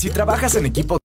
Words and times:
Si 0.00 0.08
trabajas 0.08 0.54
en 0.54 0.64
equipo 0.64 0.98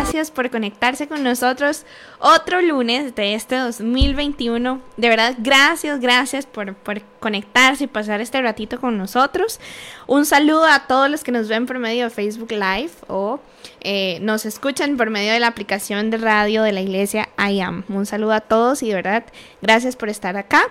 gracias 0.00 0.30
por 0.30 0.48
conectarse 0.48 1.08
con 1.08 1.22
nosotros 1.22 1.84
otro 2.20 2.62
lunes 2.62 3.14
de 3.14 3.34
este 3.34 3.56
2021. 3.56 4.80
De 4.96 5.08
verdad, 5.10 5.34
gracias, 5.36 6.00
gracias 6.00 6.46
por, 6.46 6.74
por 6.74 7.02
conectarse 7.20 7.84
y 7.84 7.86
pasar 7.86 8.22
este 8.22 8.40
ratito 8.40 8.80
con 8.80 8.96
nosotros. 8.96 9.60
Un 10.06 10.24
saludo 10.24 10.64
a 10.64 10.86
todos 10.86 11.10
los 11.10 11.22
que 11.22 11.32
nos 11.32 11.48
ven 11.48 11.66
por 11.66 11.78
medio 11.78 12.04
de 12.04 12.10
Facebook 12.10 12.50
Live 12.50 12.92
o 13.08 13.40
eh, 13.82 14.18
nos 14.22 14.46
escuchan 14.46 14.96
por 14.96 15.10
medio 15.10 15.34
de 15.34 15.40
la 15.40 15.48
aplicación 15.48 16.08
de 16.08 16.16
radio 16.16 16.62
de 16.62 16.72
la 16.72 16.80
iglesia 16.80 17.28
I 17.36 17.60
Am. 17.60 17.84
Un 17.90 18.06
saludo 18.06 18.32
a 18.32 18.40
todos 18.40 18.82
y 18.82 18.88
de 18.88 18.94
verdad, 18.94 19.24
gracias 19.60 19.96
por 19.96 20.08
estar 20.08 20.34
acá. 20.38 20.62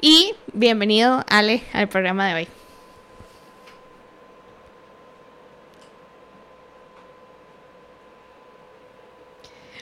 Y 0.00 0.34
bienvenido, 0.54 1.22
Ale, 1.28 1.62
al 1.74 1.90
programa 1.90 2.28
de 2.28 2.34
hoy. 2.34 2.59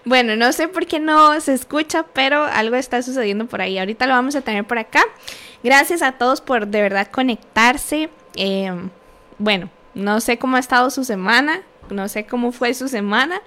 Bueno, 0.08 0.36
no 0.36 0.54
sé 0.54 0.68
por 0.68 0.86
qué 0.86 1.00
no 1.00 1.38
se 1.38 1.52
escucha, 1.52 2.06
pero 2.14 2.42
algo 2.42 2.76
está 2.76 3.02
sucediendo 3.02 3.44
por 3.44 3.60
ahí. 3.60 3.78
Ahorita 3.78 4.06
lo 4.06 4.14
vamos 4.14 4.34
a 4.36 4.40
tener 4.40 4.64
por 4.64 4.78
acá. 4.78 5.02
Gracias 5.62 6.00
a 6.00 6.12
todos 6.12 6.40
por 6.40 6.66
de 6.66 6.80
verdad 6.80 7.08
conectarse. 7.08 8.08
Eh, 8.34 8.72
bueno, 9.36 9.68
no 9.92 10.22
sé 10.22 10.38
cómo 10.38 10.56
ha 10.56 10.60
estado 10.60 10.88
su 10.88 11.04
semana, 11.04 11.60
no 11.90 12.08
sé 12.08 12.24
cómo 12.24 12.52
fue 12.52 12.72
su 12.72 12.88
semana, 12.88 13.42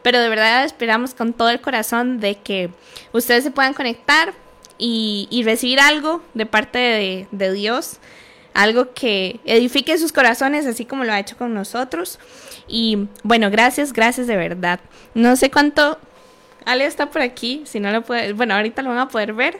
pero 0.00 0.18
de 0.18 0.30
verdad 0.30 0.64
esperamos 0.64 1.12
con 1.12 1.34
todo 1.34 1.50
el 1.50 1.60
corazón 1.60 2.18
de 2.18 2.36
que 2.36 2.70
ustedes 3.12 3.44
se 3.44 3.50
puedan 3.50 3.74
conectar 3.74 4.32
y, 4.78 5.42
recibir 5.44 5.80
algo 5.80 6.22
de 6.32 6.46
parte 6.46 6.78
de, 6.78 7.28
de 7.30 7.52
Dios 7.52 7.98
algo 8.56 8.94
que 8.94 9.38
edifique 9.44 9.98
sus 9.98 10.12
corazones, 10.12 10.66
así 10.66 10.86
como 10.86 11.04
lo 11.04 11.12
ha 11.12 11.20
hecho 11.20 11.36
con 11.36 11.52
nosotros. 11.52 12.18
Y 12.66 13.06
bueno, 13.22 13.50
gracias, 13.50 13.92
gracias 13.92 14.26
de 14.26 14.36
verdad. 14.36 14.80
No 15.14 15.36
sé 15.36 15.50
cuánto. 15.50 15.98
Ale 16.66 16.84
está 16.84 17.10
por 17.10 17.22
aquí, 17.22 17.62
si 17.64 17.78
no 17.78 17.92
lo 17.92 18.02
puede. 18.02 18.32
Bueno, 18.32 18.56
ahorita 18.56 18.82
lo 18.82 18.88
van 18.90 18.98
a 18.98 19.08
poder 19.08 19.32
ver. 19.34 19.56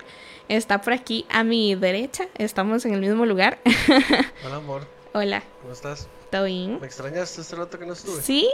Está 0.49 0.81
por 0.81 0.93
aquí 0.93 1.25
a 1.31 1.45
mi 1.45 1.77
derecha. 1.77 2.27
Estamos 2.35 2.85
en 2.85 2.95
el 2.95 3.01
mismo 3.01 3.25
lugar. 3.27 3.61
Hola, 4.45 4.57
amor. 4.57 4.89
Hola, 5.13 5.43
¿Cómo 5.63 5.73
estás? 5.73 6.09
¿todo 6.33 6.45
bien? 6.45 6.81
¿Me 6.81 6.87
extrañaste 6.87 7.41
este 7.41 7.55
rato 7.55 7.79
que 7.79 7.87
no 7.87 7.93
estuve? 7.93 8.21
Sí, 8.21 8.51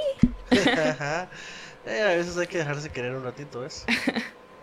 Eh, 1.85 2.00
a 2.00 2.14
veces 2.14 2.37
hay 2.37 2.47
que 2.47 2.59
dejarse 2.59 2.90
querer 2.90 3.16
un 3.16 3.25
ratito, 3.25 3.62
¿ves? 3.62 3.85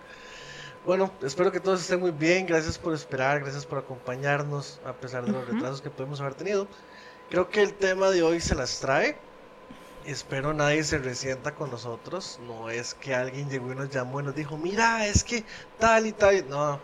bueno, 0.85 1.11
espero 1.21 1.51
que 1.51 1.59
todos 1.59 1.81
estén 1.81 1.99
muy 1.99 2.11
bien. 2.11 2.45
Gracias 2.45 2.77
por 2.77 2.93
esperar, 2.93 3.41
gracias 3.41 3.65
por 3.65 3.79
acompañarnos 3.79 4.79
a 4.85 4.93
pesar 4.93 5.25
de 5.25 5.33
los 5.33 5.45
retrasos 5.45 5.81
que 5.81 5.89
podemos 5.89 6.21
haber 6.21 6.35
tenido. 6.35 6.67
Creo 7.29 7.49
que 7.49 7.61
el 7.61 7.73
tema 7.73 8.09
de 8.11 8.21
hoy 8.21 8.39
se 8.39 8.55
las 8.55 8.79
trae. 8.79 9.17
Espero 10.09 10.55
nadie 10.55 10.83
se 10.83 10.97
resienta 10.97 11.53
con 11.53 11.69
nosotros. 11.69 12.39
No 12.47 12.71
es 12.71 12.95
que 12.95 13.13
alguien 13.13 13.47
llegó 13.47 13.71
y 13.71 13.75
nos 13.75 13.91
llamó 13.91 14.19
y 14.19 14.23
nos 14.23 14.33
dijo, 14.33 14.57
mira, 14.57 15.05
es 15.05 15.23
que 15.23 15.45
tal 15.77 16.07
y 16.07 16.13
tal. 16.13 16.49
No, 16.49 16.79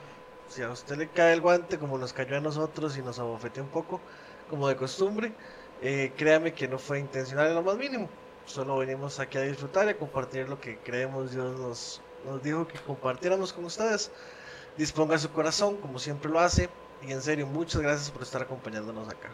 si 0.48 0.62
a 0.62 0.70
usted 0.70 0.96
le 0.96 1.10
cae 1.10 1.34
el 1.34 1.41
guante 1.41 1.79
como 1.79 1.98
nos 1.98 2.13
cayó 2.13 2.38
a 2.38 2.39
nosotros 2.39 2.96
y 3.00 3.01
nos 3.01 3.17
abofeteó 3.17 3.63
un 3.63 3.70
poco, 3.70 4.00
como 4.48 4.67
de 4.67 4.75
costumbre, 4.75 5.34
eh, 5.82 6.13
créame 6.15 6.53
que 6.53 6.67
no 6.67 6.77
fue 6.77 7.00
intencional 7.00 7.48
en 7.48 7.55
lo 7.55 7.63
más 7.63 7.77
mínimo. 7.77 8.10
Solo 8.46 8.77
venimos 8.77 9.20
aquí 9.20 9.39
a 9.39 9.41
disfrutar 9.41 9.88
y 9.88 9.89
a 9.89 9.98
compartir 9.98 10.48
lo 10.48 10.62
que 10.62 10.77
creemos 10.77 11.32
Dios 11.32 11.60
nos, 11.60 12.01
nos 12.27 12.44
dijo 12.44 12.67
que 12.67 12.77
compartiéramos 12.77 13.53
con 13.53 13.65
ustedes. 13.65 14.12
Disponga 14.77 15.17
su 15.17 15.32
corazón, 15.32 15.77
como 15.77 15.98
siempre 15.98 16.29
lo 16.29 16.39
hace. 16.39 16.70
Y 17.01 17.12
en 17.12 17.24
serio, 17.24 17.48
muchas 17.48 17.82
gracias 17.82 18.12
por 18.12 18.22
estar 18.22 18.44
acompañándonos 18.44 19.10
acá. 19.10 19.29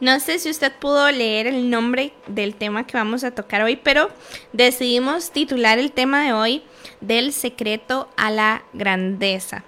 No 0.00 0.20
sé 0.20 0.38
si 0.38 0.50
usted 0.50 0.72
pudo 0.72 1.10
leer 1.10 1.46
el 1.46 1.70
nombre 1.70 2.12
del 2.26 2.54
tema 2.54 2.86
que 2.86 2.96
vamos 2.96 3.24
a 3.24 3.32
tocar 3.32 3.62
hoy, 3.62 3.76
pero 3.76 4.10
decidimos 4.52 5.32
titular 5.32 5.78
el 5.78 5.92
tema 5.92 6.22
de 6.24 6.32
hoy 6.32 6.62
del 7.00 7.32
secreto 7.32 8.08
a 8.16 8.30
la 8.30 8.62
grandeza. 8.72 9.64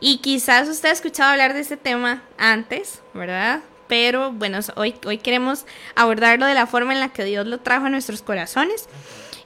Y 0.00 0.18
quizás 0.18 0.68
usted 0.68 0.90
ha 0.90 0.92
escuchado 0.92 1.30
hablar 1.30 1.54
de 1.54 1.60
este 1.60 1.76
tema 1.76 2.22
antes, 2.38 3.02
¿verdad? 3.14 3.60
Pero 3.88 4.32
bueno, 4.32 4.58
hoy, 4.74 4.94
hoy 5.06 5.18
queremos 5.18 5.64
abordarlo 5.94 6.46
de 6.46 6.54
la 6.54 6.66
forma 6.66 6.92
en 6.92 7.00
la 7.00 7.10
que 7.10 7.24
Dios 7.24 7.46
lo 7.46 7.58
trajo 7.58 7.86
a 7.86 7.90
nuestros 7.90 8.22
corazones. 8.22 8.88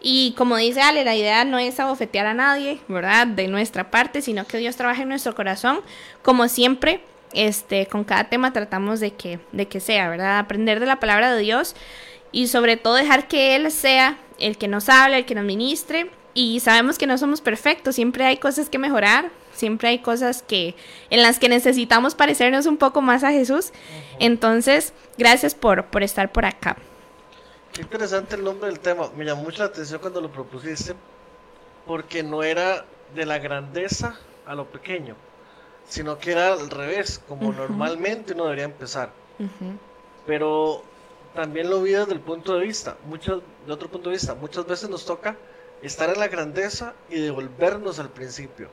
Y 0.01 0.33
como 0.37 0.57
dice 0.57 0.81
Ale, 0.81 1.05
la 1.05 1.15
idea 1.15 1.45
no 1.45 1.59
es 1.59 1.79
abofetear 1.79 2.27
a 2.27 2.35
nadie, 2.35 2.81
¿verdad? 2.89 3.27
De 3.27 3.49
nuestra 3.49 3.91
parte, 3.91 4.23
sino 4.23 4.47
que 4.47 4.59
Dios 4.59 4.77
trabaje 4.77 5.03
en 5.03 5.11
nuestro 5.11 5.35
corazón. 5.35 5.81
Como 6.23 6.49
siempre, 6.49 7.03
este, 7.33 7.87
con 7.87 8.05
cada 8.05 8.25
tema 8.25 8.53
tratamos 8.53 9.01
de 9.01 9.13
que, 9.13 9.41
de 9.53 9.69
que 9.69 9.81
sea, 9.81 10.09
¿verdad? 10.09 10.39
Aprender 10.39 10.81
de 10.81 10.87
la 10.87 11.01
palabra 11.01 11.35
de 11.35 11.43
Dios 11.43 11.75
y 12.33 12.49
sobre 12.49 12.77
todo 12.77 12.95
dejar 12.95 13.29
que 13.29 13.57
Él 13.57 13.71
sea 13.71 14.19
el 14.39 14.57
que 14.57 14.69
nos 14.69 14.89
hable, 14.89 15.19
el 15.19 15.27
que 15.27 15.35
nos 15.35 15.45
ministre. 15.45 16.11
Y 16.33 16.61
sabemos 16.61 16.97
que 16.97 17.07
no 17.07 17.19
somos 17.19 17.41
perfectos, 17.41 17.97
siempre 17.97 18.25
hay 18.25 18.37
cosas 18.37 18.71
que 18.71 18.79
mejorar, 18.79 19.31
siempre 19.53 19.89
hay 19.89 19.99
cosas 19.99 20.43
que 20.43 20.77
en 21.11 21.23
las 21.23 21.41
que 21.41 21.49
necesitamos 21.49 22.15
parecernos 22.15 22.67
un 22.67 22.77
poco 22.77 23.03
más 23.03 23.25
a 23.25 23.33
Jesús. 23.33 23.73
Entonces, 24.21 24.93
gracias 25.19 25.57
por, 25.57 25.87
por 25.87 26.05
estar 26.05 26.31
por 26.31 26.45
acá. 26.45 26.77
Qué 27.73 27.83
interesante 27.83 28.37
el 28.37 28.45
nombre 28.45 28.69
del 28.69 28.79
tema. 28.79 29.11
Me 29.17 29.25
llamó 29.25 29.43
mucho 29.43 29.63
la 29.63 29.71
atención 29.71 30.01
cuando 30.01 30.21
lo 30.21 30.31
propusiste, 30.31 30.95
porque 31.87 32.23
no 32.23 32.45
era 32.45 32.85
de 33.15 33.27
la 33.27 33.39
grandeza 33.39 34.17
a 34.47 34.55
lo 34.55 34.67
pequeño, 34.67 35.17
sino 35.91 36.19
que 36.19 36.33
era 36.33 36.53
al 36.53 36.71
revés, 36.71 37.21
como 37.29 37.53
normalmente 37.53 38.33
uno 38.33 38.45
debería 38.45 38.65
empezar. 38.65 39.11
Pero 40.25 40.83
también 41.35 41.69
lo 41.69 41.83
vi 41.83 41.93
desde 41.93 42.13
el 42.13 42.21
punto 42.21 42.55
de 42.55 42.65
vista, 42.65 42.97
mucho, 43.07 43.43
de 43.67 43.73
otro 43.73 43.89
punto 43.89 44.09
de 44.09 44.15
vista. 44.15 44.35
Muchas 44.35 44.67
veces 44.67 44.89
nos 44.89 45.05
toca 45.05 45.37
estar 45.83 46.09
en 46.09 46.21
la 46.21 46.29
grandeza 46.29 46.95
y 47.11 47.21
devolvernos 47.21 47.99
al 47.99 48.11
principio. 48.11 48.69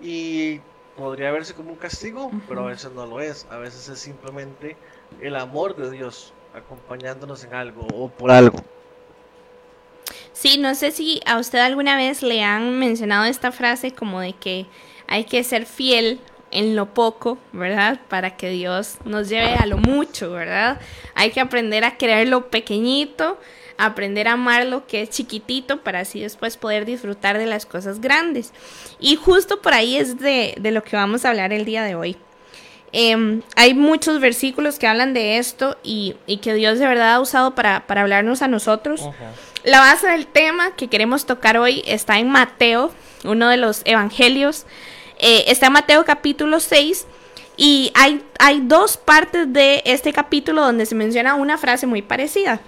Y 0.00 0.60
podría 0.96 1.30
verse 1.32 1.52
como 1.52 1.70
un 1.70 1.76
castigo, 1.76 2.30
pero 2.48 2.62
a 2.62 2.66
veces 2.66 2.92
no 2.92 3.04
lo 3.04 3.20
es. 3.20 3.46
A 3.50 3.58
veces 3.58 3.88
es 3.90 3.98
simplemente 3.98 4.76
el 5.20 5.36
amor 5.36 5.76
de 5.76 5.90
Dios 5.90 6.32
acompañándonos 6.54 7.44
en 7.44 7.52
algo 7.52 7.86
o 7.92 8.08
por 8.08 8.30
algo. 8.30 8.58
Sí, 10.32 10.56
no 10.58 10.74
sé 10.74 10.92
si 10.92 11.20
a 11.26 11.38
usted 11.38 11.58
alguna 11.58 11.96
vez 11.96 12.22
le 12.22 12.42
han 12.42 12.78
mencionado 12.78 13.24
esta 13.26 13.52
frase 13.52 13.92
como 13.92 14.20
de 14.20 14.32
que 14.32 14.66
hay 15.06 15.24
que 15.24 15.44
ser 15.44 15.66
fiel 15.66 16.20
en 16.54 16.76
lo 16.76 16.94
poco, 16.94 17.36
¿verdad? 17.52 18.00
Para 18.08 18.36
que 18.36 18.48
Dios 18.48 18.96
nos 19.04 19.28
lleve 19.28 19.54
a 19.54 19.66
lo 19.66 19.76
mucho, 19.76 20.30
¿verdad? 20.30 20.80
Hay 21.14 21.30
que 21.30 21.40
aprender 21.40 21.84
a 21.84 21.96
querer 21.96 22.28
lo 22.28 22.48
pequeñito, 22.48 23.38
aprender 23.76 24.28
a 24.28 24.32
amar 24.32 24.64
lo 24.64 24.86
que 24.86 25.02
es 25.02 25.10
chiquitito 25.10 25.82
para 25.82 26.00
así 26.00 26.20
después 26.20 26.56
poder 26.56 26.86
disfrutar 26.86 27.38
de 27.38 27.46
las 27.46 27.66
cosas 27.66 28.00
grandes. 28.00 28.52
Y 29.00 29.16
justo 29.16 29.60
por 29.60 29.74
ahí 29.74 29.96
es 29.96 30.18
de, 30.18 30.54
de 30.58 30.70
lo 30.70 30.82
que 30.84 30.96
vamos 30.96 31.24
a 31.24 31.30
hablar 31.30 31.52
el 31.52 31.64
día 31.64 31.82
de 31.82 31.96
hoy. 31.96 32.16
Eh, 32.96 33.40
hay 33.56 33.74
muchos 33.74 34.20
versículos 34.20 34.78
que 34.78 34.86
hablan 34.86 35.14
de 35.14 35.38
esto 35.38 35.76
y, 35.82 36.14
y 36.28 36.36
que 36.36 36.54
Dios 36.54 36.78
de 36.78 36.86
verdad 36.86 37.14
ha 37.14 37.20
usado 37.20 37.56
para, 37.56 37.88
para 37.88 38.02
hablarnos 38.02 38.40
a 38.40 38.46
nosotros. 38.46 39.02
La 39.64 39.80
base 39.80 40.06
del 40.06 40.28
tema 40.28 40.76
que 40.76 40.86
queremos 40.86 41.26
tocar 41.26 41.58
hoy 41.58 41.82
está 41.86 42.20
en 42.20 42.30
Mateo, 42.30 42.92
uno 43.24 43.48
de 43.48 43.56
los 43.56 43.82
evangelios. 43.84 44.66
Eh, 45.26 45.50
está 45.50 45.70
Mateo 45.70 46.04
capítulo 46.04 46.60
6 46.60 47.06
y 47.56 47.90
hay, 47.94 48.22
hay 48.38 48.60
dos 48.60 48.98
partes 48.98 49.50
de 49.50 49.80
este 49.86 50.12
capítulo 50.12 50.60
donde 50.60 50.84
se 50.84 50.94
menciona 50.94 51.34
una 51.34 51.56
frase 51.56 51.86
muy 51.86 52.02
parecida. 52.02 52.60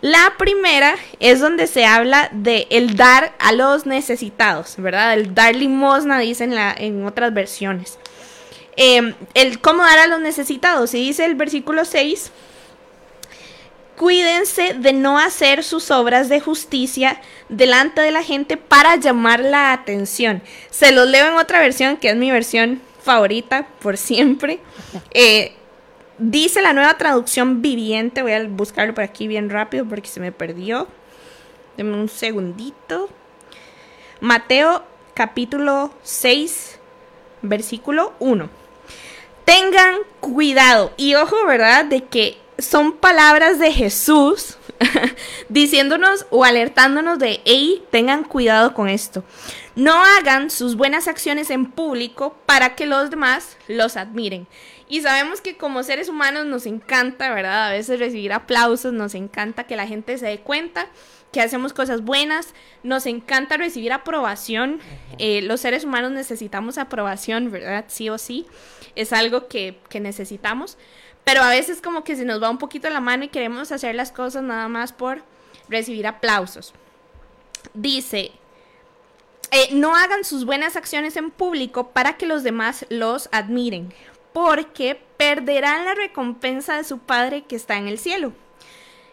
La 0.00 0.34
primera 0.36 0.96
es 1.20 1.38
donde 1.38 1.68
se 1.68 1.86
habla 1.86 2.28
de 2.32 2.66
el 2.70 2.96
dar 2.96 3.36
a 3.38 3.52
los 3.52 3.86
necesitados, 3.86 4.74
¿verdad? 4.78 5.14
El 5.14 5.32
dar 5.32 5.54
limosna, 5.54 6.18
dicen 6.18 6.54
en 6.58 7.06
otras 7.06 7.32
versiones. 7.32 8.00
Eh, 8.76 9.14
el 9.34 9.60
cómo 9.60 9.84
dar 9.84 10.00
a 10.00 10.06
los 10.08 10.18
necesitados. 10.18 10.92
Y 10.92 10.98
dice 11.06 11.24
el 11.24 11.36
versículo 11.36 11.84
6, 11.84 12.32
cuídense 13.96 14.74
de 14.74 14.92
no 14.92 15.18
hacer 15.18 15.64
sus 15.64 15.90
obras 15.90 16.28
de 16.28 16.40
justicia 16.40 17.20
delante 17.48 18.00
de 18.00 18.10
la 18.10 18.22
gente 18.22 18.56
para 18.56 18.96
llamar 18.96 19.40
la 19.40 19.72
atención. 19.72 20.42
Se 20.70 20.92
los 20.92 21.08
leo 21.08 21.26
en 21.26 21.34
otra 21.34 21.60
versión, 21.60 21.96
que 21.96 22.10
es 22.10 22.16
mi 22.16 22.30
versión 22.30 22.80
favorita 23.02 23.66
por 23.80 23.96
siempre. 23.96 24.60
Eh, 25.12 25.54
dice 26.18 26.62
la 26.62 26.72
nueva 26.72 26.96
traducción 26.96 27.60
viviente, 27.60 28.22
voy 28.22 28.32
a 28.32 28.44
buscarlo 28.46 28.94
por 28.94 29.04
aquí 29.04 29.26
bien 29.26 29.50
rápido 29.50 29.84
porque 29.84 30.08
se 30.08 30.20
me 30.20 30.32
perdió. 30.32 30.88
Deme 31.76 31.94
un 31.94 32.08
segundito. 32.08 33.08
Mateo 34.20 34.84
capítulo 35.14 35.92
6, 36.02 36.78
versículo 37.42 38.14
1 38.18 38.48
tengan 39.46 39.94
cuidado. 40.20 40.92
Y 40.98 41.14
ojo, 41.14 41.46
¿verdad? 41.46 41.86
De 41.86 42.04
que 42.04 42.36
son 42.58 42.96
palabras 42.96 43.58
de 43.58 43.72
Jesús 43.72 44.56
diciéndonos 45.48 46.26
o 46.30 46.44
alertándonos 46.44 47.18
de, 47.18 47.40
hey, 47.44 47.82
tengan 47.90 48.24
cuidado 48.24 48.74
con 48.74 48.88
esto. 48.88 49.24
No 49.74 49.92
hagan 50.04 50.50
sus 50.50 50.76
buenas 50.76 51.08
acciones 51.08 51.50
en 51.50 51.70
público 51.70 52.36
para 52.46 52.74
que 52.74 52.86
los 52.86 53.10
demás 53.10 53.56
los 53.68 53.96
admiren. 53.96 54.46
Y 54.88 55.00
sabemos 55.00 55.40
que 55.40 55.56
como 55.56 55.82
seres 55.82 56.08
humanos 56.08 56.46
nos 56.46 56.64
encanta, 56.64 57.34
¿verdad? 57.34 57.66
A 57.66 57.72
veces 57.72 57.98
recibir 57.98 58.32
aplausos, 58.32 58.92
nos 58.92 59.14
encanta 59.14 59.64
que 59.64 59.76
la 59.76 59.86
gente 59.86 60.16
se 60.16 60.26
dé 60.26 60.38
cuenta 60.38 60.86
que 61.32 61.42
hacemos 61.42 61.74
cosas 61.74 62.02
buenas, 62.02 62.54
nos 62.82 63.04
encanta 63.04 63.56
recibir 63.56 63.92
aprobación. 63.92 64.80
Eh, 65.18 65.42
los 65.42 65.60
seres 65.60 65.84
humanos 65.84 66.12
necesitamos 66.12 66.78
aprobación, 66.78 67.50
¿verdad? 67.50 67.84
Sí 67.88 68.08
o 68.08 68.16
sí. 68.16 68.46
Es 68.94 69.12
algo 69.12 69.48
que, 69.48 69.78
que 69.90 70.00
necesitamos. 70.00 70.78
Pero 71.26 71.42
a 71.42 71.50
veces 71.50 71.82
como 71.82 72.04
que 72.04 72.14
se 72.14 72.24
nos 72.24 72.40
va 72.40 72.48
un 72.48 72.58
poquito 72.58 72.88
la 72.88 73.00
mano 73.00 73.24
y 73.24 73.28
queremos 73.28 73.72
hacer 73.72 73.96
las 73.96 74.12
cosas 74.12 74.44
nada 74.44 74.68
más 74.68 74.92
por 74.92 75.24
recibir 75.68 76.06
aplausos. 76.06 76.72
Dice, 77.74 78.30
eh, 79.50 79.68
no 79.72 79.96
hagan 79.96 80.22
sus 80.22 80.44
buenas 80.44 80.76
acciones 80.76 81.16
en 81.16 81.32
público 81.32 81.88
para 81.88 82.16
que 82.16 82.26
los 82.26 82.44
demás 82.44 82.86
los 82.90 83.28
admiren, 83.32 83.92
porque 84.32 85.02
perderán 85.16 85.84
la 85.84 85.96
recompensa 85.96 86.76
de 86.76 86.84
su 86.84 87.00
Padre 87.00 87.42
que 87.42 87.56
está 87.56 87.76
en 87.76 87.88
el 87.88 87.98
cielo. 87.98 88.32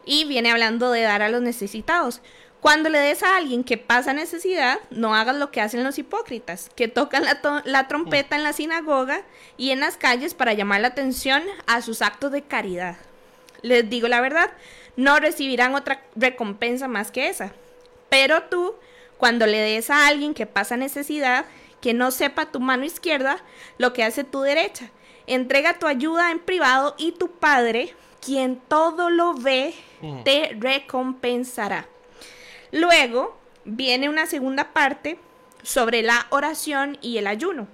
Y 0.05 0.25
viene 0.25 0.51
hablando 0.51 0.91
de 0.91 1.01
dar 1.01 1.24
a 1.24 1.29
los 1.29 1.41
necesitados. 1.41 2.22
Cuando 2.63 2.88
le 2.89 2.98
des 2.98 3.22
a 3.24 3.36
alguien 3.36 3.65
que 3.65 3.77
pasa 3.77 4.13
necesidad, 4.13 4.79
no 4.89 5.13
hagas 5.13 5.36
lo 5.36 5.51
que 5.51 5.60
hacen 5.60 5.84
los 5.84 6.00
hipócritas, 6.00 6.70
que 6.77 6.88
tocan 6.88 7.25
la, 7.25 7.41
to- 7.41 7.62
la 7.65 7.89
trompeta 7.89 8.38
en 8.38 8.43
la 8.43 8.53
sinagoga 8.53 9.22
y 9.58 9.72
en 9.72 9.82
las 9.82 9.98
calles 9.98 10.34
para 10.34 10.53
llamar 10.53 10.79
la 10.79 10.88
atención 10.88 11.43
a 11.67 11.82
sus 11.82 12.01
actos 12.01 12.32
de 12.32 12.41
caridad. 12.43 12.96
Les 13.63 13.89
digo 13.89 14.08
la 14.08 14.22
verdad, 14.22 14.50
no 14.96 15.20
recibirán 15.20 15.75
otra 15.75 16.01
recompensa 16.15 16.88
más 16.88 17.12
que 17.12 17.27
esa. 17.27 17.51
Pero 18.08 18.43
tú, 18.43 18.75
cuando 19.17 19.46
le 19.46 19.60
des 19.60 19.89
a 19.89 20.08
alguien 20.08 20.34
que 20.34 20.46
pasa 20.46 20.77
necesidad, 20.77 21.43
que 21.82 21.93
no 21.93 22.12
sepa 22.12 22.46
tu 22.50 22.62
mano 22.62 22.86
izquierda 22.86 23.39
lo 23.77 23.91
que 23.91 24.05
hace 24.05 24.24
tu 24.24 24.39
derecha, 24.41 24.89
entrega 25.27 25.79
tu 25.79 25.86
ayuda 25.86 26.32
en 26.32 26.39
privado 26.39 26.96
y 26.98 27.12
tu 27.12 27.29
Padre, 27.29 27.93
quien 28.25 28.55
todo 28.55 29.10
lo 29.10 29.34
ve, 29.34 29.74
te 30.24 30.55
recompensará. 30.58 31.88
Luego 32.74 33.38
viene 33.65 34.10
una 34.10 34.25
segunda 34.25 34.74
parte 34.74 35.20
sobre 35.62 36.01
la 36.01 36.25
oración 36.32 36.98
y 37.01 37.20
el 37.20 37.27
ayuno. 37.27 37.68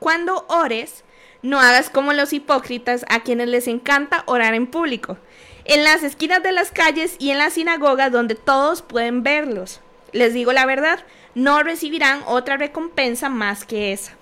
Cuando 0.00 0.44
ores, 0.50 1.02
no 1.40 1.58
hagas 1.58 1.88
como 1.88 2.12
los 2.12 2.34
hipócritas 2.34 3.06
a 3.08 3.20
quienes 3.20 3.48
les 3.48 3.66
encanta 3.68 4.24
orar 4.26 4.52
en 4.52 4.66
público, 4.66 5.16
en 5.64 5.82
las 5.82 6.02
esquinas 6.02 6.42
de 6.42 6.52
las 6.52 6.70
calles 6.72 7.16
y 7.18 7.30
en 7.30 7.38
las 7.38 7.54
sinagogas 7.54 8.12
donde 8.12 8.34
todos 8.34 8.82
pueden 8.82 9.22
verlos. 9.22 9.80
Les 10.12 10.34
digo 10.34 10.52
la 10.52 10.66
verdad, 10.66 11.00
no 11.34 11.62
recibirán 11.62 12.20
otra 12.26 12.58
recompensa 12.58 13.30
más 13.30 13.64
que 13.64 13.94
esa. 13.94 14.12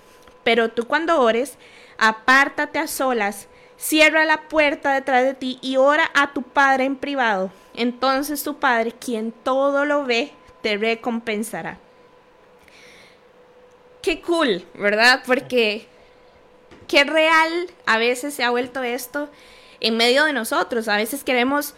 Pero 0.45 0.71
tú 0.71 0.87
cuando 0.87 1.21
ores, 1.21 1.59
apártate 1.99 2.79
a 2.79 2.87
solas, 2.87 3.49
cierra 3.77 4.25
la 4.25 4.43
puerta 4.49 4.95
detrás 4.95 5.25
de 5.25 5.35
ti 5.35 5.59
y 5.63 5.79
ora 5.79 6.09
a 6.15 6.33
tu 6.33 6.43
Padre 6.43 6.85
en 6.85 6.95
privado. 6.95 7.51
Entonces 7.77 8.43
tu 8.43 8.59
Padre, 8.59 8.93
quien 8.93 9.33
todo 9.33 9.85
lo 9.85 10.05
ve, 10.05 10.33
te 10.63 10.77
recompensará. 10.77 11.79
Qué 14.03 14.21
cool, 14.23 14.65
¿verdad? 14.75 15.23
Porque 15.27 15.87
qué 16.89 17.05
real 17.05 17.71
a 17.87 17.99
veces 17.99 18.35
se 18.35 18.45
ha 18.45 18.51
vuelto 18.51 18.83
esto 18.83 19.29
en 19.81 19.97
medio 19.97 20.25
de 20.25 20.33
nosotros. 20.33 20.89
A 20.89 20.97
veces 20.97 21.25
queremos 21.25 21.75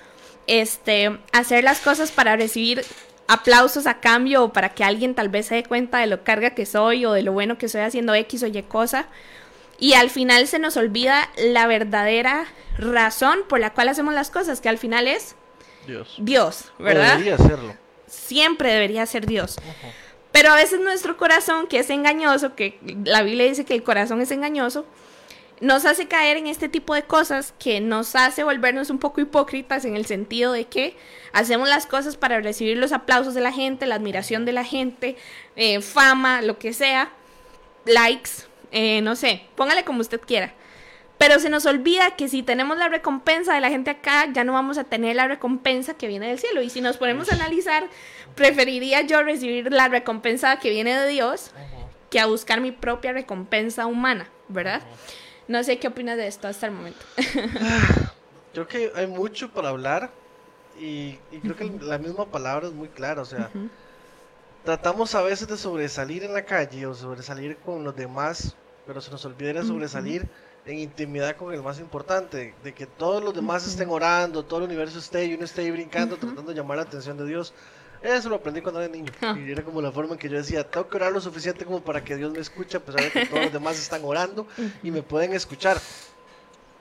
este, 0.46 1.18
hacer 1.32 1.64
las 1.64 1.80
cosas 1.80 2.12
para 2.12 2.36
recibir 2.36 2.84
aplausos 3.26 3.86
a 3.86 4.00
cambio 4.00 4.44
o 4.44 4.52
para 4.52 4.70
que 4.70 4.84
alguien 4.84 5.14
tal 5.14 5.28
vez 5.28 5.46
se 5.46 5.56
dé 5.56 5.64
cuenta 5.64 5.98
de 5.98 6.06
lo 6.06 6.24
carga 6.24 6.50
que 6.50 6.66
soy 6.66 7.04
o 7.04 7.12
de 7.12 7.22
lo 7.22 7.32
bueno 7.32 7.58
que 7.58 7.66
estoy 7.66 7.82
haciendo 7.82 8.14
X 8.14 8.42
o 8.42 8.46
Y 8.46 8.62
cosa. 8.62 9.06
Y 9.78 9.94
al 9.94 10.10
final 10.10 10.46
se 10.48 10.58
nos 10.58 10.76
olvida 10.76 11.28
la 11.36 11.66
verdadera 11.66 12.46
razón 12.78 13.40
por 13.48 13.60
la 13.60 13.72
cual 13.74 13.88
hacemos 13.88 14.14
las 14.14 14.30
cosas, 14.30 14.60
que 14.60 14.68
al 14.68 14.78
final 14.78 15.06
es 15.06 15.36
Dios. 15.88 16.14
Dios, 16.18 16.73
O 16.78 16.83
¿verdad? 16.83 17.12
Debería 17.18 17.35
hacerlo. 17.35 17.75
Siempre 18.07 18.73
debería 18.73 19.07
ser 19.07 19.26
Dios. 19.26 19.57
Pero 20.30 20.50
a 20.50 20.54
veces 20.54 20.80
nuestro 20.80 21.16
corazón, 21.16 21.66
que 21.66 21.78
es 21.78 21.90
engañoso, 21.90 22.54
que 22.54 22.78
la 23.04 23.23
Biblia 23.23 23.47
dice 23.47 23.64
que 23.64 23.75
el 23.75 23.83
corazón 23.83 24.21
es 24.21 24.30
engañoso, 24.30 24.85
nos 25.61 25.87
hace 25.87 26.07
caer 26.07 26.37
en 26.37 26.47
este 26.47 26.68
tipo 26.68 26.95
de 26.95 27.02
cosas 27.02 27.52
que 27.59 27.80
nos 27.80 28.14
hace 28.14 28.45
volvernos 28.45 28.90
un 28.90 28.99
poco 28.99 29.21
hipócritas 29.21 29.85
en 29.85 29.97
el 29.97 30.07
sentido 30.07 30.52
de 30.52 30.66
que 30.66 30.97
hacemos 31.33 31.68
las 31.68 31.87
cosas 31.87 32.16
para 32.16 32.40
recibir 32.40 32.76
los 32.76 32.92
aplausos 32.92 33.35
de 33.35 33.40
la 33.40 33.52
gente, 33.52 33.87
la 33.87 33.97
admiración 33.97 34.45
de 34.45 34.52
la 34.52 34.64
gente, 34.64 35.16
eh, 35.57 35.80
fama, 35.80 36.42
lo 36.42 36.59
que 36.59 36.73
sea, 36.73 37.11
likes, 37.87 38.31
eh, 38.70 39.01
no 39.01 39.16
sé, 39.16 39.46
póngale 39.57 39.85
como 39.85 40.01
usted 40.01 40.20
quiera. 40.20 40.55
Pero 41.18 41.40
se 41.40 41.50
nos 41.50 41.66
olvida 41.66 42.14
que 42.16 42.28
si 42.28 42.44
tenemos 42.44 42.78
la 42.78 42.88
recompensa 42.88 43.52
de 43.52 43.61
la 43.61 43.70
gente 43.70 43.90
acá, 43.90 44.33
ya 44.33 44.44
no 44.44 44.52
vamos 44.52 44.78
a 44.78 44.85
tener 44.85 45.16
la 45.16 45.26
recompensa 45.26 45.94
que 45.94 46.07
viene 46.07 46.28
del 46.28 46.38
cielo. 46.38 46.62
Y 46.62 46.70
si 46.70 46.81
nos 46.81 46.96
ponemos 46.96 47.31
a 47.31 47.35
analizar, 47.35 47.88
preferiría 48.37 49.02
yo 49.02 49.22
recibir 49.22 49.72
la 49.72 49.88
recompensa 49.88 50.59
que 50.61 50.70
viene 50.70 50.96
de 50.96 51.09
Dios 51.09 51.50
que 52.09 52.20
a 52.20 52.26
buscar 52.26 52.61
mi 52.61 52.72
propia 52.72 53.12
recompensa 53.12 53.87
humana, 53.87 54.31
¿verdad? 54.48 54.81
No 55.48 55.62
sé 55.64 55.78
qué 55.78 55.88
opinas 55.88 56.16
de 56.16 56.28
esto 56.28 56.46
hasta 56.46 56.66
el 56.66 56.72
momento. 56.72 57.04
Creo 58.52 58.68
que 58.68 58.92
hay 58.94 59.07
mucho 59.07 59.50
para 59.50 59.70
hablar 59.70 60.11
y, 60.81 61.18
y 61.31 61.38
creo 61.42 61.54
que 61.54 61.70
la 61.81 61.98
misma 61.98 62.26
palabra 62.26 62.68
es 62.68 62.72
muy 62.72 62.88
clara, 62.88 63.20
o 63.20 63.24
sea, 63.24 63.50
tratamos 64.64 65.14
a 65.14 65.22
veces 65.22 65.46
de 65.48 65.57
sobresalir 65.57 66.24
en 66.24 66.33
la 66.33 66.44
calle 66.44 66.87
o 66.87 66.94
sobresalir 66.94 67.57
con 67.59 67.85
los 67.85 67.94
demás, 67.94 68.57
pero 68.87 69.00
se 69.00 69.11
nos 69.11 69.24
olvida 69.24 69.52
de 69.52 69.64
sobresalir 69.64 70.28
en 70.68 70.78
intimidad 70.81 71.37
con 71.37 71.52
el 71.54 71.62
más 71.62 71.81
importante, 71.81 72.54
de 72.62 72.74
que 72.74 72.87
todos 72.87 73.22
los 73.22 73.35
demás 73.35 73.66
estén 73.66 73.88
orando, 73.88 74.44
todo 74.44 74.61
el 74.61 74.66
universo 74.66 74.98
esté 74.98 75.24
y 75.24 75.35
uno 75.35 75.44
esté 75.44 75.62
ahí 75.62 75.70
brincando, 75.70 76.16
tratando 76.16 76.52
de 76.52 76.54
llamar 76.54 76.76
la 76.76 76.83
atención 76.83 77.16
de 77.16 77.24
Dios. 77.24 77.54
Eso 78.02 78.28
lo 78.28 78.37
aprendí 78.37 78.61
cuando 78.61 78.81
era 78.81 78.92
niño. 78.92 79.11
Ah. 79.20 79.35
Y 79.37 79.50
era 79.50 79.62
como 79.64 79.81
la 79.81 79.90
forma 79.90 80.12
en 80.12 80.18
que 80.18 80.28
yo 80.28 80.37
decía, 80.37 80.68
tengo 80.68 80.88
que 80.88 80.96
orar 80.96 81.11
lo 81.12 81.20
suficiente 81.20 81.64
como 81.64 81.81
para 81.81 82.04
que 82.04 82.16
Dios 82.16 82.31
me 82.33 82.38
escuche, 82.38 82.76
a 82.76 82.81
pesar 82.81 83.02
de 83.02 83.11
que 83.11 83.26
todos 83.26 83.44
los 83.44 83.52
demás 83.52 83.78
están 83.78 84.04
orando 84.04 84.46
y 84.83 84.90
me 84.90 85.02
pueden 85.02 85.33
escuchar. 85.33 85.81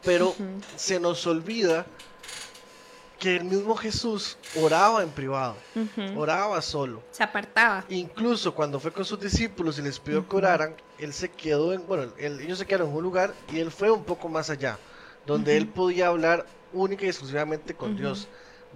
Pero 0.04 0.36
se 0.76 1.00
nos 1.00 1.26
olvida 1.26 1.86
que 3.20 3.36
el 3.38 3.46
mismo 3.46 3.76
Jesús 3.76 4.38
oraba 4.62 5.02
en 5.04 5.10
privado, 5.10 5.56
oraba 6.16 6.62
solo. 6.62 7.02
Se 7.12 7.24
apartaba. 7.24 7.84
Incluso 7.90 8.54
cuando 8.54 8.80
fue 8.80 8.92
con 8.92 9.06
sus 9.06 9.20
discípulos 9.20 9.80
y 9.80 9.82
les 9.82 10.00
pidió 10.00 10.28
que 10.28 10.36
oraran, 10.36 10.76
él 11.00 11.14
se 11.14 11.30
quedó 11.30 11.74
en, 11.74 11.86
bueno, 11.88 12.12
él- 12.18 12.40
ellos 12.42 12.60
se 12.60 12.66
quedaron 12.66 12.90
en 12.90 12.96
un 12.96 13.04
lugar 13.04 13.34
y 13.52 13.60
él 13.60 13.72
fue 13.72 13.90
un 13.90 14.04
poco 14.04 14.30
más 14.30 14.50
allá, 14.50 14.78
donde 15.26 15.58
él 15.58 15.68
podía 15.68 16.08
hablar 16.08 16.46
única 16.74 17.06
y 17.06 17.10
exclusivamente 17.10 17.74
con 17.74 17.96
Dios, 17.98 18.28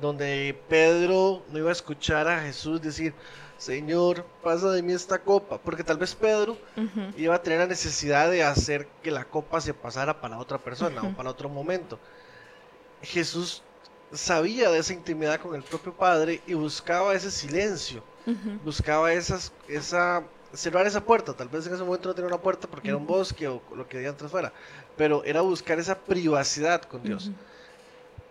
donde 0.02 0.60
Pedro 0.70 1.44
no 1.52 1.60
iba 1.60 1.70
a 1.70 1.74
escuchar 1.74 2.28
a 2.28 2.42
Jesús 2.42 2.82
decir, 2.82 3.14
Señor, 3.60 4.26
pasa 4.42 4.72
de 4.72 4.82
mí 4.82 4.92
esta 4.94 5.20
copa, 5.20 5.60
porque 5.60 5.84
tal 5.84 5.98
vez 5.98 6.16
Pedro 6.16 6.58
iba 7.16 7.36
a 7.36 7.42
tener 7.44 7.60
la 7.60 7.68
necesidad 7.68 8.32
de 8.32 8.44
hacer 8.44 8.88
que 9.04 9.12
la 9.12 9.26
copa 9.26 9.62
se 9.62 9.76
pasara 9.76 10.20
para 10.20 10.40
otra 10.40 10.58
persona 10.58 11.02
o 11.04 11.16
para 11.16 11.30
otro 11.30 11.48
momento. 11.48 12.00
Jesús 13.04 13.62
sabía 14.14 14.70
de 14.70 14.80
esa 14.80 14.94
intimidad 14.94 15.40
con 15.40 15.56
el 15.56 15.64
propio 15.64 15.94
Padre 15.94 16.42
y 16.46 16.54
buscaba 16.54 17.14
ese 17.16 17.32
silencio, 17.32 18.04
buscaba 18.64 19.14
esas, 19.14 19.52
esa, 19.68 20.24
cerrar 20.54 20.86
esa 20.88 21.04
puerta. 21.04 21.34
Tal 21.34 21.50
vez 21.50 21.66
en 21.68 21.74
ese 21.74 21.84
momento 21.84 22.10
no 22.10 22.16
tenía 22.16 22.28
una 22.28 22.42
puerta 22.42 22.68
porque 22.68 22.90
era 22.90 22.98
un 22.98 23.08
bosque 23.08 23.48
o 23.48 23.62
lo 23.76 23.88
que 23.88 24.06
antes 24.08 24.30
fuera, 24.30 24.54
pero 24.98 25.24
era 25.24 25.42
buscar 25.42 25.80
esa 25.80 25.98
privacidad 25.98 26.82
con 26.84 27.04
Dios. 27.04 27.32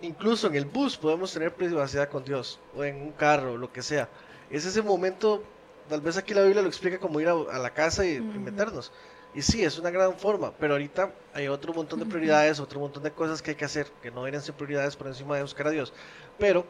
Incluso 0.02 0.46
en 0.46 0.54
el 0.54 0.64
bus 0.64 0.96
podemos 0.96 1.32
tener 1.32 1.54
privacidad 1.54 2.08
con 2.08 2.24
Dios, 2.24 2.58
o 2.74 2.84
en 2.84 2.96
un 3.02 3.12
carro, 3.12 3.56
lo 3.58 3.70
que 3.72 3.82
sea. 3.82 4.08
Es 4.48 4.64
ese 4.64 4.82
momento, 4.82 5.42
tal 5.88 6.00
vez 6.00 6.16
aquí 6.16 6.32
la 6.32 6.42
Biblia 6.42 6.62
lo 6.62 6.68
explica 6.68 6.98
como 6.98 7.20
ir 7.20 7.28
a, 7.28 7.32
a 7.32 7.58
la 7.58 7.70
casa 7.74 8.06
y, 8.06 8.14
y 8.16 8.20
meternos. 8.20 8.92
Y 9.34 9.42
sí, 9.42 9.62
es 9.62 9.78
una 9.78 9.90
gran 9.90 10.18
forma, 10.18 10.52
pero 10.58 10.74
ahorita 10.74 11.12
hay 11.32 11.46
otro 11.48 11.72
montón 11.72 12.00
de 12.00 12.06
prioridades, 12.06 12.58
otro 12.58 12.80
montón 12.80 13.02
de 13.02 13.12
cosas 13.12 13.40
que 13.40 13.52
hay 13.52 13.56
que 13.56 13.64
hacer, 13.64 13.86
que 14.02 14.10
no 14.10 14.22
vienen 14.22 14.40
ser 14.40 14.54
prioridades 14.54 14.96
por 14.96 15.06
encima 15.06 15.36
de 15.36 15.42
buscar 15.42 15.68
a 15.68 15.70
Dios. 15.70 15.92
Pero 16.38 16.66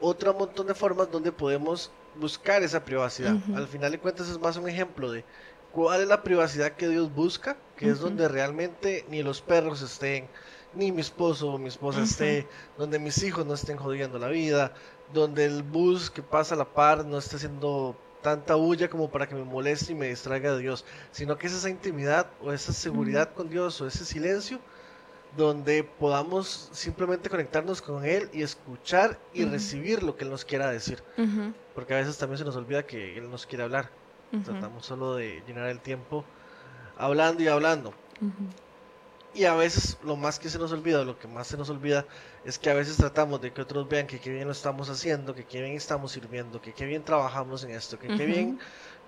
otro 0.00 0.34
montón 0.34 0.66
de 0.66 0.74
formas 0.74 1.10
donde 1.10 1.32
podemos 1.32 1.90
buscar 2.16 2.62
esa 2.62 2.84
privacidad. 2.84 3.36
Al 3.54 3.66
final 3.66 3.92
de 3.92 3.98
cuentas 3.98 4.28
es 4.28 4.38
más 4.38 4.56
un 4.56 4.68
ejemplo 4.68 5.10
de 5.10 5.24
cuál 5.72 6.02
es 6.02 6.08
la 6.08 6.22
privacidad 6.22 6.72
que 6.72 6.88
Dios 6.88 7.14
busca, 7.14 7.56
que 7.76 7.88
es 7.90 8.00
donde 8.00 8.28
realmente 8.28 9.06
ni 9.08 9.22
los 9.22 9.40
perros 9.40 9.80
estén, 9.82 10.28
ni 10.74 10.92
mi 10.92 11.00
esposo 11.00 11.52
o 11.52 11.58
mi 11.58 11.68
esposa 11.68 12.02
esté, 12.02 12.46
donde 12.76 12.98
mis 12.98 13.22
hijos 13.22 13.46
no 13.46 13.54
estén 13.54 13.78
jodiendo 13.78 14.18
la 14.18 14.28
vida, 14.28 14.72
donde 15.14 15.46
el 15.46 15.62
bus 15.62 16.10
que 16.10 16.22
pasa 16.22 16.54
a 16.54 16.58
la 16.58 16.64
par 16.66 17.06
no 17.06 17.18
esté 17.18 17.36
haciendo 17.36 17.96
tanta 18.22 18.54
bulla 18.54 18.88
como 18.88 19.10
para 19.10 19.28
que 19.28 19.34
me 19.34 19.44
moleste 19.44 19.92
y 19.92 19.94
me 19.94 20.08
distraiga 20.08 20.52
de 20.54 20.60
Dios, 20.60 20.84
sino 21.10 21.36
que 21.38 21.46
es 21.46 21.52
esa 21.52 21.70
intimidad 21.70 22.28
o 22.42 22.52
esa 22.52 22.72
seguridad 22.72 23.32
con 23.34 23.48
Dios 23.48 23.80
o 23.80 23.86
ese 23.86 24.04
silencio 24.04 24.60
donde 25.36 25.84
podamos 25.84 26.70
simplemente 26.72 27.28
conectarnos 27.28 27.82
con 27.82 28.04
Él 28.04 28.30
y 28.32 28.42
escuchar 28.42 29.18
y 29.34 29.44
recibir 29.44 30.02
lo 30.02 30.16
que 30.16 30.24
Él 30.24 30.30
nos 30.30 30.44
quiera 30.44 30.70
decir. 30.70 31.02
Porque 31.74 31.94
a 31.94 31.98
veces 31.98 32.16
también 32.16 32.38
se 32.38 32.44
nos 32.44 32.56
olvida 32.56 32.84
que 32.84 33.18
Él 33.18 33.30
nos 33.30 33.46
quiere 33.46 33.64
hablar. 33.64 33.90
Tratamos 34.44 34.86
solo 34.86 35.14
de 35.14 35.42
llenar 35.46 35.68
el 35.68 35.80
tiempo 35.80 36.24
hablando 36.96 37.42
y 37.42 37.48
hablando. 37.48 37.92
Y 39.36 39.44
a 39.44 39.54
veces 39.54 39.98
lo 40.02 40.16
más 40.16 40.38
que 40.38 40.48
se 40.48 40.58
nos 40.58 40.72
olvida, 40.72 41.04
lo 41.04 41.18
que 41.18 41.28
más 41.28 41.46
se 41.46 41.58
nos 41.58 41.68
olvida, 41.68 42.06
es 42.46 42.58
que 42.58 42.70
a 42.70 42.74
veces 42.74 42.96
tratamos 42.96 43.38
de 43.42 43.52
que 43.52 43.60
otros 43.60 43.86
vean 43.86 44.06
que 44.06 44.18
qué 44.18 44.30
bien 44.30 44.46
lo 44.46 44.52
estamos 44.52 44.88
haciendo, 44.88 45.34
que 45.34 45.44
qué 45.44 45.60
bien 45.60 45.74
estamos 45.74 46.12
sirviendo, 46.12 46.62
que 46.62 46.72
qué 46.72 46.86
bien 46.86 47.04
trabajamos 47.04 47.62
en 47.62 47.72
esto, 47.72 47.98
que 47.98 48.08
qué 48.08 48.24
bien 48.24 48.58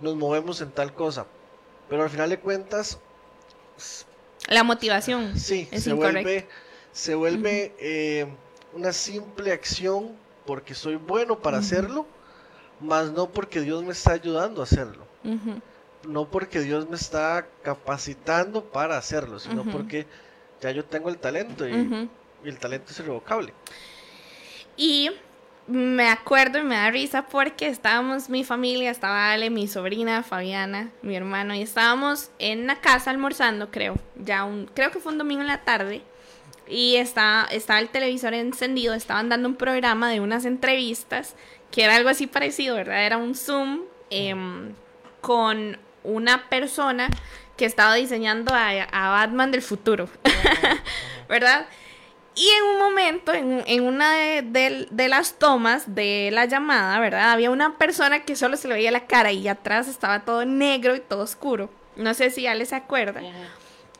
nos 0.01 0.17
movemos 0.17 0.61
en 0.61 0.71
tal 0.71 0.93
cosa. 0.93 1.27
Pero 1.89 2.03
al 2.03 2.11
final 2.11 2.29
de 2.29 2.39
cuentas, 2.39 2.99
La 4.49 4.65
motivación 4.65 5.39
sí, 5.39 5.67
es 5.71 5.85
se 5.85 5.95
vuelve, 5.95 6.47
se 6.93 7.15
vuelve 7.15 7.75
eh, 7.79 8.27
una 8.75 8.93
simple 8.93 9.53
acción 9.53 10.15
porque 10.45 10.75
soy 10.75 10.97
bueno 10.97 11.39
para 11.41 11.57
hacerlo, 11.59 12.07
más 12.81 13.13
no 13.13 13.31
porque 13.31 13.63
Dios 13.63 13.83
me 13.83 13.93
está 13.93 14.13
ayudando 14.13 14.61
a 14.61 14.65
hacerlo. 14.65 15.07
No 16.09 16.25
porque 16.31 16.61
Dios 16.61 16.89
me 16.89 16.97
está 16.97 17.47
capacitando 17.63 18.65
para 18.65 18.97
hacerlo, 18.97 19.39
sino 19.39 19.63
porque 19.65 20.07
ya 20.61 20.71
yo 20.71 20.85
tengo 20.85 21.11
el 21.11 21.19
talento 21.19 21.69
y 21.69 22.09
el 22.45 22.59
talento 22.59 22.93
es 22.93 22.99
irrevocable. 22.99 23.53
Y 24.77 25.11
me 25.69 26.09
acuerdo 26.09 26.59
y 26.59 26.63
me 26.63 26.77
da 26.77 26.91
risa 26.91 27.27
porque 27.27 27.67
estábamos, 27.67 28.31
mi 28.31 28.43
familia, 28.43 28.91
estaba 28.91 29.33
Ale, 29.33 29.51
mi 29.51 29.69
sobrina, 29.69 30.23
Fabiana, 30.23 30.91
mi 31.03 31.15
hermano, 31.15 31.55
y 31.55 31.61
estábamos 31.61 32.31
en 32.39 32.67
la 32.67 32.81
casa 32.81 33.11
almorzando, 33.11 33.71
creo, 33.71 33.97
ya 34.17 34.45
un, 34.45 34.67
creo 34.73 34.91
que 34.91 34.99
fue 34.99 35.13
un 35.13 35.19
domingo 35.19 35.43
en 35.43 35.49
la 35.49 35.65
tarde, 35.65 36.03
y 36.67 36.97
estaba, 36.97 37.45
estaba 37.51 37.81
el 37.81 37.91
televisor 37.91 38.33
encendido, 38.33 38.95
estaban 38.95 39.29
dando 39.29 39.49
un 39.49 39.57
programa 39.57 40.11
de 40.11 40.21
unas 40.21 40.47
entrevistas, 40.47 41.35
que 41.71 41.85
era 41.85 41.97
algo 41.97 42.09
así 42.09 42.27
parecido, 42.27 42.77
¿verdad? 42.77 43.05
Era 43.05 43.19
un 43.19 43.35
Zoom 43.35 43.83
em, 44.09 44.73
con 45.21 45.77
una 46.05 46.49
persona 46.49 47.09
que 47.57 47.65
estaba 47.65 47.95
diseñando 47.95 48.55
a, 48.55 48.69
a 48.71 49.11
Batman 49.11 49.51
del 49.51 49.63
futuro, 49.63 50.09
¿verdad? 51.29 51.67
Y 52.35 52.49
en 52.49 52.65
un 52.65 52.79
momento, 52.79 53.33
en, 53.35 53.65
en 53.67 53.83
una 53.83 54.13
de, 54.15 54.43
de- 54.43 54.87
de 54.91 55.09
las 55.09 55.35
tomas 55.41 55.95
de 55.97 56.31
la 56.33 56.45
llamada, 56.45 57.01
¿verdad? 57.01 57.33
Había 57.33 57.51
una 57.51 57.77
persona 57.79 58.25
que 58.25 58.37
solo 58.37 58.57
se 58.57 58.69
le 58.69 58.75
veía 58.75 58.93
la 58.93 59.07
cara 59.07 59.33
y 59.33 59.49
atrás 59.49 59.89
estaba 59.89 60.21
todo 60.25 60.45
negro 60.45 60.95
y 60.95 61.01
todo 61.01 61.23
oscuro. 61.25 61.69
No 61.97 62.15
sé 62.15 62.31
si 62.31 62.47
Ale 62.47 62.65
se 62.65 62.77
acuerda. 62.77 63.21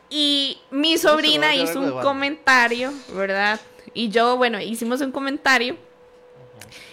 Y 0.09 0.59
mi 0.71 0.97
sobrina 0.99 1.55
hizo 1.57 1.81
un 1.81 2.01
comentario, 2.01 2.93
¿verdad? 3.13 3.61
Y 3.93 4.11
yo, 4.11 4.37
bueno, 4.37 4.61
hicimos 4.61 5.01
un 5.01 5.11
comentario 5.11 5.77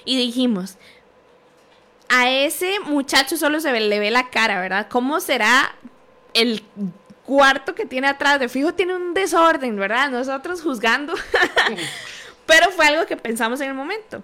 y 0.03 0.17
dijimos, 0.17 0.77
a 2.19 2.29
ese 2.29 2.79
muchacho 2.81 3.37
solo 3.37 3.59
se 3.59 3.71
ve- 3.71 3.79
le 3.81 3.99
ve 3.99 4.11
la 4.11 4.29
cara, 4.29 4.59
¿verdad? 4.59 4.87
¿Cómo 4.89 5.19
será 5.19 5.75
el 6.33 6.63
cuarto 7.25 7.75
que 7.75 7.85
tiene 7.85 8.07
atrás? 8.07 8.39
De 8.39 8.49
fijo 8.49 8.73
tiene 8.73 8.95
un 8.95 9.13
desorden, 9.13 9.75
¿verdad? 9.77 10.09
Nosotros 10.09 10.61
juzgando. 10.61 11.13
Pero 12.45 12.69
fue 12.71 12.85
algo 12.87 13.05
que 13.05 13.17
pensamos 13.17 13.59
en 13.61 13.69
el 13.69 13.73
momento. 13.73 14.21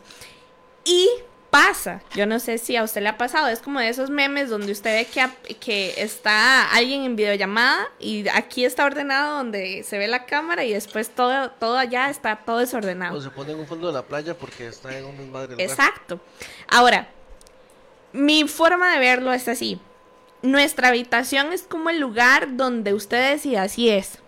Y 0.85 1.09
pasa, 1.49 2.01
yo 2.15 2.25
no 2.25 2.39
sé 2.39 2.57
si 2.59 2.77
a 2.77 2.83
usted 2.83 3.01
le 3.01 3.09
ha 3.09 3.17
pasado, 3.17 3.47
es 3.49 3.59
como 3.59 3.79
de 3.81 3.89
esos 3.89 4.09
memes 4.09 4.49
donde 4.49 4.71
usted 4.71 4.95
ve 4.95 5.05
que, 5.05 5.55
que 5.55 5.95
está 5.97 6.71
alguien 6.71 7.03
en 7.03 7.15
videollamada 7.17 7.87
y 7.99 8.25
aquí 8.29 8.63
está 8.63 8.85
ordenado 8.85 9.37
donde 9.37 9.83
se 9.83 9.97
ve 9.97 10.07
la 10.07 10.25
cámara 10.25 10.63
y 10.63 10.71
después 10.71 11.09
todo, 11.09 11.51
todo 11.51 11.77
allá 11.77 12.09
está 12.09 12.37
todo 12.37 12.59
desordenado. 12.59 13.17
O 13.17 13.21
se 13.21 13.29
pone 13.31 13.51
en 13.51 13.59
un 13.59 13.67
fondo 13.67 13.87
de 13.87 13.93
la 13.93 14.03
playa 14.03 14.33
porque 14.33 14.67
está 14.67 14.97
en 14.97 15.03
un 15.05 15.17
desmadre. 15.17 15.55
Exacto. 15.61 16.21
Ahora, 16.69 17.09
mi 18.13 18.47
forma 18.47 18.91
de 18.91 18.99
verlo 18.99 19.33
es 19.33 19.47
así. 19.47 19.79
Nuestra 20.41 20.89
habitación 20.89 21.53
es 21.53 21.63
como 21.63 21.89
el 21.89 21.99
lugar 21.99 22.57
donde 22.57 22.93
usted 22.93 23.31
decide, 23.31 23.59
así 23.59 23.89
es. 23.89 24.19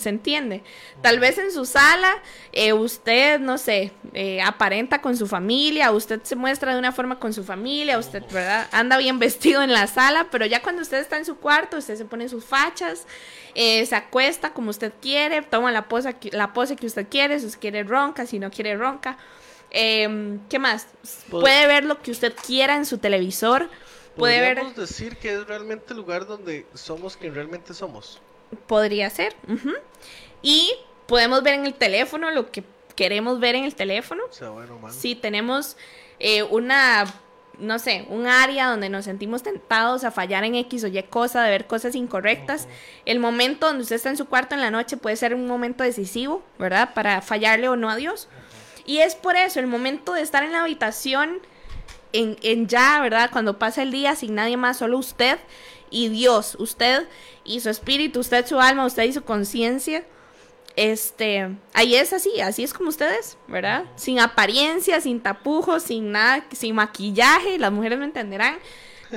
¿Se 0.00 0.08
entiende? 0.08 0.62
Tal 1.02 1.20
vez 1.20 1.36
en 1.36 1.52
su 1.52 1.66
sala 1.66 2.22
eh, 2.52 2.72
usted, 2.72 3.38
no 3.38 3.58
sé, 3.58 3.92
eh, 4.14 4.40
aparenta 4.40 5.02
con 5.02 5.14
su 5.14 5.26
familia, 5.26 5.92
usted 5.92 6.22
se 6.22 6.36
muestra 6.36 6.72
de 6.72 6.78
una 6.78 6.90
forma 6.90 7.18
con 7.18 7.34
su 7.34 7.44
familia, 7.44 7.98
usted, 7.98 8.22
¿verdad? 8.32 8.66
Anda 8.72 8.96
bien 8.96 9.18
vestido 9.18 9.62
en 9.62 9.72
la 9.72 9.86
sala, 9.86 10.28
pero 10.30 10.46
ya 10.46 10.62
cuando 10.62 10.80
usted 10.80 10.98
está 10.98 11.18
en 11.18 11.26
su 11.26 11.36
cuarto, 11.36 11.76
usted 11.76 11.96
se 11.96 12.06
pone 12.06 12.30
sus 12.30 12.46
fachas, 12.46 13.06
eh, 13.54 13.84
se 13.84 13.94
acuesta 13.94 14.54
como 14.54 14.70
usted 14.70 14.92
quiere, 15.02 15.42
toma 15.42 15.70
la 15.70 15.86
pose, 15.86 16.16
la 16.32 16.54
pose 16.54 16.76
que 16.76 16.86
usted 16.86 17.06
quiere, 17.08 17.38
si 17.38 17.50
quiere 17.58 17.84
ronca, 17.84 18.24
si 18.24 18.38
no 18.38 18.50
quiere 18.50 18.76
ronca. 18.76 19.18
Em, 19.70 20.40
¿Qué 20.48 20.58
más? 20.58 20.86
Pod- 21.30 21.40
Puede 21.42 21.66
ver 21.66 21.84
lo 21.84 22.00
que 22.02 22.10
usted 22.10 22.34
quiera 22.46 22.76
en 22.76 22.86
su 22.86 22.98
televisor. 22.98 23.68
Puede 24.16 24.40
ver. 24.40 24.74
Decir 24.74 25.16
que 25.16 25.32
es 25.32 25.46
realmente 25.46 25.86
el 25.92 25.96
lugar 25.98 26.26
donde 26.26 26.66
somos 26.74 27.16
quien 27.16 27.34
realmente 27.34 27.72
somos. 27.74 28.20
Podría 28.66 29.08
ser. 29.10 29.34
Y 30.42 30.72
podemos 31.06 31.42
ver 31.42 31.54
en 31.54 31.66
el 31.66 31.74
teléfono 31.74 32.30
lo 32.30 32.50
que 32.50 32.64
queremos 32.96 33.40
ver 33.40 33.54
en 33.54 33.64
el 33.64 33.74
teléfono. 33.74 34.22
O 34.28 34.32
sea, 34.32 34.50
bueno, 34.50 34.78
man. 34.78 34.92
Si 34.92 35.14
tenemos 35.14 35.76
eh, 36.18 36.42
una, 36.42 37.04
no 37.58 37.78
sé, 37.78 38.04
un 38.10 38.26
área 38.26 38.66
donde 38.68 38.88
nos 38.88 39.04
sentimos 39.04 39.42
tentados 39.42 40.04
a 40.04 40.10
fallar 40.10 40.44
en 40.44 40.56
X 40.56 40.84
o 40.84 40.88
Y 40.88 41.02
cosa, 41.04 41.42
de 41.44 41.50
ver 41.50 41.66
cosas 41.66 41.94
incorrectas, 41.94 42.66
el 43.06 43.20
momento 43.20 43.66
donde 43.68 43.84
usted 43.84 43.96
está 43.96 44.10
en 44.10 44.16
su 44.16 44.26
cuarto 44.26 44.54
en 44.54 44.60
la 44.60 44.70
noche 44.70 44.96
puede 44.96 45.16
ser 45.16 45.34
un 45.34 45.46
momento 45.46 45.84
decisivo, 45.84 46.42
¿verdad? 46.58 46.92
Para 46.94 47.22
fallarle 47.22 47.68
o 47.68 47.76
no 47.76 47.88
a 47.88 47.96
Dios. 47.96 48.28
Y 48.86 48.98
es 48.98 49.14
por 49.14 49.36
eso, 49.36 49.60
el 49.60 49.66
momento 49.66 50.12
de 50.12 50.22
estar 50.22 50.42
en 50.42 50.52
la 50.52 50.62
habitación, 50.62 51.40
en, 52.12 52.36
en 52.42 52.66
ya, 52.66 53.00
¿verdad? 53.00 53.30
Cuando 53.32 53.58
pasa 53.58 53.82
el 53.82 53.92
día 53.92 54.16
sin 54.16 54.34
nadie 54.34 54.56
más, 54.56 54.78
solo 54.78 54.98
usted 54.98 55.38
y 55.90 56.08
Dios, 56.08 56.56
usted 56.58 57.06
y 57.44 57.60
su 57.60 57.68
espíritu, 57.70 58.20
usted 58.20 58.46
su 58.46 58.60
alma, 58.60 58.86
usted 58.86 59.04
y 59.04 59.12
su 59.12 59.22
conciencia. 59.22 60.04
Este, 60.76 61.50
ahí 61.74 61.96
es 61.96 62.12
así, 62.12 62.40
así 62.40 62.62
es 62.62 62.72
como 62.72 62.88
ustedes, 62.88 63.36
¿verdad? 63.48 63.84
Sin 63.96 64.20
apariencia, 64.20 65.00
sin 65.00 65.20
tapujos, 65.20 65.82
sin 65.82 66.12
nada, 66.12 66.44
sin 66.52 66.74
maquillaje, 66.76 67.58
las 67.58 67.72
mujeres 67.72 67.98
me 67.98 68.04
entenderán, 68.04 68.58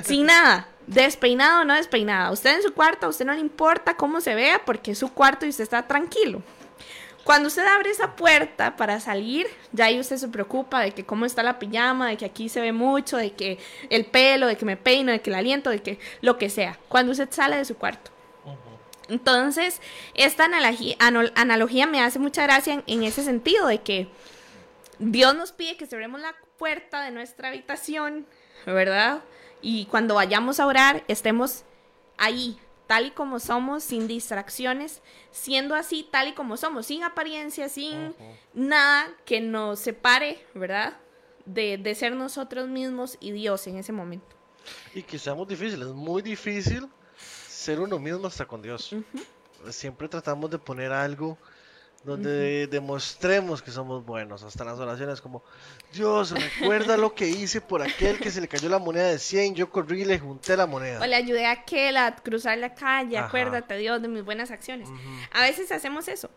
sin 0.04 0.26
nada, 0.28 0.68
despeinado 0.88 1.62
o 1.62 1.64
no 1.64 1.76
despeinada. 1.76 2.32
Usted 2.32 2.56
en 2.56 2.64
su 2.64 2.74
cuarto, 2.74 3.06
a 3.06 3.10
usted 3.10 3.26
no 3.26 3.34
le 3.34 3.40
importa 3.40 3.96
cómo 3.96 4.20
se 4.20 4.34
vea 4.34 4.64
porque 4.66 4.92
es 4.92 4.98
su 4.98 5.14
cuarto 5.14 5.46
y 5.46 5.50
usted 5.50 5.64
está 5.64 5.88
tranquilo. 5.88 6.42
Cuando 7.24 7.48
usted 7.48 7.66
abre 7.66 7.90
esa 7.90 8.16
puerta 8.16 8.76
para 8.76 9.00
salir, 9.00 9.48
ya 9.72 9.86
ahí 9.86 10.00
usted 10.00 10.18
se 10.18 10.28
preocupa 10.28 10.82
de 10.82 10.92
que 10.92 11.06
cómo 11.06 11.26
está 11.26 11.42
la 11.42 11.58
pijama, 11.58 12.10
de 12.10 12.18
que 12.18 12.26
aquí 12.26 12.50
se 12.50 12.60
ve 12.60 12.74
mucho, 12.74 13.16
de 13.16 13.32
que 13.32 13.60
el 13.90 14.06
pelo, 14.06 14.48
de 14.48 14.58
que 14.58 14.66
me 14.66 14.76
peino, 14.76 15.12
de 15.12 15.22
que 15.22 15.30
el 15.30 15.36
aliento, 15.36 15.70
de 15.70 15.82
que 15.82 16.00
lo 16.22 16.38
que 16.38 16.50
sea. 16.50 16.78
Cuando 16.90 17.14
usted 17.14 17.30
sale 17.32 17.56
de 17.56 17.66
su 17.66 17.78
cuarto. 17.78 18.12
Entonces, 19.10 19.82
esta 20.16 20.46
analogía, 20.46 21.88
me 21.88 22.02
hace 22.02 22.20
mucha 22.20 22.44
gracia 22.44 22.74
en, 22.74 22.84
en 22.88 23.04
ese 23.04 23.24
sentido 23.24 23.68
de 23.68 23.82
que 23.82 24.08
Dios 25.00 25.36
nos 25.36 25.52
pide 25.52 25.78
que 25.78 25.86
cerremos 25.86 26.22
la 26.22 26.36
puerta 26.58 27.02
de 27.02 27.12
nuestra 27.12 27.50
habitación, 27.50 28.26
¿verdad? 28.66 29.22
Y 29.62 29.86
cuando 29.86 30.16
vayamos 30.16 30.60
a 30.60 30.68
orar, 30.68 31.04
estemos 31.08 31.64
ahí, 32.18 32.58
tal 32.94 33.08
y 33.08 33.12
como 33.12 33.40
somos, 33.40 33.84
sin 33.84 34.08
distracciones, 34.08 35.02
siendo 35.32 35.74
así, 35.74 36.08
tal 36.12 36.28
y 36.28 36.34
como 36.34 36.58
somos, 36.58 36.86
sin 36.86 37.04
apariencia, 37.04 37.68
sin 37.68 38.14
nada 38.54 39.12
que 39.26 39.42
nos 39.42 39.80
separe, 39.80 40.46
¿verdad? 40.54 41.00
De, 41.48 41.80
de 41.80 41.96
ser 41.96 42.16
nosotros 42.16 42.70
mismos 42.70 43.18
y 43.20 43.32
Dios 43.32 43.66
en 43.66 43.78
ese 43.78 43.92
momento. 43.92 44.36
Y 44.94 45.02
que 45.02 45.18
seamos 45.18 45.48
difíciles. 45.48 45.88
Es 45.88 45.94
muy 45.96 46.22
difícil 46.22 46.88
ser 47.18 47.80
uno 47.80 47.98
mismo 47.98 48.28
hasta 48.28 48.46
con 48.46 48.62
Dios. 48.62 48.96
Siempre 49.72 50.08
tratamos 50.08 50.52
de 50.52 50.60
poner 50.60 50.92
algo 50.92 51.36
donde 52.04 52.68
demostremos 52.68 53.62
que 53.62 53.72
somos 53.72 54.06
buenos. 54.06 54.44
Hasta 54.44 54.64
en 54.64 54.70
las 54.70 54.80
oraciones 54.80 55.22
como, 55.22 55.44
Dios, 55.94 56.32
recuerda 56.32 56.98
lo 56.98 57.16
que 57.16 57.28
hice 57.30 57.62
por 57.62 57.82
aquel 57.82 58.20
que 58.20 58.30
se 58.30 58.42
le 58.42 58.48
cayó 58.48 58.70
la 58.70 58.80
moneda 58.80 59.08
de 59.08 59.20
100, 59.20 59.56
yo 59.56 59.70
corrí 59.70 60.02
y 60.02 60.06
le 60.06 60.20
junté 60.20 60.58
la 60.58 60.66
moneda. 60.66 61.02
O 61.02 61.06
le 61.06 61.16
ayudé 61.16 61.46
a 61.46 61.52
aquel 61.52 61.98
a 61.98 62.16
cruzar 62.16 62.58
la 62.58 62.74
calle, 62.76 63.18
Ajá. 63.18 63.28
acuérdate 63.28 63.78
Dios 63.78 64.02
de 64.02 64.08
mis 64.08 64.24
buenas 64.24 64.52
acciones. 64.52 64.90
A 65.32 65.42
veces 65.42 65.72
hacemos 65.72 66.08
eso. 66.08 66.30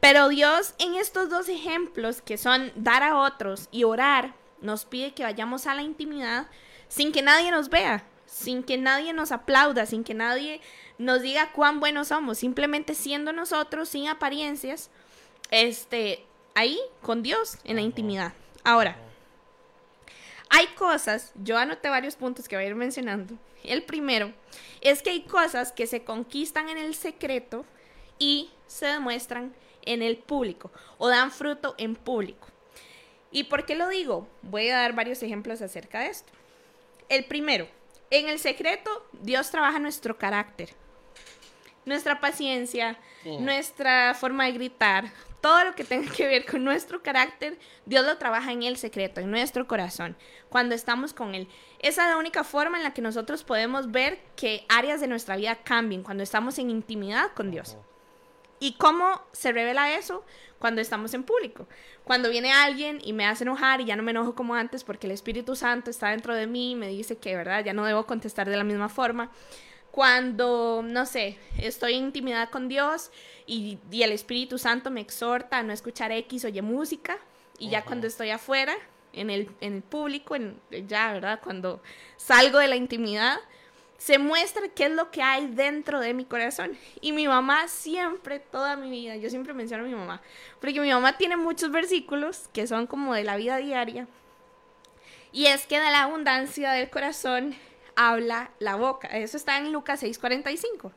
Pero 0.00 0.28
Dios 0.28 0.74
en 0.78 0.94
estos 0.94 1.28
dos 1.28 1.48
ejemplos 1.48 2.22
que 2.22 2.38
son 2.38 2.70
dar 2.76 3.02
a 3.02 3.18
otros 3.18 3.68
y 3.72 3.84
orar, 3.84 4.34
nos 4.60 4.84
pide 4.84 5.14
que 5.14 5.22
vayamos 5.22 5.66
a 5.66 5.74
la 5.74 5.82
intimidad 5.82 6.48
sin 6.88 7.12
que 7.12 7.22
nadie 7.22 7.50
nos 7.50 7.68
vea, 7.68 8.04
sin 8.26 8.62
que 8.62 8.76
nadie 8.76 9.12
nos 9.12 9.32
aplauda, 9.32 9.86
sin 9.86 10.04
que 10.04 10.14
nadie 10.14 10.60
nos 10.98 11.22
diga 11.22 11.52
cuán 11.52 11.80
buenos 11.80 12.08
somos, 12.08 12.38
simplemente 12.38 12.94
siendo 12.94 13.32
nosotros 13.32 13.88
sin 13.88 14.08
apariencias, 14.08 14.90
este, 15.50 16.24
ahí 16.54 16.78
con 17.02 17.22
Dios 17.22 17.58
en 17.64 17.76
la 17.76 17.82
intimidad. 17.82 18.32
Ahora, 18.64 18.96
hay 20.50 20.66
cosas, 20.68 21.32
yo 21.34 21.58
anoté 21.58 21.88
varios 21.88 22.16
puntos 22.16 22.48
que 22.48 22.56
voy 22.56 22.64
a 22.64 22.68
ir 22.68 22.74
mencionando. 22.74 23.34
El 23.64 23.82
primero 23.82 24.32
es 24.80 25.02
que 25.02 25.10
hay 25.10 25.22
cosas 25.22 25.72
que 25.72 25.86
se 25.86 26.04
conquistan 26.04 26.68
en 26.68 26.78
el 26.78 26.94
secreto 26.94 27.64
y 28.18 28.50
se 28.66 28.86
demuestran 28.86 29.54
en 29.82 30.02
el 30.02 30.16
público 30.16 30.70
o 30.96 31.08
dan 31.08 31.30
fruto 31.30 31.74
en 31.78 31.96
público. 31.96 32.48
¿Y 33.30 33.44
por 33.44 33.66
qué 33.66 33.74
lo 33.74 33.88
digo? 33.88 34.26
Voy 34.42 34.68
a 34.70 34.78
dar 34.78 34.94
varios 34.94 35.22
ejemplos 35.22 35.60
acerca 35.60 36.00
de 36.00 36.08
esto. 36.08 36.32
El 37.08 37.24
primero, 37.24 37.68
en 38.10 38.28
el 38.28 38.38
secreto 38.38 39.06
Dios 39.12 39.50
trabaja 39.50 39.78
nuestro 39.78 40.16
carácter. 40.16 40.70
nuestra 41.84 42.20
paciencia, 42.20 42.98
nuestra 43.24 44.14
forma 44.14 44.44
de 44.44 44.52
gritar, 44.52 45.10
todo 45.40 45.64
lo 45.64 45.74
que 45.74 45.84
tenga 45.84 46.10
que 46.10 46.26
ver 46.26 46.46
con 46.46 46.64
nuestro 46.64 47.02
carácter, 47.02 47.58
Dios 47.86 48.04
lo 48.04 48.18
trabaja 48.18 48.52
en 48.52 48.62
el 48.62 48.76
secreto, 48.76 49.20
en 49.20 49.30
nuestro 49.30 49.66
corazón, 49.66 50.16
cuando 50.48 50.74
estamos 50.74 51.12
con 51.12 51.34
Él. 51.34 51.48
Esa 51.78 52.04
es 52.04 52.10
la 52.10 52.16
única 52.16 52.44
forma 52.44 52.76
en 52.76 52.84
la 52.84 52.94
que 52.94 53.02
nosotros 53.02 53.44
podemos 53.44 53.90
ver 53.90 54.18
que 54.36 54.64
áreas 54.68 55.00
de 55.00 55.06
nuestra 55.06 55.36
vida 55.36 55.56
cambien, 55.56 56.02
cuando 56.02 56.22
estamos 56.22 56.58
en 56.58 56.70
intimidad 56.70 57.32
con 57.34 57.50
Dios. 57.50 57.76
¿Y 58.60 58.72
cómo 58.72 59.22
se 59.32 59.52
revela 59.52 59.94
eso? 59.94 60.24
Cuando 60.58 60.80
estamos 60.80 61.14
en 61.14 61.22
público. 61.22 61.68
Cuando 62.02 62.28
viene 62.28 62.52
alguien 62.52 62.98
y 63.04 63.12
me 63.12 63.26
hace 63.26 63.44
enojar 63.44 63.80
y 63.80 63.84
ya 63.84 63.94
no 63.94 64.02
me 64.02 64.10
enojo 64.10 64.34
como 64.34 64.54
antes 64.54 64.82
porque 64.82 65.06
el 65.06 65.12
Espíritu 65.12 65.54
Santo 65.54 65.90
está 65.90 66.08
dentro 66.08 66.34
de 66.34 66.48
mí 66.48 66.72
y 66.72 66.74
me 66.74 66.88
dice 66.88 67.18
que, 67.18 67.36
¿verdad? 67.36 67.64
Ya 67.64 67.72
no 67.72 67.84
debo 67.84 68.06
contestar 68.06 68.48
de 68.48 68.56
la 68.56 68.64
misma 68.64 68.88
forma. 68.88 69.30
Cuando, 69.98 70.80
no 70.84 71.06
sé, 71.06 71.38
estoy 71.60 71.94
en 71.94 72.04
intimidad 72.04 72.50
con 72.50 72.68
Dios 72.68 73.10
y, 73.46 73.80
y 73.90 74.04
el 74.04 74.12
Espíritu 74.12 74.56
Santo 74.56 74.92
me 74.92 75.00
exhorta 75.00 75.58
a 75.58 75.64
no 75.64 75.72
escuchar 75.72 76.12
X 76.12 76.44
o 76.44 76.48
Y 76.48 76.62
música. 76.62 77.18
Y 77.58 77.70
ya 77.70 77.84
cuando 77.84 78.06
estoy 78.06 78.30
afuera, 78.30 78.76
en 79.12 79.28
el, 79.28 79.50
en 79.60 79.74
el 79.74 79.82
público, 79.82 80.36
en, 80.36 80.60
ya, 80.86 81.12
¿verdad? 81.14 81.40
Cuando 81.42 81.82
salgo 82.16 82.58
de 82.58 82.68
la 82.68 82.76
intimidad, 82.76 83.38
se 83.96 84.20
muestra 84.20 84.68
qué 84.68 84.84
es 84.84 84.92
lo 84.92 85.10
que 85.10 85.20
hay 85.20 85.48
dentro 85.48 85.98
de 85.98 86.14
mi 86.14 86.24
corazón. 86.24 86.78
Y 87.00 87.10
mi 87.10 87.26
mamá 87.26 87.66
siempre, 87.66 88.38
toda 88.38 88.76
mi 88.76 88.90
vida, 88.90 89.16
yo 89.16 89.28
siempre 89.30 89.52
menciono 89.52 89.82
a 89.82 89.88
mi 89.88 89.96
mamá, 89.96 90.22
porque 90.60 90.80
mi 90.80 90.92
mamá 90.92 91.18
tiene 91.18 91.36
muchos 91.36 91.72
versículos 91.72 92.48
que 92.52 92.68
son 92.68 92.86
como 92.86 93.14
de 93.14 93.24
la 93.24 93.34
vida 93.34 93.56
diaria. 93.56 94.06
Y 95.32 95.46
es 95.46 95.66
que 95.66 95.80
de 95.80 95.90
la 95.90 96.04
abundancia 96.04 96.70
del 96.70 96.88
corazón 96.88 97.56
habla 97.98 98.52
la 98.60 98.76
boca. 98.76 99.08
Eso 99.08 99.36
está 99.36 99.58
en 99.58 99.72
Lucas 99.72 100.02
6:45. 100.02 100.92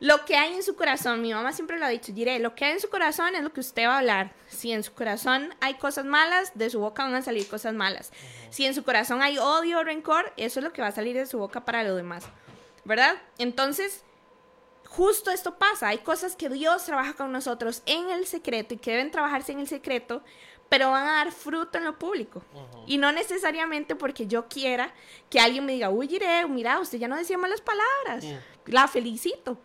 Lo 0.00 0.24
que 0.24 0.36
hay 0.36 0.54
en 0.54 0.62
su 0.62 0.76
corazón, 0.76 1.20
mi 1.20 1.34
mamá 1.34 1.52
siempre 1.52 1.76
lo 1.76 1.84
ha 1.84 1.88
dicho, 1.88 2.12
diré, 2.12 2.38
lo 2.38 2.54
que 2.54 2.64
hay 2.64 2.72
en 2.72 2.80
su 2.80 2.88
corazón 2.88 3.34
es 3.34 3.42
lo 3.42 3.52
que 3.52 3.58
usted 3.58 3.84
va 3.84 3.96
a 3.96 3.98
hablar. 3.98 4.32
Si 4.46 4.70
en 4.70 4.84
su 4.84 4.94
corazón 4.94 5.52
hay 5.60 5.74
cosas 5.74 6.04
malas, 6.04 6.52
de 6.54 6.70
su 6.70 6.78
boca 6.78 7.02
van 7.02 7.16
a 7.16 7.22
salir 7.22 7.48
cosas 7.48 7.74
malas. 7.74 8.12
Si 8.50 8.64
en 8.64 8.74
su 8.74 8.84
corazón 8.84 9.22
hay 9.22 9.38
odio 9.38 9.80
o 9.80 9.84
rencor, 9.84 10.32
eso 10.36 10.60
es 10.60 10.64
lo 10.64 10.72
que 10.72 10.82
va 10.82 10.88
a 10.88 10.92
salir 10.92 11.16
de 11.16 11.26
su 11.26 11.38
boca 11.38 11.64
para 11.64 11.82
lo 11.82 11.96
demás. 11.96 12.24
¿Verdad? 12.84 13.16
Entonces, 13.38 14.04
justo 14.88 15.30
esto 15.30 15.56
pasa. 15.56 15.88
Hay 15.88 15.98
cosas 15.98 16.36
que 16.36 16.48
Dios 16.48 16.84
trabaja 16.84 17.14
con 17.14 17.32
nosotros 17.32 17.82
en 17.86 18.10
el 18.10 18.26
secreto 18.26 18.74
y 18.74 18.78
que 18.78 18.90
deben 18.90 19.10
trabajarse 19.10 19.52
en 19.52 19.60
el 19.60 19.68
secreto, 19.68 20.22
pero 20.68 20.90
van 20.90 21.06
a 21.06 21.12
dar 21.12 21.32
fruto 21.32 21.78
en 21.78 21.84
lo 21.84 21.98
público. 21.98 22.42
Y 22.86 22.98
no 22.98 23.12
necesariamente 23.12 23.94
porque 23.94 24.26
yo 24.26 24.48
quiera 24.48 24.92
que 25.30 25.40
alguien 25.40 25.64
me 25.64 25.72
diga, 25.72 25.90
uy, 25.90 26.08
iré, 26.14 26.46
mira, 26.46 26.80
usted 26.80 26.98
ya 26.98 27.08
no 27.08 27.16
decía 27.16 27.38
malas 27.38 27.60
palabras. 27.60 28.24
La 28.66 28.88
felicito 28.88 29.58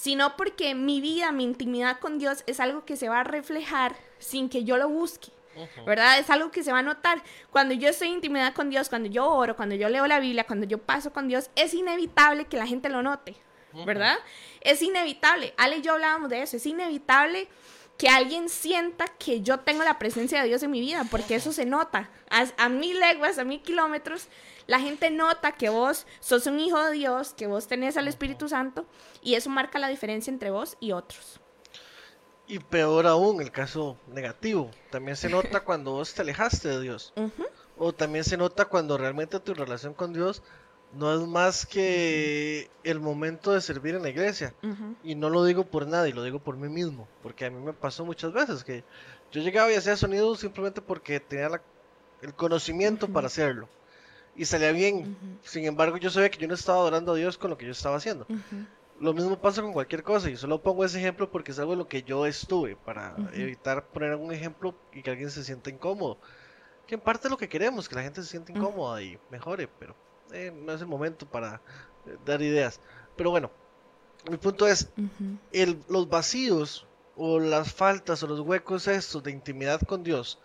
sino 0.00 0.34
porque 0.34 0.74
mi 0.74 1.02
vida, 1.02 1.30
mi 1.30 1.44
intimidad 1.44 2.00
con 2.00 2.18
Dios 2.18 2.42
es 2.46 2.58
algo 2.58 2.86
que 2.86 2.96
se 2.96 3.10
va 3.10 3.20
a 3.20 3.24
reflejar 3.24 3.94
sin 4.18 4.48
que 4.48 4.64
yo 4.64 4.78
lo 4.78 4.88
busque. 4.88 5.28
¿Verdad? 5.84 6.18
Es 6.18 6.30
algo 6.30 6.50
que 6.50 6.62
se 6.62 6.72
va 6.72 6.78
a 6.78 6.82
notar. 6.82 7.22
Cuando 7.50 7.74
yo 7.74 7.90
estoy 7.90 8.08
en 8.08 8.14
intimidad 8.14 8.54
con 8.54 8.70
Dios, 8.70 8.88
cuando 8.88 9.10
yo 9.10 9.28
oro, 9.28 9.56
cuando 9.56 9.74
yo 9.74 9.90
leo 9.90 10.06
la 10.06 10.18
Biblia, 10.18 10.46
cuando 10.46 10.66
yo 10.66 10.78
paso 10.78 11.12
con 11.12 11.28
Dios, 11.28 11.50
es 11.54 11.74
inevitable 11.74 12.46
que 12.46 12.56
la 12.56 12.66
gente 12.66 12.88
lo 12.88 13.02
note. 13.02 13.36
¿Verdad? 13.72 14.16
Es 14.60 14.82
inevitable. 14.82 15.54
Ale 15.56 15.78
y 15.78 15.82
yo 15.82 15.92
hablábamos 15.92 16.30
de 16.30 16.42
eso. 16.42 16.56
Es 16.56 16.66
inevitable 16.66 17.48
que 17.96 18.08
alguien 18.08 18.48
sienta 18.48 19.06
que 19.06 19.42
yo 19.42 19.60
tengo 19.60 19.84
la 19.84 19.98
presencia 19.98 20.40
de 20.40 20.48
Dios 20.48 20.62
en 20.62 20.70
mi 20.70 20.80
vida, 20.80 21.04
porque 21.10 21.34
eso 21.34 21.52
se 21.52 21.66
nota. 21.66 22.08
A, 22.30 22.46
a 22.56 22.68
mil 22.70 22.98
leguas, 22.98 23.38
a 23.38 23.44
mil 23.44 23.60
kilómetros, 23.60 24.28
la 24.66 24.80
gente 24.80 25.10
nota 25.10 25.52
que 25.52 25.68
vos 25.68 26.06
sos 26.20 26.46
un 26.46 26.58
hijo 26.60 26.82
de 26.82 26.92
Dios, 26.92 27.34
que 27.34 27.46
vos 27.46 27.66
tenés 27.66 27.98
al 27.98 28.08
Espíritu 28.08 28.48
Santo, 28.48 28.86
y 29.22 29.34
eso 29.34 29.50
marca 29.50 29.78
la 29.78 29.88
diferencia 29.88 30.30
entre 30.30 30.50
vos 30.50 30.78
y 30.80 30.92
otros. 30.92 31.40
Y 32.46 32.58
peor 32.58 33.06
aún, 33.06 33.40
el 33.42 33.52
caso 33.52 33.98
negativo. 34.08 34.70
También 34.90 35.16
se 35.16 35.28
nota 35.28 35.60
cuando 35.60 35.92
vos 35.92 36.14
te 36.14 36.22
alejaste 36.22 36.68
de 36.68 36.80
Dios. 36.80 37.12
O 37.76 37.92
también 37.92 38.24
se 38.24 38.36
nota 38.36 38.64
cuando 38.64 38.98
realmente 38.98 39.38
tu 39.40 39.54
relación 39.54 39.94
con 39.94 40.12
Dios 40.12 40.42
no 40.92 41.14
es 41.14 41.20
más 41.26 41.66
que 41.66 42.68
el 42.84 43.00
momento 43.00 43.52
de 43.52 43.60
servir 43.60 43.94
en 43.94 44.02
la 44.02 44.08
iglesia. 44.08 44.54
Y 45.04 45.14
no 45.14 45.30
lo 45.30 45.44
digo 45.44 45.64
por 45.64 45.86
nadie, 45.86 46.12
lo 46.12 46.22
digo 46.24 46.38
por 46.40 46.56
mí 46.56 46.68
mismo. 46.68 47.06
Porque 47.22 47.44
a 47.46 47.50
mí 47.50 47.60
me 47.64 47.72
pasó 47.72 48.04
muchas 48.04 48.32
veces 48.32 48.64
que 48.64 48.84
yo 49.32 49.40
llegaba 49.40 49.70
y 49.72 49.76
hacía 49.76 49.96
sonido 49.96 50.34
simplemente 50.36 50.80
porque 50.82 51.20
tenía 51.20 51.48
la- 51.48 51.62
el 52.22 52.34
conocimiento 52.34 53.08
para 53.08 53.28
hacerlo. 53.28 53.68
Y 54.36 54.44
salía 54.44 54.72
bien. 54.72 55.16
Sin 55.42 55.64
embargo, 55.64 55.96
yo 55.96 56.10
sabía 56.10 56.30
que 56.30 56.38
yo 56.38 56.48
no 56.48 56.54
estaba 56.54 56.78
adorando 56.78 57.12
a 57.12 57.16
Dios 57.16 57.36
con 57.38 57.50
lo 57.50 57.58
que 57.58 57.66
yo 57.66 57.72
estaba 57.72 57.96
haciendo. 57.96 58.26
Lo 59.00 59.14
mismo 59.14 59.40
pasa 59.40 59.62
con 59.62 59.72
cualquier 59.72 60.02
cosa. 60.02 60.28
Y 60.30 60.36
solo 60.36 60.60
pongo 60.62 60.84
ese 60.84 60.98
ejemplo 60.98 61.30
porque 61.30 61.52
es 61.52 61.58
algo 61.58 61.72
en 61.72 61.78
lo 61.78 61.88
que 61.88 62.02
yo 62.02 62.26
estuve. 62.26 62.76
Para 62.76 63.14
evitar 63.42 63.86
poner 63.86 64.14
un 64.16 64.32
ejemplo 64.32 64.74
y 64.92 65.02
que 65.02 65.10
alguien 65.10 65.30
se 65.30 65.42
sienta 65.44 65.70
incómodo. 65.70 66.18
Que 66.86 66.96
en 66.96 67.00
parte 67.00 67.28
es 67.28 67.30
lo 67.30 67.38
que 67.38 67.48
queremos, 67.48 67.88
que 67.88 67.94
la 67.94 68.02
gente 68.02 68.22
se 68.22 68.28
sienta 68.28 68.52
incómoda 68.52 69.00
y 69.02 69.18
mejore. 69.30 69.68
Pero 69.78 69.94
eh, 70.32 70.52
no 70.54 70.72
es 70.72 70.80
el 70.80 70.86
momento 70.86 71.26
para 71.26 71.60
eh, 72.06 72.16
dar 72.24 72.42
ideas. 72.42 72.80
Pero 73.16 73.30
bueno, 73.30 73.50
mi 74.30 74.36
punto 74.36 74.66
es, 74.66 74.88
el, 75.52 75.82
los 75.88 76.08
vacíos 76.08 76.86
o 77.16 77.38
las 77.38 77.72
faltas 77.72 78.22
o 78.22 78.26
los 78.26 78.40
huecos 78.40 78.86
estos 78.88 79.22
de 79.22 79.30
intimidad 79.30 79.80
con 79.82 80.02
Dios 80.02 80.38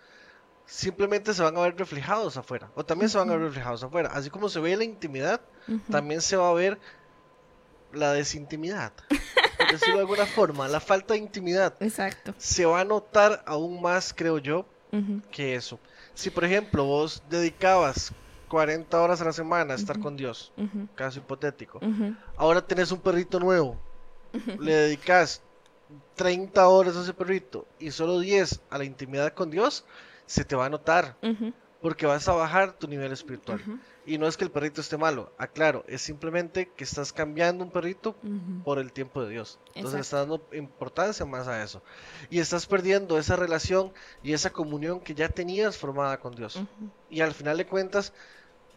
simplemente 0.65 1.33
se 1.33 1.43
van 1.43 1.55
a 1.57 1.61
ver 1.61 1.77
reflejados 1.77 2.37
afuera. 2.37 2.71
O 2.75 2.83
también 2.83 3.09
se 3.09 3.17
van 3.17 3.29
a 3.29 3.33
ver 3.33 3.41
reflejados 3.41 3.83
afuera. 3.83 4.09
Así 4.13 4.29
como 4.29 4.49
se 4.49 4.59
ve 4.59 4.75
la 4.75 4.83
intimidad, 4.83 5.41
también 5.89 6.21
se 6.21 6.35
va 6.35 6.49
a 6.49 6.53
ver 6.53 6.79
la 7.93 8.13
desintimidad. 8.13 8.91
Por 9.57 9.71
decirlo 9.71 9.95
de 9.95 10.01
alguna 10.01 10.25
forma, 10.25 10.67
la 10.67 10.79
falta 10.79 11.13
de 11.13 11.19
intimidad 11.19 11.75
Exacto. 11.79 12.33
se 12.37 12.65
va 12.65 12.81
a 12.81 12.85
notar 12.85 13.43
aún 13.45 13.81
más, 13.81 14.13
creo 14.13 14.37
yo, 14.37 14.65
que 15.31 15.55
eso. 15.55 15.79
Si 16.13 16.29
por 16.29 16.45
ejemplo 16.45 16.85
vos 16.85 17.21
dedicabas 17.29 18.13
40 18.45 19.01
horas 19.01 19.21
a 19.21 19.25
la 19.25 19.33
semana 19.33 19.73
a 19.73 19.77
estar 19.77 19.99
con 19.99 20.15
Dios, 20.15 20.51
caso 20.95 21.19
hipotético, 21.19 21.79
ahora 22.37 22.61
tenés 22.65 22.91
un 22.91 22.99
perrito 22.99 23.39
nuevo, 23.39 23.77
le 24.59 24.73
dedicas 24.73 25.41
30 26.15 26.67
horas 26.67 26.95
a 26.97 27.01
ese 27.01 27.13
perrito 27.13 27.67
y 27.79 27.91
solo 27.91 28.19
10 28.19 28.61
a 28.69 28.77
la 28.77 28.85
intimidad 28.85 29.33
con 29.33 29.49
Dios, 29.51 29.85
se 30.25 30.43
te 30.43 30.55
va 30.55 30.65
a 30.65 30.69
notar. 30.69 31.15
Porque 31.85 32.07
vas 32.07 32.27
a 32.27 32.33
bajar 32.33 32.73
tu 32.79 32.87
nivel 32.87 33.11
espiritual. 33.11 33.59
Y 34.07 34.17
no 34.17 34.27
es 34.27 34.37
que 34.37 34.43
el 34.43 34.49
perrito 34.51 34.81
esté 34.81 34.97
malo, 34.97 35.31
aclaro, 35.37 35.83
es 35.87 36.01
simplemente 36.01 36.69
que 36.75 36.83
estás 36.83 37.13
cambiando 37.13 37.63
un 37.63 37.69
perrito 37.69 38.15
por 38.63 38.79
el 38.79 38.91
tiempo 38.91 39.21
de 39.23 39.29
Dios. 39.29 39.59
Entonces 39.75 39.93
le 39.93 40.01
estás 40.01 40.19
dando 40.21 40.47
importancia 40.53 41.25
más 41.27 41.47
a 41.47 41.63
eso. 41.63 41.83
Y 42.31 42.39
estás 42.39 42.65
perdiendo 42.65 43.19
esa 43.19 43.35
relación 43.35 43.93
y 44.23 44.33
esa 44.33 44.49
comunión 44.51 44.99
que 44.99 45.13
ya 45.13 45.29
tenías 45.29 45.77
formada 45.77 46.19
con 46.19 46.33
Dios. 46.33 46.59
Y 47.11 47.21
al 47.21 47.33
final 47.33 47.57
de 47.57 47.67
cuentas 47.67 48.13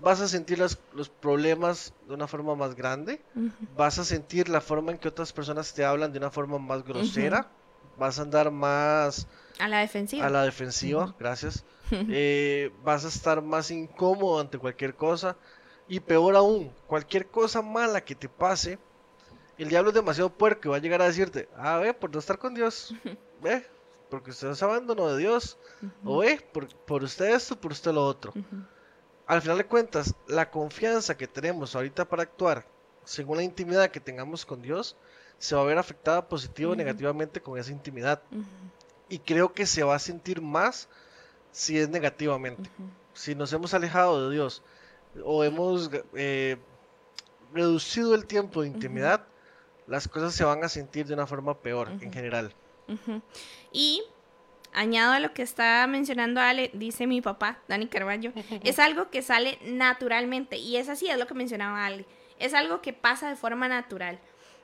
vas 0.01 0.21
a 0.21 0.29
sentir 0.29 0.59
las- 0.59 0.79
los 0.93 1.09
problemas 1.09 1.95
de 2.07 2.13
una 2.15 2.27
forma 2.29 2.55
más 2.57 2.75
grande, 2.75 3.23
vas 3.77 3.99
a 3.99 4.05
sentir 4.05 4.49
la 4.51 4.61
forma 4.61 4.93
en 4.93 4.99
que 4.99 5.09
otras 5.09 5.33
personas 5.33 5.73
te 5.73 5.83
hablan 5.85 6.13
de 6.13 6.19
una 6.19 6.31
forma 6.31 6.59
más 6.59 6.85
grosera, 6.85 7.49
vas 7.99 8.19
a 8.19 8.23
andar 8.23 8.51
más 8.51 9.27
A 9.59 9.69
la 9.69 9.81
defensiva. 9.81 10.27
a 10.27 10.31
la 10.31 10.43
defensiva, 10.45 11.15
gracias. 11.19 11.65
Eh, 11.91 12.73
vas 12.85 13.05
a 13.05 13.09
estar 13.09 13.43
más 13.43 13.71
incómodo 13.71 14.41
ante 14.41 14.59
cualquier 14.59 14.95
cosa. 14.95 15.37
Y 15.89 16.01
peor 16.01 16.37
aún, 16.37 16.71
cualquier 16.87 17.27
cosa 17.29 17.63
mala 17.63 18.03
que 18.03 18.15
te 18.15 18.29
pase, 18.29 18.79
el 19.57 19.69
diablo 19.69 19.91
es 19.91 19.95
demasiado 19.95 20.31
puerco 20.31 20.69
y 20.69 20.71
va 20.71 20.77
a 20.77 20.81
llegar 20.81 21.01
a 21.01 21.07
decirte, 21.07 21.49
ah, 21.57 21.79
ve, 21.79 21.95
por 21.95 22.13
no 22.13 22.19
estar 22.19 22.39
con 22.39 22.55
Dios, 22.55 22.95
ve, 23.43 23.67
porque 24.11 24.31
usted 24.31 24.51
es 24.51 24.63
abandono 24.63 25.09
de 25.09 25.19
Dios, 25.19 25.57
o 26.05 26.19
ve, 26.19 26.47
por, 26.53 26.69
por 26.85 27.03
usted 27.03 27.35
esto, 27.35 27.57
por 27.57 27.73
usted 27.73 27.93
lo 27.93 28.05
otro. 28.05 28.35
Al 29.27 29.41
final 29.41 29.59
de 29.59 29.65
cuentas, 29.65 30.15
la 30.27 30.51
confianza 30.51 31.17
que 31.17 31.27
tenemos 31.27 31.75
ahorita 31.75 32.07
para 32.07 32.23
actuar, 32.23 32.67
según 33.05 33.39
la 33.39 33.43
intimidad 33.43 33.91
que 33.91 34.01
tengamos 34.01 34.45
con 34.45 34.61
Dios, 34.61 34.97
se 35.39 35.55
va 35.55 35.63
a 35.63 35.65
ver 35.65 35.79
afectada 35.79 36.29
positivo 36.29 36.73
o 36.73 36.77
negativamente 36.77 37.41
con 37.41 37.59
esa 37.59 37.73
intimidad. 37.73 38.23
Y 39.09 39.21
creo 39.21 39.53
que 39.53 39.67
se 39.67 39.83
va 39.83 39.95
a 39.95 39.99
sentir 39.99 40.43
más 40.43 40.89
si 41.53 41.79
es 41.79 41.89
negativamente. 41.89 42.71
Si 43.15 43.35
nos 43.35 43.53
hemos 43.53 43.75
alejado 43.75 44.29
de 44.29 44.35
Dios 44.35 44.63
o 45.25 45.43
hemos 45.45 45.91
eh, 46.15 46.57
reducido 47.53 48.15
el 48.15 48.27
tiempo 48.27 48.63
de 48.63 48.69
intimidad, 48.69 49.25
las 49.87 50.07
cosas 50.07 50.35
se 50.35 50.45
van 50.45 50.63
a 50.65 50.69
sentir 50.69 51.07
de 51.07 51.15
una 51.15 51.27
forma 51.27 51.59
peor 51.59 51.91
en 52.01 52.13
general. 52.13 52.53
Y 53.73 54.03
añado 54.73 55.13
a 55.13 55.21
lo 55.21 55.33
que 55.33 55.43
está 55.43 55.87
mencionando 55.87 56.41
Ale, 56.41 56.71
dice 56.75 57.07
mi 57.07 57.21
papá, 57.21 57.59
Dani 57.69 57.89
Carballo, 57.89 58.33
es 58.63 58.79
algo 58.79 59.11
que 59.11 59.23
sale 59.23 59.59
naturalmente. 59.65 60.57
Y 60.57 60.77
es 60.77 60.89
así, 60.89 61.09
es 61.09 61.19
lo 61.19 61.27
que 61.27 61.35
mencionaba 61.35 61.87
Ale. 61.87 62.07
Es 62.39 62.55
algo 62.55 62.81
que 62.81 62.93
pasa 62.93 63.29
de 63.29 63.37
forma 63.37 63.69
natural. 63.69 64.19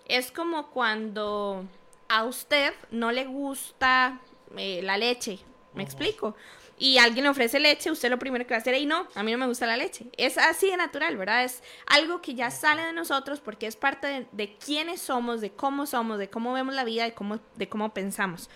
Es 0.07 0.31
como 0.31 0.71
cuando 0.71 1.65
a 2.09 2.25
usted 2.25 2.73
no 2.91 3.11
le 3.11 3.25
gusta 3.25 4.21
eh, 4.57 4.81
la 4.83 4.99
leche. 4.99 5.41
¿Me 5.75 5.83
explico? 5.83 6.37
Y 6.77 6.99
alguien 6.99 7.25
le 7.25 7.31
ofrece 7.31 7.61
leche, 7.61 7.91
usted 7.91 8.11
lo 8.11 8.19
primero 8.19 8.45
que 8.47 8.51
va 8.51 8.57
a 8.57 8.61
hacer 8.61 8.75
es, 8.75 8.87
no, 8.87 9.07
a 9.15 9.23
mí 9.23 9.31
no 9.31 9.39
me 9.39 9.47
gusta 9.47 9.67
la 9.67 9.77
leche. 9.77 10.07
Es 10.17 10.39
así 10.39 10.71
de 10.71 10.77
natural, 10.77 11.17
¿verdad? 11.17 11.45
Es 11.45 11.63
algo 11.87 12.21
que 12.21 12.35
ya 12.35 12.51
sale 12.51 12.83
de 12.83 12.93
nosotros 12.93 13.41
porque 13.41 13.67
es 13.67 13.77
parte 13.77 14.07
de, 14.07 14.27
de 14.33 14.57
quiénes 14.57 15.01
somos, 15.01 15.41
de 15.41 15.51
cómo 15.51 15.87
somos, 15.87 16.19
de 16.19 16.29
cómo 16.29 16.53
vemos 16.53 16.75
la 16.75 16.85
vida, 16.85 17.05
de 17.05 17.15
cómo, 17.15 17.39
de 17.55 17.69
cómo 17.69 17.95
pensamos. 17.95 18.51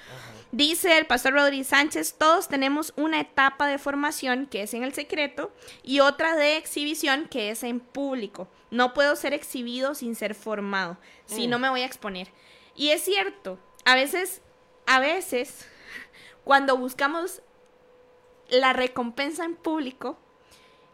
Dice 0.50 0.96
el 0.96 1.06
pastor 1.06 1.34
Rodríguez 1.34 1.68
Sánchez, 1.68 2.14
todos 2.18 2.48
tenemos 2.48 2.94
una 2.96 3.20
etapa 3.20 3.66
de 3.66 3.78
formación 3.78 4.46
que 4.46 4.62
es 4.62 4.72
en 4.72 4.82
el 4.82 4.94
secreto 4.94 5.52
y 5.82 6.00
otra 6.00 6.36
de 6.36 6.56
exhibición 6.56 7.28
que 7.28 7.50
es 7.50 7.62
en 7.62 7.80
público. 7.80 8.48
No 8.70 8.94
puedo 8.94 9.14
ser 9.14 9.34
exhibido 9.34 9.94
sin 9.94 10.14
ser 10.14 10.34
formado, 10.34 10.96
si 11.26 11.46
no 11.46 11.58
me 11.58 11.68
voy 11.68 11.82
a 11.82 11.86
exponer. 11.86 12.28
Y 12.74 12.90
es 12.90 13.02
cierto, 13.02 13.58
a 13.84 13.94
veces, 13.94 14.40
a 14.86 15.00
veces, 15.00 15.66
cuando 16.44 16.76
buscamos 16.76 17.42
la 18.48 18.72
recompensa 18.72 19.44
en 19.44 19.56
público 19.56 20.18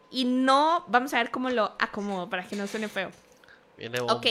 y 0.09 0.25
no, 0.25 0.85
vamos 0.87 1.13
a 1.13 1.17
ver 1.17 1.31
cómo 1.31 1.49
lo 1.49 1.73
acomodo 1.79 2.29
para 2.29 2.47
que 2.47 2.55
no 2.55 2.67
suene 2.67 2.87
feo. 2.87 3.11
Viene 3.77 3.99
bomba. 3.99 4.13
Ok, 4.15 4.27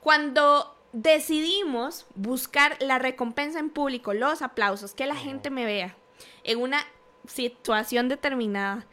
cuando 0.00 0.76
decidimos 0.92 2.06
buscar 2.14 2.76
la 2.80 2.98
recompensa 2.98 3.58
en 3.58 3.70
público, 3.70 4.14
los 4.14 4.42
aplausos, 4.42 4.94
que 4.94 5.06
la 5.06 5.16
gente 5.16 5.50
me 5.50 5.64
vea 5.64 5.96
en 6.44 6.60
una 6.60 6.84
situación 7.26 8.08
determinada 8.08 8.86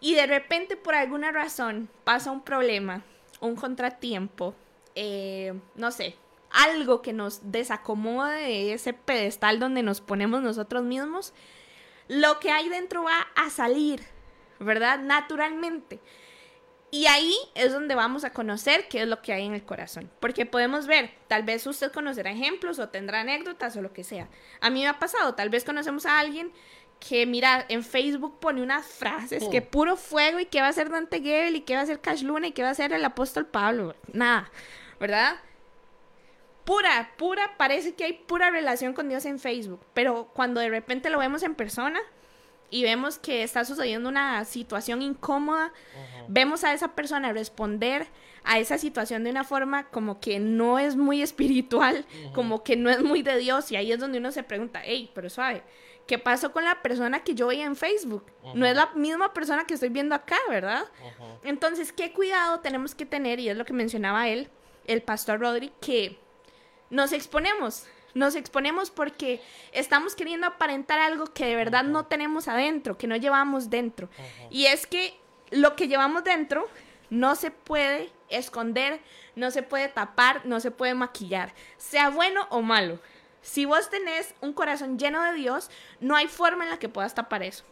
y 0.00 0.14
de 0.14 0.26
repente 0.26 0.76
por 0.76 0.94
alguna 0.94 1.32
razón 1.32 1.88
pasa 2.04 2.30
un 2.30 2.42
problema, 2.42 3.02
un 3.40 3.56
contratiempo, 3.56 4.54
eh, 4.94 5.54
no 5.74 5.90
sé, 5.90 6.16
algo 6.50 7.02
que 7.02 7.12
nos 7.12 7.50
desacomode 7.50 8.40
de 8.40 8.72
ese 8.74 8.92
pedestal 8.92 9.58
donde 9.58 9.82
nos 9.82 10.00
ponemos 10.00 10.42
nosotros 10.42 10.82
mismos, 10.82 11.32
lo 12.12 12.38
que 12.40 12.50
hay 12.50 12.68
dentro 12.68 13.04
va 13.04 13.26
a 13.34 13.48
salir, 13.48 14.02
¿verdad? 14.58 14.98
Naturalmente. 14.98 15.98
Y 16.90 17.06
ahí 17.06 17.34
es 17.54 17.72
donde 17.72 17.94
vamos 17.94 18.22
a 18.24 18.34
conocer 18.34 18.86
qué 18.88 19.00
es 19.00 19.08
lo 19.08 19.22
que 19.22 19.32
hay 19.32 19.46
en 19.46 19.54
el 19.54 19.64
corazón. 19.64 20.10
Porque 20.20 20.44
podemos 20.44 20.86
ver, 20.86 21.10
tal 21.26 21.42
vez 21.42 21.66
usted 21.66 21.90
conocerá 21.90 22.30
ejemplos 22.30 22.78
o 22.78 22.90
tendrá 22.90 23.20
anécdotas 23.20 23.74
o 23.76 23.82
lo 23.82 23.94
que 23.94 24.04
sea. 24.04 24.28
A 24.60 24.68
mí 24.68 24.82
me 24.82 24.88
ha 24.88 24.98
pasado, 24.98 25.34
tal 25.34 25.48
vez 25.48 25.64
conocemos 25.64 26.04
a 26.04 26.18
alguien 26.18 26.52
que, 27.00 27.24
mira, 27.24 27.64
en 27.70 27.82
Facebook 27.82 28.38
pone 28.40 28.62
unas 28.62 28.84
frases 28.84 29.44
que 29.50 29.62
puro 29.62 29.96
fuego 29.96 30.38
y 30.38 30.44
que 30.44 30.60
va 30.60 30.68
a 30.68 30.72
ser 30.74 30.90
Dante 30.90 31.22
Gebel 31.22 31.56
y 31.56 31.62
que 31.62 31.76
va 31.76 31.80
a 31.80 31.86
ser 31.86 32.00
Cash 32.00 32.24
Luna 32.24 32.48
y 32.48 32.52
que 32.52 32.62
va 32.62 32.68
a 32.68 32.74
ser 32.74 32.92
el 32.92 33.04
apóstol 33.06 33.46
Pablo. 33.46 33.96
Nada, 34.12 34.50
¿verdad? 35.00 35.36
Pura, 36.64 37.12
pura, 37.16 37.56
parece 37.56 37.94
que 37.94 38.04
hay 38.04 38.12
pura 38.12 38.50
relación 38.50 38.92
con 38.92 39.08
Dios 39.08 39.24
en 39.24 39.38
Facebook. 39.38 39.80
Pero 39.94 40.30
cuando 40.32 40.60
de 40.60 40.68
repente 40.68 41.10
lo 41.10 41.18
vemos 41.18 41.42
en 41.42 41.54
persona, 41.54 42.00
y 42.72 42.82
vemos 42.84 43.18
que 43.18 43.42
está 43.42 43.66
sucediendo 43.66 44.08
una 44.08 44.44
situación 44.46 45.02
incómoda, 45.02 45.72
vemos 46.26 46.64
a 46.64 46.72
esa 46.72 46.88
persona 46.94 47.30
responder 47.30 48.06
a 48.44 48.58
esa 48.58 48.78
situación 48.78 49.24
de 49.24 49.30
una 49.30 49.44
forma 49.44 49.90
como 49.90 50.20
que 50.20 50.40
no 50.40 50.78
es 50.78 50.96
muy 50.96 51.20
espiritual, 51.20 52.06
como 52.34 52.64
que 52.64 52.76
no 52.76 52.88
es 52.88 53.02
muy 53.02 53.22
de 53.22 53.36
Dios, 53.36 53.70
y 53.70 53.76
ahí 53.76 53.92
es 53.92 54.00
donde 54.00 54.18
uno 54.18 54.32
se 54.32 54.42
pregunta, 54.42 54.80
hey, 54.82 55.10
pero 55.14 55.28
suave, 55.28 55.62
¿qué 56.06 56.18
pasó 56.18 56.50
con 56.50 56.64
la 56.64 56.80
persona 56.80 57.22
que 57.22 57.34
yo 57.34 57.48
veía 57.48 57.66
en 57.66 57.76
Facebook? 57.76 58.24
No 58.54 58.64
es 58.64 58.74
la 58.74 58.90
misma 58.94 59.34
persona 59.34 59.66
que 59.66 59.74
estoy 59.74 59.90
viendo 59.90 60.14
acá, 60.14 60.38
¿verdad? 60.48 60.84
Entonces, 61.44 61.92
¿qué 61.92 62.14
cuidado 62.14 62.60
tenemos 62.60 62.94
que 62.94 63.04
tener? 63.04 63.38
Y 63.38 63.50
es 63.50 63.56
lo 63.58 63.66
que 63.66 63.74
mencionaba 63.74 64.28
él, 64.28 64.48
el 64.86 65.02
pastor 65.02 65.40
Rodri, 65.40 65.70
que 65.82 66.18
nos 66.92 67.12
exponemos. 67.12 67.86
Nos 68.14 68.34
exponemos 68.34 68.90
porque 68.90 69.40
estamos 69.72 70.14
queriendo 70.14 70.46
aparentar 70.46 70.98
algo 70.98 71.24
que 71.24 71.46
de 71.46 71.56
verdad 71.56 71.82
no 71.82 72.04
tenemos 72.04 72.46
adentro, 72.46 72.98
que 72.98 73.06
no 73.06 73.16
llevamos 73.16 73.70
dentro. 73.70 74.10
Y 74.50 74.66
es 74.66 74.86
que 74.86 75.18
lo 75.50 75.74
que 75.74 75.88
llevamos 75.88 76.22
dentro 76.22 76.68
no 77.08 77.34
se 77.34 77.50
puede 77.50 78.12
esconder, 78.28 79.00
no 79.34 79.50
se 79.50 79.62
puede 79.62 79.88
tapar, 79.88 80.44
no 80.44 80.60
se 80.60 80.70
puede 80.70 80.92
maquillar, 80.92 81.54
sea 81.78 82.10
bueno 82.10 82.46
o 82.50 82.60
malo. 82.60 82.98
Si 83.40 83.64
vos 83.64 83.88
tenés 83.88 84.34
un 84.42 84.52
corazón 84.52 84.98
lleno 84.98 85.22
de 85.22 85.32
Dios, 85.32 85.70
no 86.00 86.14
hay 86.14 86.28
forma 86.28 86.64
en 86.64 86.70
la 86.70 86.78
que 86.78 86.90
puedas 86.90 87.14
tapar 87.14 87.42
eso. 87.42 87.64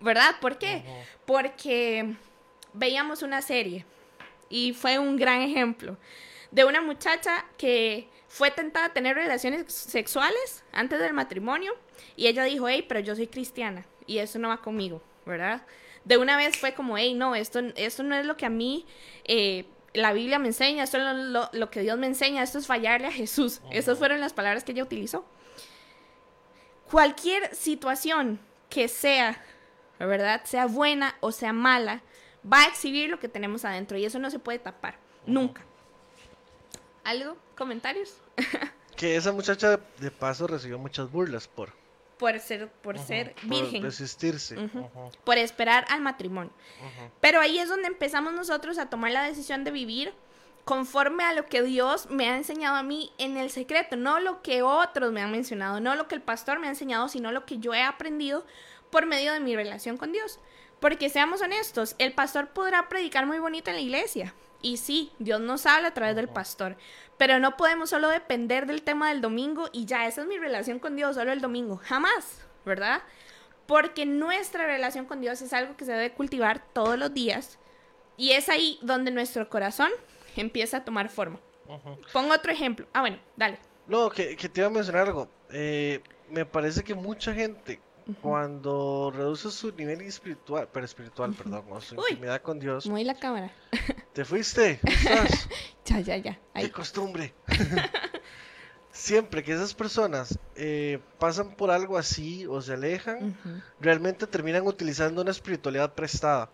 ¿Verdad? 0.00 0.36
¿Por 0.40 0.56
qué? 0.56 0.82
Porque 1.26 2.16
veíamos 2.72 3.22
una 3.22 3.42
serie 3.42 3.84
y 4.48 4.72
fue 4.72 4.98
un 4.98 5.16
gran 5.18 5.42
ejemplo 5.42 5.98
de 6.50 6.64
una 6.64 6.80
muchacha 6.80 7.44
que 7.58 8.08
fue 8.34 8.50
tentada 8.50 8.86
a 8.86 8.92
tener 8.94 9.14
relaciones 9.14 9.70
sexuales 9.70 10.64
antes 10.72 10.98
del 10.98 11.12
matrimonio 11.12 11.74
y 12.16 12.28
ella 12.28 12.44
dijo, 12.44 12.66
hey, 12.66 12.82
pero 12.88 12.98
yo 13.00 13.14
soy 13.14 13.26
cristiana 13.26 13.84
y 14.06 14.18
eso 14.18 14.38
no 14.38 14.48
va 14.48 14.62
conmigo, 14.62 15.02
¿verdad? 15.26 15.66
De 16.06 16.16
una 16.16 16.38
vez 16.38 16.56
fue 16.56 16.72
como, 16.72 16.96
hey, 16.96 17.12
no, 17.12 17.34
esto, 17.34 17.60
esto 17.76 18.02
no 18.02 18.14
es 18.16 18.24
lo 18.24 18.38
que 18.38 18.46
a 18.46 18.50
mí 18.50 18.86
eh, 19.24 19.66
la 19.92 20.14
Biblia 20.14 20.38
me 20.38 20.48
enseña, 20.48 20.84
esto 20.84 20.96
es 20.96 21.04
lo, 21.04 21.12
lo- 21.12 21.50
lo 21.52 21.70
que 21.70 21.80
Dios 21.82 21.98
me 21.98 22.06
enseña, 22.06 22.42
esto 22.42 22.56
es 22.58 22.66
fallarle 22.66 23.08
a 23.08 23.12
Jesús. 23.12 23.60
Esas 23.70 23.98
fueron 23.98 24.18
las 24.20 24.32
palabras 24.32 24.64
que 24.64 24.72
ella 24.72 24.82
utilizó. 24.82 25.26
Cualquier 26.90 27.54
situación 27.54 28.38
que 28.68 28.88
sea, 28.88 29.42
¿verdad? 29.98 30.42
Sea 30.44 30.66
buena 30.66 31.16
o 31.20 31.32
sea 31.32 31.52
mala, 31.52 32.02
va 32.50 32.62
a 32.62 32.66
exhibir 32.66 33.10
lo 33.10 33.18
que 33.18 33.28
tenemos 33.28 33.64
adentro 33.66 33.98
y 33.98 34.04
eso 34.06 34.18
no 34.18 34.30
se 34.30 34.38
puede 34.38 34.58
tapar, 34.58 34.96
nunca. 35.26 35.64
¿Algo? 37.04 37.36
¿Comentarios? 37.56 38.16
Que 38.96 39.16
esa 39.16 39.32
muchacha 39.32 39.80
de, 39.98 40.10
paso 40.10 40.46
recibió 40.46 40.78
muchas 40.78 41.10
burlas 41.10 41.48
por, 41.48 41.72
por 42.18 42.38
ser, 42.38 42.68
por 42.68 42.98
ser 42.98 43.34
por 43.34 43.48
virgen. 43.48 43.82
resistirse. 43.82 44.56
Ujú. 44.56 44.80
Ujú, 44.80 45.10
por 45.24 45.38
esperar 45.38 45.86
al 45.88 46.02
matrimonio. 46.02 46.52
Pero 47.20 47.40
ahí 47.40 47.58
es 47.58 47.70
donde 47.70 47.88
empezamos 47.88 48.34
nosotros 48.34 48.78
a 48.78 48.90
tomar 48.90 49.10
la 49.10 49.24
decisión 49.24 49.64
de 49.64 49.70
vivir 49.70 50.12
conforme 50.64 51.24
a 51.24 51.32
lo 51.32 51.46
que 51.46 51.62
Dios 51.62 52.08
me 52.10 52.28
ha 52.28 52.36
enseñado 52.36 52.76
a 52.76 52.82
mí 52.82 53.12
en 53.18 53.36
el 53.36 53.50
secreto, 53.50 53.96
no 53.96 54.20
lo 54.20 54.42
que 54.42 54.62
otros 54.62 55.10
me 55.10 55.22
han 55.22 55.32
mencionado, 55.32 55.80
no 55.80 55.94
lo 55.94 56.06
que 56.06 56.14
el 56.14 56.22
pastor 56.22 56.60
me 56.60 56.66
ha 56.66 56.70
enseñado, 56.70 57.08
sino 57.08 57.32
lo 57.32 57.44
que 57.46 57.58
yo 57.58 57.74
he 57.74 57.82
aprendido 57.82 58.46
por 58.90 59.06
medio 59.06 59.32
de 59.32 59.40
mi 59.40 59.56
relación 59.56 59.96
con 59.96 60.12
Dios. 60.12 60.38
Porque 60.78 61.08
seamos 61.08 61.40
honestos, 61.42 61.96
el 61.98 62.12
pastor 62.12 62.48
podrá 62.50 62.88
predicar 62.88 63.26
muy 63.26 63.38
bonito 63.38 63.70
en 63.70 63.76
la 63.76 63.82
iglesia. 63.82 64.34
Y 64.62 64.76
sí, 64.76 65.12
Dios 65.18 65.40
nos 65.40 65.66
habla 65.66 65.88
a 65.88 65.94
través 65.94 66.16
del 66.16 66.28
pastor. 66.28 66.76
Pero 67.18 67.38
no 67.38 67.56
podemos 67.56 67.90
solo 67.90 68.08
depender 68.08 68.66
del 68.66 68.82
tema 68.82 69.10
del 69.10 69.20
domingo 69.20 69.68
y 69.72 69.84
ya, 69.84 70.06
esa 70.06 70.22
es 70.22 70.26
mi 70.28 70.38
relación 70.38 70.78
con 70.78 70.96
Dios, 70.96 71.16
solo 71.16 71.32
el 71.32 71.40
domingo. 71.40 71.76
Jamás, 71.76 72.40
¿verdad? 72.64 73.02
Porque 73.66 74.06
nuestra 74.06 74.66
relación 74.66 75.04
con 75.04 75.20
Dios 75.20 75.42
es 75.42 75.52
algo 75.52 75.76
que 75.76 75.84
se 75.84 75.92
debe 75.92 76.12
cultivar 76.12 76.64
todos 76.72 76.98
los 76.98 77.12
días. 77.12 77.58
Y 78.16 78.32
es 78.32 78.48
ahí 78.48 78.78
donde 78.82 79.10
nuestro 79.10 79.48
corazón 79.48 79.90
empieza 80.36 80.78
a 80.78 80.84
tomar 80.84 81.08
forma. 81.08 81.38
Pongo 82.12 82.34
otro 82.34 82.52
ejemplo. 82.52 82.86
Ah, 82.92 83.00
bueno, 83.00 83.18
dale. 83.36 83.58
No, 83.86 84.10
que, 84.10 84.36
que 84.36 84.48
te 84.48 84.60
iba 84.60 84.68
a 84.68 84.70
mencionar 84.70 85.06
algo. 85.06 85.28
Eh, 85.50 86.00
me 86.30 86.44
parece 86.46 86.82
que 86.82 86.94
mucha 86.94 87.34
gente, 87.34 87.80
cuando 88.20 89.12
reduce 89.14 89.50
su 89.50 89.72
nivel 89.72 90.00
espiritual, 90.02 90.68
pero 90.72 90.84
espiritual, 90.84 91.32
perdón, 91.34 91.64
o 91.70 91.80
su 91.80 91.94
Uy. 91.96 92.04
intimidad 92.10 92.42
con 92.42 92.58
Dios, 92.58 92.86
Muy 92.86 93.04
la 93.04 93.14
cámara. 93.14 93.50
te 94.12 94.24
fuiste. 94.24 94.80
Ya, 95.84 95.98
ya, 95.98 96.16
ya. 96.16 96.38
Ahí. 96.54 96.66
Qué 96.66 96.70
costumbre. 96.70 97.34
Siempre 98.92 99.42
que 99.42 99.52
esas 99.52 99.72
personas 99.72 100.38
eh, 100.54 101.00
pasan 101.18 101.56
por 101.56 101.70
algo 101.70 101.96
así 101.96 102.46
o 102.46 102.60
se 102.60 102.74
alejan, 102.74 103.36
realmente 103.80 104.26
terminan 104.26 104.66
utilizando 104.66 105.22
una 105.22 105.30
espiritualidad 105.30 105.94
prestada. 105.94 106.50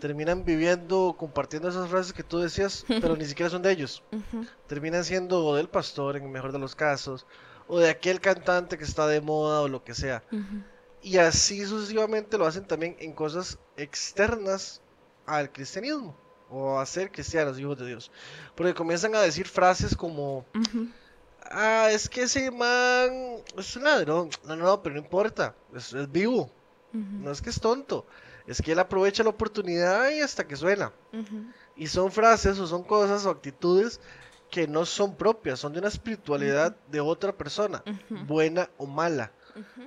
Terminan 0.00 0.44
viviendo, 0.44 1.16
compartiendo 1.18 1.70
esas 1.70 1.88
frases 1.88 2.12
que 2.12 2.22
tú 2.22 2.38
decías, 2.38 2.84
pero 2.86 3.16
ni 3.16 3.24
siquiera 3.24 3.48
son 3.50 3.62
de 3.62 3.72
ellos. 3.72 4.02
Terminan 4.66 5.02
siendo 5.02 5.44
o 5.44 5.56
del 5.56 5.68
pastor, 5.68 6.16
en 6.16 6.24
el 6.24 6.28
mejor 6.28 6.52
de 6.52 6.58
los 6.58 6.76
casos, 6.76 7.26
o 7.66 7.78
de 7.78 7.88
aquel 7.88 8.20
cantante 8.20 8.76
que 8.76 8.84
está 8.84 9.06
de 9.06 9.22
moda 9.22 9.62
o 9.62 9.68
lo 9.68 9.82
que 9.82 9.94
sea. 9.94 10.22
Ujú. 10.30 10.62
Y 11.02 11.18
así 11.18 11.64
sucesivamente 11.64 12.38
lo 12.38 12.46
hacen 12.46 12.66
también 12.66 12.96
en 12.98 13.12
cosas 13.12 13.58
externas 13.76 14.80
al 15.26 15.52
cristianismo 15.52 16.16
o 16.50 16.78
a 16.78 16.86
ser 16.86 17.10
cristianos, 17.12 17.58
hijos 17.58 17.78
de 17.78 17.86
Dios. 17.86 18.10
Porque 18.54 18.74
comienzan 18.74 19.14
a 19.14 19.20
decir 19.20 19.46
frases 19.46 19.96
como, 19.96 20.44
ah, 21.50 21.88
es 21.90 22.08
que 22.08 22.22
ese 22.22 22.50
man 22.50 23.42
es 23.56 23.76
un 23.76 23.84
ladrón. 23.84 24.30
No, 24.44 24.56
no, 24.56 24.82
pero 24.82 24.94
no 24.94 25.00
importa, 25.00 25.54
es, 25.74 25.92
es 25.92 26.10
vivo. 26.10 26.50
No 26.92 27.30
es 27.30 27.42
que 27.42 27.50
es 27.50 27.60
tonto, 27.60 28.06
es 28.46 28.62
que 28.62 28.72
él 28.72 28.78
aprovecha 28.78 29.22
la 29.22 29.28
oportunidad 29.28 30.10
y 30.10 30.20
hasta 30.20 30.46
que 30.46 30.56
suena. 30.56 30.92
Y 31.76 31.86
son 31.86 32.10
frases 32.10 32.58
o 32.58 32.66
son 32.66 32.82
cosas 32.82 33.26
o 33.26 33.30
actitudes 33.30 34.00
que 34.50 34.66
no 34.66 34.86
son 34.86 35.14
propias, 35.14 35.60
son 35.60 35.74
de 35.74 35.80
una 35.80 35.88
espiritualidad 35.88 36.74
de 36.90 37.00
otra 37.00 37.36
persona, 37.36 37.82
buena 38.08 38.70
o 38.78 38.86
mala. 38.86 39.32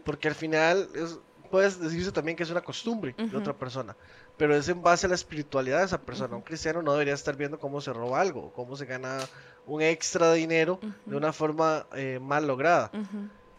Porque 0.04 0.28
al 0.28 0.36
final 0.36 0.90
es, 0.94 1.18
puedes 1.50 1.80
decirse 1.80 2.12
también 2.12 2.38
que 2.38 2.44
es 2.44 2.50
una 2.50 2.62
costumbre 2.62 3.14
de 3.18 3.26
Ujú. 3.26 3.38
otra 3.38 3.54
persona, 3.54 3.96
pero 4.38 4.56
es 4.56 4.68
en 4.70 4.82
base 4.82 5.06
a 5.06 5.10
la 5.10 5.16
espiritualidad 5.16 5.80
de 5.80 5.86
esa 5.86 6.02
persona. 6.02 6.36
Un 6.36 6.42
cristiano 6.42 6.82
no 6.82 6.94
debería 6.94 7.14
estar 7.14 7.36
viendo 7.36 7.60
cómo 7.60 7.82
se 7.82 7.94
roba 7.94 8.22
algo, 8.22 8.52
cómo 8.54 8.76
se 8.76 8.86
gana 8.86 9.20
un 9.66 9.82
extra 9.82 10.32
de 10.32 10.38
dinero 10.38 10.80
de 11.06 11.16
una 11.16 11.34
forma 11.34 11.86
eh, 11.94 12.20
mal 12.22 12.48
lograda. 12.48 12.90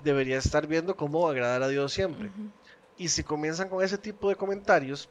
Debería 0.02 0.38
estar 0.38 0.66
viendo 0.66 0.96
cómo 0.96 1.28
agradar 1.28 1.62
a 1.62 1.68
Dios 1.68 1.92
siempre. 1.92 2.30
Y 2.96 3.08
si 3.08 3.22
comienzan 3.22 3.68
con 3.68 3.84
ese 3.84 3.98
tipo 3.98 4.28
de 4.28 4.36
comentarios, 4.36 5.08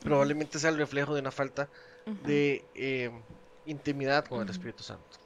probablemente 0.00 0.58
sea 0.58 0.70
el 0.70 0.78
reflejo 0.78 1.14
de 1.14 1.20
una 1.20 1.30
falta 1.30 1.68
de 2.24 2.64
eh, 2.74 3.10
intimidad 3.66 4.24
con 4.24 4.40
el 4.42 4.48
Espíritu 4.48 4.82
Santo. 4.82 5.18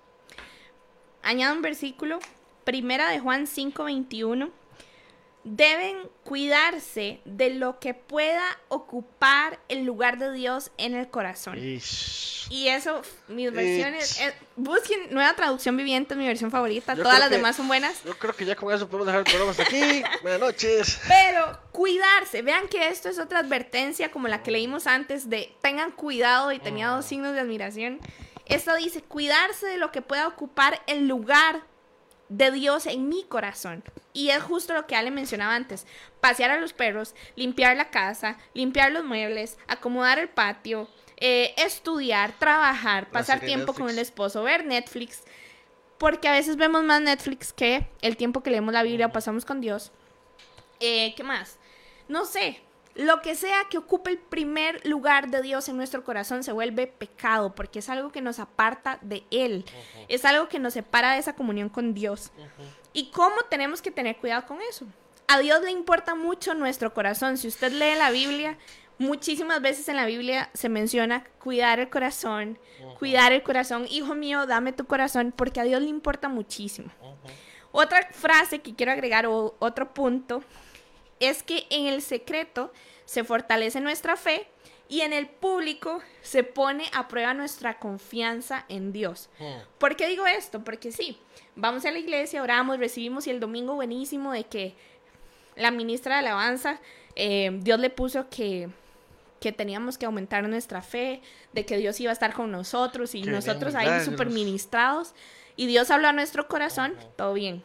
Añado 1.22 1.54
un 1.54 1.62
versículo, 1.62 2.18
primera 2.64 3.10
de 3.10 3.20
Juan 3.20 3.46
5:21. 3.46 4.50
Deben 5.42 5.96
cuidarse 6.22 7.20
de 7.24 7.50
lo 7.50 7.78
que 7.80 7.94
pueda 7.94 8.44
ocupar 8.68 9.58
el 9.68 9.84
lugar 9.84 10.18
de 10.18 10.32
Dios 10.32 10.70
en 10.76 10.94
el 10.94 11.08
corazón. 11.08 11.58
Ish. 11.58 12.46
Y 12.50 12.68
eso, 12.68 13.00
mis 13.28 13.50
versiones, 13.52 14.20
eh, 14.20 14.34
busquen 14.56 15.12
nueva 15.14 15.34
traducción 15.34 15.76
viviente, 15.76 16.12
es 16.14 16.18
mi 16.18 16.26
versión 16.26 16.50
favorita. 16.50 16.94
Yo 16.94 17.02
Todas 17.04 17.18
las 17.20 17.28
que- 17.30 17.36
demás 17.36 17.56
son 17.56 17.68
buenas. 17.68 18.02
Yo 18.04 18.18
creo 18.18 18.34
que 18.36 18.44
ya 18.44 18.54
con 18.56 18.72
eso 18.74 18.86
podemos 18.88 19.06
dejar 19.06 19.20
el 19.20 19.24
programa 19.24 19.50
hasta 19.52 19.62
aquí. 19.62 20.02
Buenas 20.22 20.40
noches. 20.40 21.00
Pero 21.08 21.58
cuidarse, 21.72 22.42
vean 22.42 22.68
que 22.68 22.88
esto 22.88 23.08
es 23.08 23.18
otra 23.18 23.38
advertencia 23.38 24.10
como 24.10 24.28
la 24.28 24.42
que 24.42 24.50
leímos 24.50 24.86
antes 24.86 25.30
de 25.30 25.54
tengan 25.62 25.90
cuidado 25.92 26.52
y 26.52 26.58
tenía 26.58 26.88
dos 26.88 27.06
signos 27.06 27.32
de 27.32 27.40
admiración. 27.40 27.98
Esto 28.46 28.74
dice 28.76 29.00
cuidarse 29.00 29.66
de 29.66 29.78
lo 29.78 29.90
que 29.92 30.02
pueda 30.02 30.26
ocupar 30.26 30.82
el 30.88 31.06
lugar 31.06 31.62
de 32.30 32.50
Dios 32.52 32.86
en 32.86 33.08
mi 33.10 33.24
corazón. 33.24 33.84
Y 34.14 34.30
es 34.30 34.42
justo 34.42 34.72
lo 34.72 34.86
que 34.86 34.96
Ale 34.96 35.10
mencionaba 35.10 35.54
antes. 35.54 35.86
Pasear 36.20 36.52
a 36.52 36.60
los 36.60 36.72
perros, 36.72 37.14
limpiar 37.36 37.76
la 37.76 37.90
casa, 37.90 38.38
limpiar 38.54 38.92
los 38.92 39.04
muebles, 39.04 39.58
acomodar 39.68 40.18
el 40.18 40.28
patio, 40.30 40.88
eh, 41.18 41.52
estudiar, 41.58 42.32
trabajar, 42.38 43.10
pasar 43.10 43.40
tiempo 43.40 43.74
con 43.74 43.90
el 43.90 43.98
esposo, 43.98 44.42
ver 44.42 44.64
Netflix. 44.64 45.24
Porque 45.98 46.28
a 46.28 46.32
veces 46.32 46.56
vemos 46.56 46.82
más 46.84 47.02
Netflix 47.02 47.52
que 47.52 47.86
el 48.00 48.16
tiempo 48.16 48.42
que 48.42 48.50
leemos 48.50 48.72
la 48.72 48.84
Biblia 48.84 49.06
o 49.06 49.12
pasamos 49.12 49.44
con 49.44 49.60
Dios. 49.60 49.92
Eh, 50.78 51.12
¿Qué 51.14 51.22
más? 51.22 51.58
No 52.08 52.24
sé. 52.24 52.62
Lo 52.94 53.22
que 53.22 53.34
sea 53.34 53.64
que 53.70 53.78
ocupe 53.78 54.10
el 54.10 54.18
primer 54.18 54.84
lugar 54.86 55.30
de 55.30 55.42
Dios 55.42 55.68
en 55.68 55.76
nuestro 55.76 56.04
corazón 56.04 56.42
se 56.42 56.52
vuelve 56.52 56.86
pecado 56.86 57.54
porque 57.54 57.78
es 57.78 57.88
algo 57.88 58.10
que 58.10 58.20
nos 58.20 58.38
aparta 58.38 58.98
de 59.02 59.24
Él. 59.30 59.64
Es 60.08 60.24
algo 60.24 60.48
que 60.48 60.58
nos 60.58 60.74
separa 60.74 61.12
de 61.12 61.18
esa 61.18 61.34
comunión 61.34 61.68
con 61.68 61.94
Dios. 61.94 62.32
¿Y 62.92 63.10
cómo 63.10 63.36
tenemos 63.48 63.80
que 63.80 63.90
tener 63.90 64.16
cuidado 64.16 64.46
con 64.46 64.58
eso? 64.68 64.86
A 65.28 65.38
Dios 65.38 65.62
le 65.62 65.70
importa 65.70 66.16
mucho 66.16 66.54
nuestro 66.54 66.92
corazón. 66.92 67.36
Si 67.36 67.46
usted 67.46 67.72
lee 67.72 67.96
la 67.96 68.10
Biblia, 68.10 68.58
muchísimas 68.98 69.62
veces 69.62 69.88
en 69.88 69.96
la 69.96 70.06
Biblia 70.06 70.50
se 70.54 70.68
menciona 70.68 71.24
cuidar 71.38 71.78
el 71.78 71.88
corazón, 71.88 72.58
cuidar 72.98 73.32
el 73.32 73.44
corazón. 73.44 73.86
Hijo 73.88 74.16
mío, 74.16 74.46
dame 74.46 74.72
tu 74.72 74.86
corazón 74.86 75.32
porque 75.34 75.60
a 75.60 75.64
Dios 75.64 75.80
le 75.80 75.88
importa 75.88 76.28
muchísimo. 76.28 76.90
Otra 77.72 78.08
frase 78.10 78.58
que 78.58 78.74
quiero 78.74 78.90
agregar 78.90 79.26
o 79.26 79.54
otro 79.60 79.94
punto 79.94 80.42
es 81.20 81.42
que 81.42 81.66
en 81.70 81.86
el 81.86 82.02
secreto 82.02 82.72
se 83.04 83.24
fortalece 83.24 83.80
nuestra 83.80 84.16
fe 84.16 84.46
y 84.88 85.02
en 85.02 85.12
el 85.12 85.28
público 85.28 86.00
se 86.20 86.42
pone 86.42 86.84
a 86.92 87.06
prueba 87.06 87.32
nuestra 87.32 87.78
confianza 87.78 88.64
en 88.68 88.92
Dios. 88.92 89.30
¿Por 89.78 89.94
qué 89.94 90.08
digo 90.08 90.26
esto? 90.26 90.64
Porque 90.64 90.90
sí, 90.90 91.16
vamos 91.54 91.84
a 91.84 91.92
la 91.92 91.98
iglesia, 91.98 92.42
oramos, 92.42 92.78
recibimos 92.78 93.26
y 93.26 93.30
el 93.30 93.38
domingo 93.38 93.74
buenísimo 93.76 94.32
de 94.32 94.44
que 94.44 94.74
la 95.54 95.70
ministra 95.70 96.14
de 96.14 96.20
alabanza, 96.20 96.80
eh, 97.14 97.50
Dios 97.60 97.78
le 97.78 97.90
puso 97.90 98.28
que, 98.30 98.68
que 99.40 99.52
teníamos 99.52 99.96
que 99.96 100.06
aumentar 100.06 100.48
nuestra 100.48 100.82
fe, 100.82 101.22
de 101.52 101.64
que 101.64 101.76
Dios 101.76 102.00
iba 102.00 102.10
a 102.10 102.14
estar 102.14 102.32
con 102.32 102.50
nosotros 102.50 103.14
y 103.14 103.22
nosotros 103.22 103.76
ahí 103.76 104.04
super 104.04 104.30
ministrados 104.30 105.14
y 105.56 105.66
Dios 105.66 105.90
habló 105.90 106.08
a 106.08 106.12
nuestro 106.12 106.48
corazón, 106.48 106.94
todo 107.16 107.34
bien. 107.34 107.62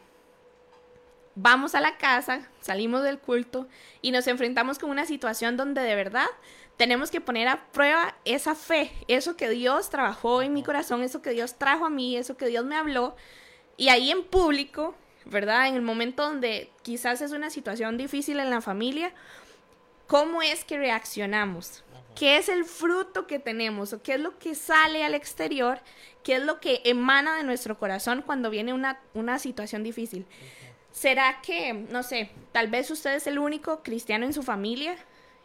Vamos 1.38 1.74
a 1.74 1.82
la 1.82 1.98
casa, 1.98 2.48
salimos 2.62 3.02
del 3.02 3.18
culto 3.18 3.68
y 4.00 4.10
nos 4.10 4.26
enfrentamos 4.26 4.78
con 4.78 4.88
una 4.88 5.04
situación 5.04 5.58
donde 5.58 5.82
de 5.82 5.94
verdad 5.94 6.26
tenemos 6.78 7.10
que 7.10 7.20
poner 7.20 7.46
a 7.46 7.66
prueba 7.72 8.16
esa 8.24 8.54
fe, 8.54 8.90
eso 9.06 9.36
que 9.36 9.50
Dios 9.50 9.90
trabajó 9.90 10.40
en 10.40 10.54
mi 10.54 10.62
corazón, 10.62 11.02
eso 11.02 11.20
que 11.20 11.30
Dios 11.30 11.58
trajo 11.58 11.84
a 11.84 11.90
mí, 11.90 12.16
eso 12.16 12.38
que 12.38 12.46
Dios 12.46 12.64
me 12.64 12.74
habló. 12.74 13.16
Y 13.76 13.88
ahí 13.88 14.10
en 14.10 14.24
público, 14.24 14.94
¿verdad? 15.26 15.68
En 15.68 15.74
el 15.74 15.82
momento 15.82 16.22
donde 16.22 16.70
quizás 16.80 17.20
es 17.20 17.32
una 17.32 17.50
situación 17.50 17.98
difícil 17.98 18.40
en 18.40 18.48
la 18.48 18.62
familia, 18.62 19.12
¿cómo 20.06 20.40
es 20.40 20.64
que 20.64 20.78
reaccionamos? 20.78 21.84
¿Qué 22.14 22.38
es 22.38 22.48
el 22.48 22.64
fruto 22.64 23.26
que 23.26 23.38
tenemos? 23.38 23.92
¿O 23.92 24.02
qué 24.02 24.14
es 24.14 24.20
lo 24.20 24.38
que 24.38 24.54
sale 24.54 25.04
al 25.04 25.12
exterior? 25.12 25.80
¿Qué 26.24 26.36
es 26.36 26.42
lo 26.42 26.60
que 26.60 26.80
emana 26.84 27.36
de 27.36 27.42
nuestro 27.42 27.78
corazón 27.78 28.22
cuando 28.22 28.48
viene 28.48 28.72
una, 28.72 29.00
una 29.12 29.38
situación 29.38 29.82
difícil? 29.82 30.24
¿Será 30.96 31.42
que, 31.42 31.74
no 31.74 32.02
sé, 32.02 32.30
tal 32.52 32.68
vez 32.68 32.90
usted 32.90 33.14
es 33.16 33.26
el 33.26 33.38
único 33.38 33.82
cristiano 33.82 34.24
en 34.24 34.32
su 34.32 34.42
familia 34.42 34.96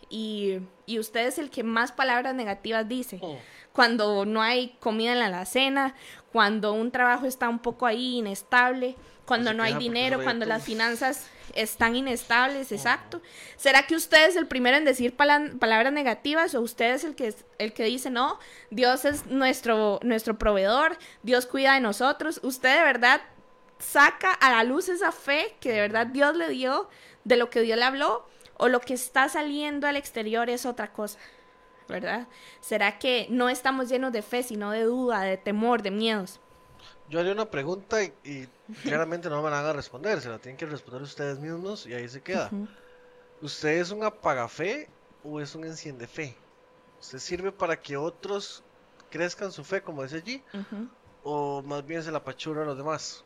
y, 0.10 0.60
y 0.86 0.98
usted 0.98 1.28
es 1.28 1.38
el 1.40 1.50
que 1.50 1.62
más 1.64 1.92
palabras 1.92 2.34
negativas 2.36 2.88
dice? 2.88 3.20
Cuando 3.74 4.26
no 4.26 4.42
hay 4.42 4.78
comida 4.80 5.12
en 5.12 5.20
la 5.20 5.26
alacena, 5.26 5.94
cuando 6.32 6.72
un 6.72 6.90
trabajo 6.92 7.26
está 7.26 7.50
un 7.50 7.60
poco 7.60 7.86
ahí 7.86 8.18
inestable, 8.20 8.96
cuando 9.26 9.52
no 9.54 9.64
hay 9.64 9.74
dinero, 9.80 10.18
cuando 10.24 10.46
las 10.46 10.64
finanzas 10.64 11.28
están 11.54 11.96
inestables, 11.98 12.72
exacto. 12.72 13.22
¿Será 13.58 13.86
que 13.88 13.96
usted 13.96 14.30
es 14.30 14.38
el 14.38 14.48
primero 14.48 14.78
en 14.78 14.86
decir 14.86 15.16
pala- 15.18 15.52
palabras 15.60 15.92
negativas 15.92 16.56
o 16.56 16.62
usted 16.62 16.94
es 16.94 17.04
el 17.04 17.14
que, 17.16 17.28
es- 17.28 17.44
el 17.58 17.74
que 17.74 17.84
dice, 17.84 18.10
no, 18.10 18.40
Dios 18.70 19.04
es 19.04 19.26
nuestro, 19.28 20.00
nuestro 20.04 20.38
proveedor, 20.38 20.98
Dios 21.24 21.46
cuida 21.46 21.74
de 21.74 21.82
nosotros? 21.82 22.40
¿Usted 22.42 22.78
de 22.78 22.84
verdad 22.84 23.22
saca 23.82 24.32
a 24.32 24.52
la 24.52 24.64
luz 24.64 24.90
esa 24.90 25.12
fe 25.12 25.56
que 25.60 25.72
de 25.72 25.82
verdad 25.82 26.08
Dios 26.08 26.36
le 26.36 26.50
dio, 26.50 26.90
de 27.24 27.38
lo 27.38 27.50
que 27.50 27.62
Dios 27.62 27.78
le 27.78 27.86
habló, 27.86 28.28
o 28.58 28.68
lo 28.68 28.80
que 28.80 28.94
está 28.94 29.28
saliendo 29.30 29.88
al 29.88 29.96
exterior 29.96 30.50
es 30.50 30.66
otra 30.66 30.94
cosa? 30.94 31.20
¿Verdad? 31.88 32.28
¿Será 32.62 33.00
que 33.00 33.28
no 33.30 33.50
estamos 33.50 33.90
llenos 33.90 34.14
de 34.14 34.22
fe, 34.22 34.44
sino 34.44 34.72
de 34.72 34.84
duda, 34.84 35.22
de 35.22 35.38
temor, 35.38 35.82
de 35.82 35.92
miedos? 35.92 36.40
Yo 37.10 37.20
haría 37.20 37.34
una 37.34 37.50
pregunta 37.50 38.02
y, 38.02 38.14
y 38.24 38.48
claramente 38.84 39.30
no 39.30 39.42
me 39.42 39.50
la 39.50 39.62
van 39.62 39.66
a 39.66 39.74
responder, 39.74 40.22
se 40.22 40.30
la 40.30 40.40
tienen 40.40 40.58
que 40.58 40.66
responder 40.66 41.02
ustedes 41.02 41.40
mismos 41.40 41.86
y 41.86 41.94
ahí 41.94 42.08
se 42.08 42.22
queda. 42.22 42.50
¿Usted 43.42 43.80
es 43.80 43.92
un 43.92 44.04
apagafe 44.04 44.88
o 45.24 45.42
es 45.42 45.54
un 45.56 45.66
enciende 45.66 46.08
fe? 46.08 46.36
¿Usted 47.02 47.20
sirve 47.20 47.52
para 47.52 47.76
que 47.80 47.98
otros 47.98 48.64
crezcan 49.10 49.52
su 49.52 49.64
fe, 49.64 49.82
como 49.82 50.04
dice 50.04 50.18
allí, 50.18 50.44
Ujú, 50.54 50.88
o 51.24 51.62
más 51.62 51.86
bien 51.86 52.04
se 52.04 52.12
la 52.12 52.20
apachurra 52.20 52.64
a 52.64 52.66
los 52.66 52.78
demás? 52.78 53.24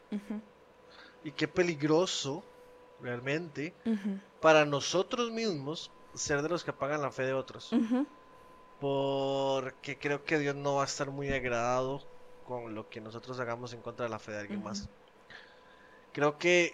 Y 1.23 1.31
qué 1.31 1.47
peligroso, 1.47 2.43
realmente, 3.01 3.73
para 4.41 4.65
nosotros 4.65 5.31
mismos 5.31 5.91
ser 6.13 6.41
de 6.41 6.49
los 6.49 6.63
que 6.63 6.71
apagan 6.71 7.01
la 7.01 7.11
fe 7.11 7.23
de 7.23 7.33
otros. 7.33 7.71
Porque 8.79 9.97
creo 9.97 10.23
que 10.25 10.37
Dios 10.37 10.55
no 10.55 10.75
va 10.75 10.83
a 10.83 10.85
estar 10.85 11.09
muy 11.09 11.29
agradado 11.31 12.03
con 12.47 12.75
lo 12.75 12.89
que 12.89 13.01
nosotros 13.01 13.39
hagamos 13.39 13.73
en 13.73 13.81
contra 13.81 14.05
de 14.05 14.11
la 14.11 14.19
fe 14.19 14.33
de 14.33 14.39
alguien 14.39 14.63
más. 14.63 14.87
Creo 16.13 16.37
que 16.37 16.73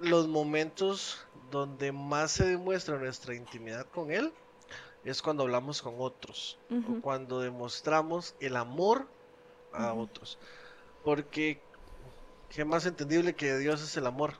los 0.00 0.28
momentos 0.28 1.26
donde 1.50 1.92
más 1.92 2.32
se 2.32 2.46
demuestra 2.46 2.98
nuestra 2.98 3.34
intimidad 3.34 3.86
con 3.86 4.10
Él 4.10 4.32
es 5.04 5.22
cuando 5.22 5.42
hablamos 5.42 5.82
con 5.82 5.94
otros 5.98 6.58
o 6.70 7.00
cuando 7.00 7.40
demostramos 7.40 8.34
el 8.40 8.56
amor 8.56 9.08
a 9.72 9.92
otros. 9.92 10.38
Porque 11.04 11.60
qué 12.48 12.64
más 12.64 12.86
entendible 12.86 13.34
que 13.34 13.56
Dios 13.58 13.82
es 13.82 13.96
el 13.96 14.06
amor. 14.06 14.34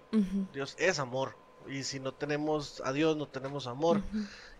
Dios 0.52 0.76
es 0.78 0.98
amor. 0.98 1.36
Y 1.68 1.84
si 1.84 2.00
no 2.00 2.12
tenemos 2.12 2.82
a 2.84 2.92
Dios, 2.92 3.16
no 3.16 3.28
tenemos 3.28 3.66
amor. 3.66 4.02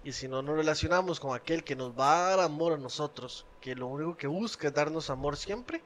Y 0.05 0.12
si 0.12 0.29
no 0.29 0.43
nos 0.43 0.57
relacionamos 0.57 1.21
con 1.21 1.35
aquel 1.35 1.64
que 1.64 1.77
nos 1.77 1.99
va 1.99 2.27
a 2.27 2.31
dar 2.31 2.41
amor 2.41 2.73
a 2.73 2.77
nosotros, 2.77 3.47
que 3.61 3.75
lo 3.75 3.87
único 3.87 4.16
que 4.16 4.27
busca 4.27 4.68
es 4.68 4.75
darnos 4.75 5.11
amor 5.11 5.37
siempre, 5.37 5.83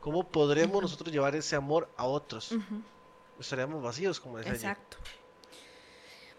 ¿cómo 0.00 0.28
podremos 0.28 0.82
nosotros 0.82 1.12
llevar 1.12 1.34
ese 1.34 1.56
amor 1.56 1.88
a 1.96 2.04
otros? 2.04 2.54
Estaríamos 3.40 3.82
vacíos, 3.82 4.20
como 4.20 4.38
decía. 4.38 4.52
Exacto. 4.52 4.98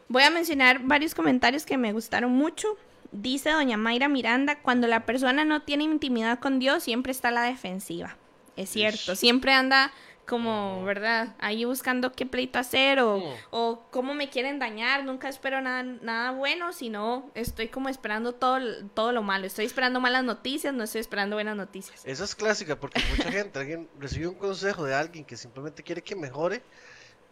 Voy 0.09 0.23
a 0.23 0.29
mencionar 0.29 0.79
varios 0.83 1.13
comentarios 1.13 1.65
que 1.65 1.77
me 1.77 1.91
gustaron 1.91 2.31
mucho. 2.31 2.77
Dice 3.11 3.51
doña 3.51 3.77
Mayra 3.77 4.07
Miranda, 4.07 4.59
cuando 4.61 4.87
la 4.87 5.05
persona 5.05 5.45
no 5.45 5.61
tiene 5.63 5.83
intimidad 5.83 6.39
con 6.39 6.59
Dios, 6.59 6.83
siempre 6.83 7.11
está 7.11 7.29
a 7.29 7.31
la 7.31 7.43
defensiva. 7.43 8.17
Es 8.55 8.69
cierto, 8.69 9.13
Ish. 9.13 9.17
siempre 9.19 9.53
anda 9.53 9.91
como, 10.25 10.83
¿verdad? 10.83 11.35
Ahí 11.39 11.63
buscando 11.63 12.11
qué 12.11 12.25
pleito 12.25 12.59
hacer 12.59 12.99
o, 12.99 13.19
Mm. 13.19 13.23
o 13.51 13.87
cómo 13.91 14.13
me 14.13 14.29
quieren 14.29 14.59
dañar. 14.59 15.05
Nunca 15.05 15.29
espero 15.29 15.61
nada, 15.61 15.83
nada 15.83 16.31
bueno, 16.31 16.73
sino 16.73 17.31
estoy 17.33 17.69
como 17.69 17.87
esperando 17.87 18.33
todo, 18.33 18.59
todo 18.93 19.13
lo 19.13 19.23
malo. 19.23 19.45
Estoy 19.47 19.63
esperando 19.65 20.01
malas 20.01 20.25
noticias, 20.25 20.73
no 20.73 20.83
estoy 20.83 20.99
esperando 20.99 21.37
buenas 21.37 21.55
noticias. 21.55 22.01
Esa 22.05 22.25
es 22.25 22.35
clásica 22.35 22.77
porque 22.77 23.01
mucha 23.09 23.31
gente, 23.31 23.57
alguien 23.59 23.87
recibe 23.99 24.27
un 24.27 24.35
consejo 24.35 24.83
de 24.83 24.95
alguien 24.95 25.23
que 25.23 25.37
simplemente 25.37 25.81
quiere 25.81 26.01
que 26.01 26.13
mejore 26.17 26.61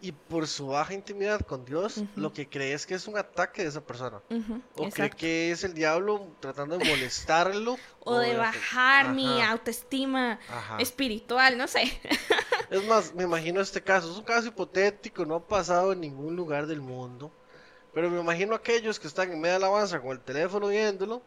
y 0.06 0.12
por 0.12 0.46
su 0.48 0.68
baja 0.68 0.94
intimidad 0.94 1.42
con 1.42 1.66
Dios, 1.66 2.04
lo 2.16 2.32
que 2.32 2.48
cree 2.48 2.74
es 2.74 2.86
que 2.86 2.94
es 2.94 3.08
un 3.08 3.18
ataque 3.18 3.64
de 3.64 3.70
esa 3.70 3.82
persona. 3.82 4.18
O 4.18 4.76
cree 4.76 4.88
exacto. 4.88 5.18
que 5.18 5.50
es 5.50 5.64
el 5.64 5.74
diablo 5.74 6.28
tratando 6.40 6.78
de 6.78 6.86
molestarlo. 6.86 7.78
O 8.08 8.20
de 8.20 8.38
bajar 8.38 9.14
mi 9.16 9.42
autoestima 9.42 10.40
Ajá. 10.48 10.78
espiritual, 10.78 11.58
no 11.58 11.68
sé. 11.68 11.92
Es 12.70 12.86
más, 12.86 13.16
me 13.16 13.24
imagino 13.24 13.62
este 13.62 13.82
caso, 13.82 14.12
es 14.12 14.18
un 14.18 14.24
caso 14.24 14.48
hipotético, 14.48 15.26
no 15.26 15.36
ha 15.36 15.48
pasado 15.48 15.94
en 15.94 16.02
ningún 16.02 16.36
lugar 16.36 16.68
del 16.68 16.82
mundo, 16.82 17.32
Pero 17.94 18.12
me 18.12 18.20
imagino 18.20 18.54
aquellos 18.54 19.00
que 19.00 19.08
están 19.08 19.32
en 19.32 19.42
media 19.42 19.56
alabanza 19.56 20.00
con 20.00 20.12
el 20.12 20.20
teléfono 20.20 20.68
viéndolo 20.68 21.24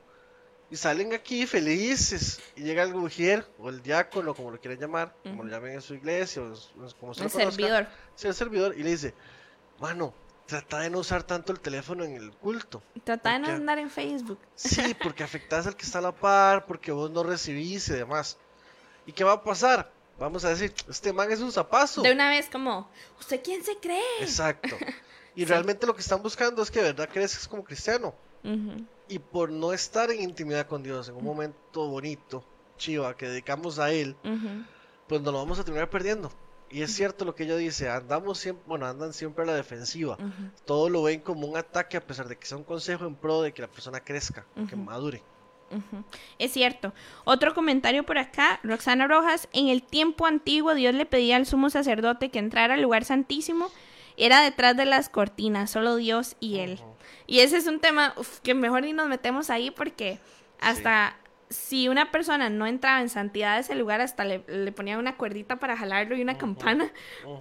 y 0.70 0.76
salen 0.76 1.12
aquí 1.14 1.46
felices 1.46 2.40
y 2.56 2.62
llega 2.62 2.82
el 2.82 2.94
mujer 2.94 3.46
o 3.58 3.68
el 3.70 3.82
diácono, 3.82 4.34
como 4.34 4.50
lo 4.50 4.60
quieran 4.60 4.78
llamar, 4.80 5.14
como 5.22 5.44
lo 5.44 5.50
llamen 5.50 5.74
en 5.74 5.82
su 5.82 5.94
iglesia 5.94 6.42
o 6.42 6.52
o 6.52 6.90
como 7.00 7.14
se 7.14 7.24
El 7.24 7.30
conozca. 7.30 7.50
servidor. 7.50 7.88
Sí, 8.14 8.26
el 8.28 8.34
servidor 8.34 8.74
y 8.76 8.82
le 8.82 8.90
dice, 8.90 9.14
mano, 9.80 10.12
trata 10.46 10.80
de 10.80 10.90
no 10.90 10.98
usar 10.98 11.22
tanto 11.22 11.52
el 11.52 11.60
teléfono 11.60 12.04
en 12.04 12.16
el 12.16 12.32
culto. 12.32 12.82
Trata 13.04 13.32
de 13.32 13.38
no 13.38 13.48
andar 13.48 13.78
en 13.78 13.90
Facebook. 13.90 14.38
Sí, 14.54 14.94
porque 15.02 15.22
afectas 15.22 15.66
al 15.66 15.76
que 15.76 15.84
está 15.86 15.98
a 15.98 16.02
la 16.02 16.12
par, 16.12 16.66
porque 16.66 16.92
vos 16.92 17.10
no 17.10 17.22
recibís 17.22 17.88
y 17.88 17.94
demás. 17.94 18.36
¿Y 19.06 19.12
qué 19.12 19.24
va 19.24 19.32
a 19.32 19.42
pasar? 19.42 19.90
Vamos 20.18 20.44
a 20.44 20.48
decir, 20.50 20.74
este 20.88 21.12
man 21.12 21.30
es 21.30 21.40
un 21.40 21.52
zapazo. 21.52 22.02
De 22.02 22.12
una 22.12 22.28
vez 22.28 22.48
como, 22.50 22.90
¿usted 23.20 23.40
quién 23.42 23.64
se 23.64 23.76
cree? 23.76 24.02
Exacto. 24.20 24.76
Y 25.36 25.44
realmente 25.44 25.86
lo 25.86 25.94
que 25.94 26.00
están 26.00 26.20
buscando 26.20 26.60
es 26.64 26.68
que 26.72 26.80
de 26.82 26.86
verdad 26.92 27.08
crezcas 27.12 27.46
como 27.46 27.62
cristiano. 27.62 28.12
Ujú. 28.42 28.84
Y 29.08 29.18
por 29.18 29.50
no 29.50 29.72
estar 29.72 30.10
en 30.10 30.20
intimidad 30.20 30.66
con 30.66 30.82
Dios, 30.82 31.08
en 31.08 31.16
un 31.16 31.24
momento 31.24 31.88
bonito, 31.88 32.44
chiva, 32.76 33.16
que 33.16 33.28
dedicamos 33.28 33.78
a 33.78 33.90
Él, 33.92 34.16
pues 35.06 35.22
nos 35.22 35.32
lo 35.32 35.38
vamos 35.38 35.58
a 35.58 35.64
terminar 35.64 35.88
perdiendo. 35.88 36.30
Y 36.70 36.82
es 36.82 36.94
cierto 36.94 37.24
lo 37.24 37.34
que 37.34 37.44
ella 37.44 37.56
dice, 37.56 37.88
andamos 37.88 38.38
siempre, 38.38 38.64
bueno, 38.66 38.86
andan 38.86 39.14
siempre 39.14 39.44
a 39.44 39.46
la 39.46 39.54
defensiva. 39.54 40.18
Todo 40.66 40.90
lo 40.90 41.02
ven 41.02 41.20
como 41.20 41.46
un 41.46 41.56
ataque 41.56 41.96
a 41.96 42.06
pesar 42.06 42.28
de 42.28 42.36
que 42.36 42.46
sea 42.46 42.58
un 42.58 42.64
consejo 42.64 43.06
en 43.06 43.14
pro 43.14 43.40
de 43.40 43.52
que 43.52 43.62
la 43.62 43.68
persona 43.68 44.00
crezca, 44.00 44.44
que 44.68 44.76
madure. 44.76 45.22
Es 46.38 46.52
cierto. 46.52 46.92
Otro 47.24 47.54
comentario 47.54 48.04
por 48.04 48.18
acá, 48.18 48.60
Roxana 48.62 49.06
Rojas, 49.06 49.48
en 49.52 49.68
el 49.68 49.82
tiempo 49.82 50.26
antiguo 50.26 50.74
Dios 50.74 50.94
le 50.94 51.06
pedía 51.06 51.36
al 51.36 51.46
sumo 51.46 51.70
sacerdote 51.70 52.30
que 52.30 52.38
entrara 52.38 52.74
al 52.74 52.82
lugar 52.82 53.04
santísimo, 53.04 53.70
era 54.16 54.42
detrás 54.42 54.76
de 54.76 54.84
las 54.84 55.08
cortinas, 55.08 55.70
solo 55.70 55.96
Dios 55.96 56.36
y 56.40 56.58
él. 56.58 56.80
Y 57.26 57.40
ese 57.40 57.56
es 57.58 57.66
un 57.66 57.80
tema 57.80 58.14
uf, 58.16 58.38
que 58.40 58.54
mejor 58.54 58.82
ni 58.82 58.92
nos 58.92 59.08
metemos 59.08 59.50
ahí 59.50 59.70
porque 59.70 60.18
hasta 60.60 61.16
si 61.50 61.88
una 61.88 62.10
persona 62.10 62.50
no 62.50 62.66
entraba 62.66 63.00
en 63.00 63.08
santidad 63.08 63.54
a 63.54 63.58
ese 63.60 63.74
lugar, 63.74 64.02
hasta 64.02 64.24
le, 64.24 64.44
le 64.48 64.70
ponía 64.70 64.98
una 64.98 65.16
cuerdita 65.16 65.56
para 65.56 65.76
jalarlo 65.78 66.14
y 66.14 66.20
una 66.20 66.36
campana, 66.36 66.92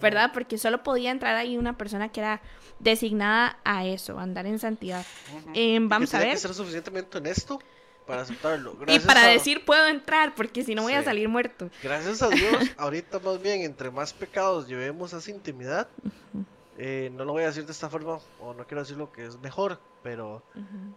¿verdad? 0.01 0.32
Porque 0.34 0.57
solo 0.57 0.82
podía 0.82 1.11
entrar 1.11 1.36
ahí 1.36 1.57
una 1.57 1.78
persona 1.78 2.07
que 2.09 2.22
era 2.22 2.41
designada 2.80 3.59
a 3.65 3.86
eso, 3.86 4.18
andar 4.18 4.45
en 4.45 4.59
santidad. 4.59 5.05
Eh, 5.53 5.76
Y 5.76 5.80
vamos 5.80 6.09
que 6.11 6.15
a 6.15 6.20
ver. 6.22 6.32
que 6.32 6.38
ser 6.38 6.53
suficientemente 6.53 7.18
honesto 7.18 7.59
para 8.05 8.22
aceptarlo. 8.22 8.76
Y 8.76 8.86
Gracias 8.86 9.05
para 9.05 9.24
a- 9.24 9.28
decir 9.28 9.65
puedo 9.65 9.86
entrar, 9.88 10.36
porque 10.36 10.63
si 10.63 10.74
no 10.74 10.84
voy 10.84 10.93
a 10.93 11.03
salir 11.03 11.28
muerto. 11.28 11.70
Gracias 11.84 12.22
a 12.22 12.30
Dios, 12.30 12.55
ahorita 12.78 13.20
más 13.20 13.41
bien, 13.41 13.63
entre 13.63 13.91
más 13.91 14.13
pecados 14.13 14.70
llevemos 14.70 15.13
a 15.13 15.18
esa 15.18 15.32
intimidad, 15.32 15.89
eh, 16.78 17.11
no 17.13 17.25
lo 17.25 17.34
voy 17.34 17.43
a 17.43 17.47
decir 17.47 17.65
de 17.65 17.71
esta 17.71 17.89
forma, 17.89 18.19
o 18.39 18.53
no 18.53 18.65
quiero 18.67 18.82
decir 18.82 18.97
lo 18.97 19.11
que 19.11 19.25
es 19.25 19.39
mejor, 19.39 19.80
pero 20.03 20.43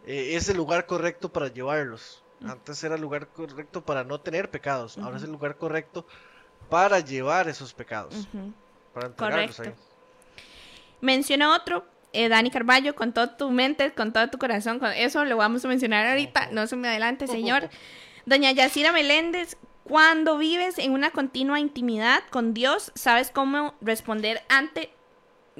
eh, 0.06 0.32
es 0.34 0.48
el 0.48 0.56
lugar 0.56 0.86
correcto 0.86 1.32
para 1.32 1.48
llevarlos. 1.48 2.22
Antes 2.42 2.82
era 2.84 2.94
el 2.94 3.02
lugar 3.02 3.28
correcto 3.28 3.84
para 3.84 4.02
no 4.02 4.20
tener 4.20 4.50
pecados, 4.50 4.96
ahora 4.98 5.18
es 5.18 5.22
el 5.22 5.30
lugar 5.30 5.56
correcto 5.56 6.06
para 6.70 7.00
llevar 7.00 7.48
esos 7.48 7.74
pecados, 7.74 8.28
para 8.94 9.08
entregarlos 9.08 9.56
Correcto. 9.56 9.80
ahí. 9.80 10.44
Menciona 11.02 11.54
otro, 11.54 11.84
eh, 12.12 12.28
Dani 12.28 12.50
Carballo, 12.50 12.94
con 12.94 13.12
toda 13.12 13.36
tu 13.36 13.50
mente, 13.50 13.92
con 13.92 14.12
todo 14.12 14.28
tu 14.28 14.38
corazón, 14.38 14.78
con 14.78 14.92
eso 14.92 15.24
lo 15.24 15.36
vamos 15.36 15.64
a 15.64 15.68
mencionar 15.68 16.06
ahorita, 16.06 16.48
no 16.52 16.66
se 16.66 16.76
me 16.76 16.88
adelante, 16.88 17.26
señor. 17.26 17.68
Doña 18.26 18.52
Yacira 18.52 18.92
Meléndez, 18.92 19.56
cuando 19.84 20.38
vives 20.38 20.78
en 20.78 20.92
una 20.92 21.10
continua 21.10 21.58
intimidad 21.58 22.22
con 22.30 22.54
Dios, 22.54 22.92
sabes 22.94 23.30
cómo 23.30 23.74
responder 23.80 24.42
ante... 24.48 24.92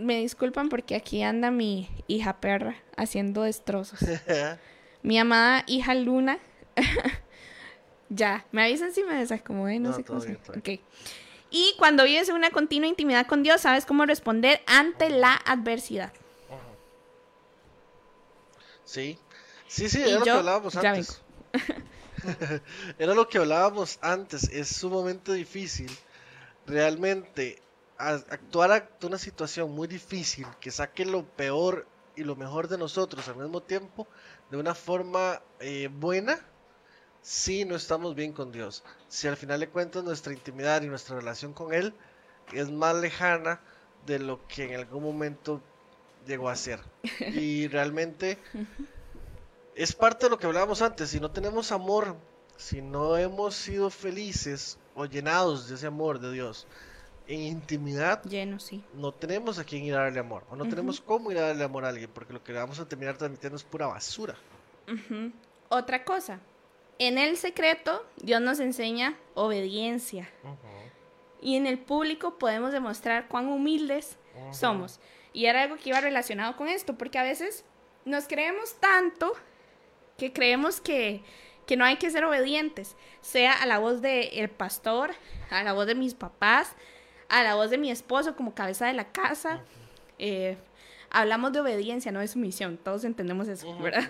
Me 0.01 0.19
disculpan 0.19 0.69
porque 0.69 0.95
aquí 0.95 1.23
anda 1.23 1.51
mi 1.51 1.89
hija 2.09 2.41
perra 2.41 2.77
haciendo 2.97 3.43
destrozos. 3.43 4.01
mi 5.03 5.19
amada 5.19 5.65
hija 5.67 5.95
Luna. 5.95 6.39
ya, 8.09 8.47
me 8.53 8.63
avisan 8.63 8.93
si 8.93 9.03
me 9.03 9.15
desacomodé, 9.15 9.79
no, 9.79 9.91
No, 9.91 9.97
sé 9.97 10.05
cómo 10.05 10.21
bien, 10.21 10.39
Ok. 10.57 10.81
Y 11.51 11.75
cuando 11.79 12.05
vives 12.05 12.29
en 12.29 12.37
una 12.37 12.51
continua 12.51 12.89
intimidad 12.89 13.27
con 13.27 13.43
Dios, 13.43 13.61
sabes 13.63 13.85
cómo 13.85 14.07
responder 14.07 14.63
ante 14.67 15.11
la 15.11 15.35
adversidad. 15.35 16.13
Sí, 18.85 19.19
sí, 19.69 19.89
sí, 19.89 20.03
era 20.03 20.19
lo 20.19 20.25
que 20.25 20.31
hablábamos 20.31 20.77
antes. 20.77 21.23
era 22.99 23.15
lo 23.15 23.29
que 23.29 23.39
hablábamos 23.39 23.99
antes, 24.01 24.45
es 24.45 24.69
sumamente 24.69 25.33
difícil 25.33 25.91
realmente 26.67 27.61
actuar 28.01 28.73
ante 28.73 29.07
una 29.07 29.19
situación 29.19 29.71
muy 29.73 29.87
difícil 29.87 30.47
que 30.61 30.71
saque 30.71 31.05
lo 31.05 31.25
peor 31.25 31.87
y 32.17 32.25
lo 32.25 32.35
mejor 32.35 32.69
de 32.69 32.79
nosotros 32.79 33.29
al 33.29 33.37
mismo 33.37 33.63
tiempo 33.63 34.07
de 34.51 34.57
una 34.57 34.75
forma 34.75 35.41
eh, 35.61 35.89
buena 35.93 36.39
si 37.23 37.65
no 37.67 37.77
estamos 37.77 38.15
bien 38.15 38.33
con 38.33 38.53
Dios. 38.53 38.83
Si 39.09 39.29
al 39.29 39.37
final 39.37 39.61
de 39.61 39.69
cuentas 39.69 40.03
nuestra 40.03 40.33
intimidad 40.33 40.83
y 40.83 40.87
nuestra 40.87 41.17
relación 41.17 41.53
con 41.53 41.75
Él 41.75 41.93
es 42.53 42.71
más 42.71 42.97
lejana 42.97 43.61
de 44.07 44.19
lo 44.19 44.47
que 44.49 44.65
en 44.65 44.81
algún 44.81 45.03
momento 45.03 45.61
llegó 46.27 46.49
a 46.49 46.57
ser. 46.57 46.81
Y 47.21 47.69
realmente 47.69 48.39
es 49.75 49.95
parte 49.95 50.27
de 50.27 50.31
lo 50.31 50.39
que 50.39 50.47
hablábamos 50.47 50.81
antes. 50.81 51.11
Si 51.11 51.21
no 51.21 51.31
tenemos 51.31 51.71
amor, 51.71 52.17
si 52.57 52.81
no 52.81 53.19
hemos 53.19 53.55
sido 53.55 53.91
felices 53.91 54.79
o 54.95 55.05
llenados 55.05 55.69
de 55.69 55.75
ese 55.75 55.87
amor 55.87 56.19
de 56.19 56.33
Dios 56.33 56.67
en 57.31 57.43
intimidad, 57.43 58.25
Lleno, 58.25 58.59
sí. 58.59 58.83
no 58.95 59.13
tenemos 59.13 59.59
a 59.61 59.65
quién 59.65 59.85
ir 59.85 59.95
a 59.95 60.03
darle 60.03 60.19
amor. 60.19 60.45
O 60.51 60.57
no 60.57 60.69
tenemos 60.69 61.01
cómo 61.01 61.31
ir 61.31 61.39
a 61.39 61.49
darle 61.49 61.63
amor 61.63 61.85
a 61.85 61.89
alguien, 61.89 62.11
porque 62.13 62.33
lo 62.33 62.43
que 62.43 62.53
vamos 62.53 62.81
a 62.81 62.89
terminar 62.89 63.17
transmitiendo 63.17 63.57
es 63.57 63.63
pura 63.63 63.87
basura. 63.87 64.35
Otra 65.69 66.05
cosa. 66.05 66.41
En 66.99 67.19
el 67.19 67.37
secreto, 67.37 68.05
Dios 68.17 68.41
nos 68.41 68.59
enseña 68.59 69.17
obediencia. 69.35 70.29
Y 71.41 71.57
en 71.57 71.67
el 71.67 71.79
público 71.79 72.37
podemos 72.37 72.73
demostrar 72.73 73.29
cuán 73.29 73.49
humildes 73.49 74.19
somos. 74.51 74.99
Y 75.33 75.47
era 75.47 75.63
algo 75.63 75.77
que 75.77 75.91
iba 75.91 76.01
relacionado 76.01 76.57
con 76.57 76.67
esto, 76.67 76.99
porque 76.99 77.19
a 77.19 77.23
veces 77.23 77.65
nos 78.05 78.27
creemos 78.27 78.75
tanto 78.81 79.33
que 80.19 80.33
creemos 80.33 80.81
que, 80.81 81.23
que 81.65 81.77
no 81.77 81.85
hay 81.85 81.97
que 81.97 82.11
ser 82.11 82.25
obedientes, 82.25 82.97
sea 83.21 83.53
a 83.53 83.67
la 83.67 83.79
voz 83.79 84.03
del 84.03 84.51
pastor, 84.51 85.13
a 85.51 85.63
la 85.63 85.73
voz 85.73 85.87
de 85.87 85.95
mis 85.95 86.15
papás, 86.15 86.75
a 87.31 87.43
la 87.43 87.55
voz 87.55 87.71
de 87.71 87.79
mi 87.79 87.91
esposo 87.91 88.37
como 88.37 88.55
cabeza 88.55 88.87
de 88.87 88.93
la 88.93 89.11
casa. 89.11 89.61
Eh, 90.19 90.59
hablamos 91.11 91.53
de 91.53 91.61
obediencia, 91.61 92.13
no 92.13 92.21
de 92.21 92.29
sumisión, 92.29 92.77
todos 92.77 93.05
entendemos 93.05 93.49
eso, 93.49 93.77
¿verdad? 93.79 94.09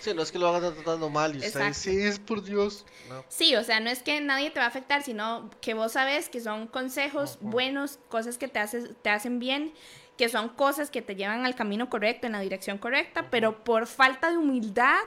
Sí, 0.00 0.12
no 0.14 0.22
es 0.22 0.30
que 0.30 0.38
lo 0.38 0.48
hagan 0.48 0.74
tratando 0.74 1.08
mal 1.08 1.34
y 1.34 1.38
usted 1.38 1.48
Exacto. 1.48 1.74
sí 1.74 2.00
es 2.02 2.18
por 2.18 2.42
Dios. 2.42 2.84
No. 3.08 3.24
Sí, 3.28 3.56
o 3.56 3.64
sea, 3.64 3.80
no 3.80 3.90
es 3.90 4.02
que 4.02 4.20
nadie 4.20 4.50
te 4.50 4.58
va 4.58 4.66
a 4.66 4.68
afectar, 4.68 5.02
sino 5.02 5.50
que 5.60 5.74
vos 5.74 5.92
sabes 5.92 6.28
que 6.28 6.40
son 6.40 6.66
consejos 6.66 7.38
buenos, 7.40 7.98
cosas 8.08 8.38
que 8.38 8.48
te, 8.48 8.58
haces, 8.58 8.90
te 9.02 9.10
hacen 9.10 9.38
bien, 9.38 9.72
que 10.16 10.28
son 10.28 10.50
cosas 10.50 10.90
que 10.90 11.02
te 11.02 11.16
llevan 11.16 11.44
al 11.44 11.54
camino 11.54 11.88
correcto, 11.88 12.26
en 12.26 12.32
la 12.32 12.40
dirección 12.40 12.78
correcta, 12.78 13.30
pero 13.30 13.64
por 13.64 13.86
falta 13.86 14.30
de 14.30 14.36
humildad 14.36 15.00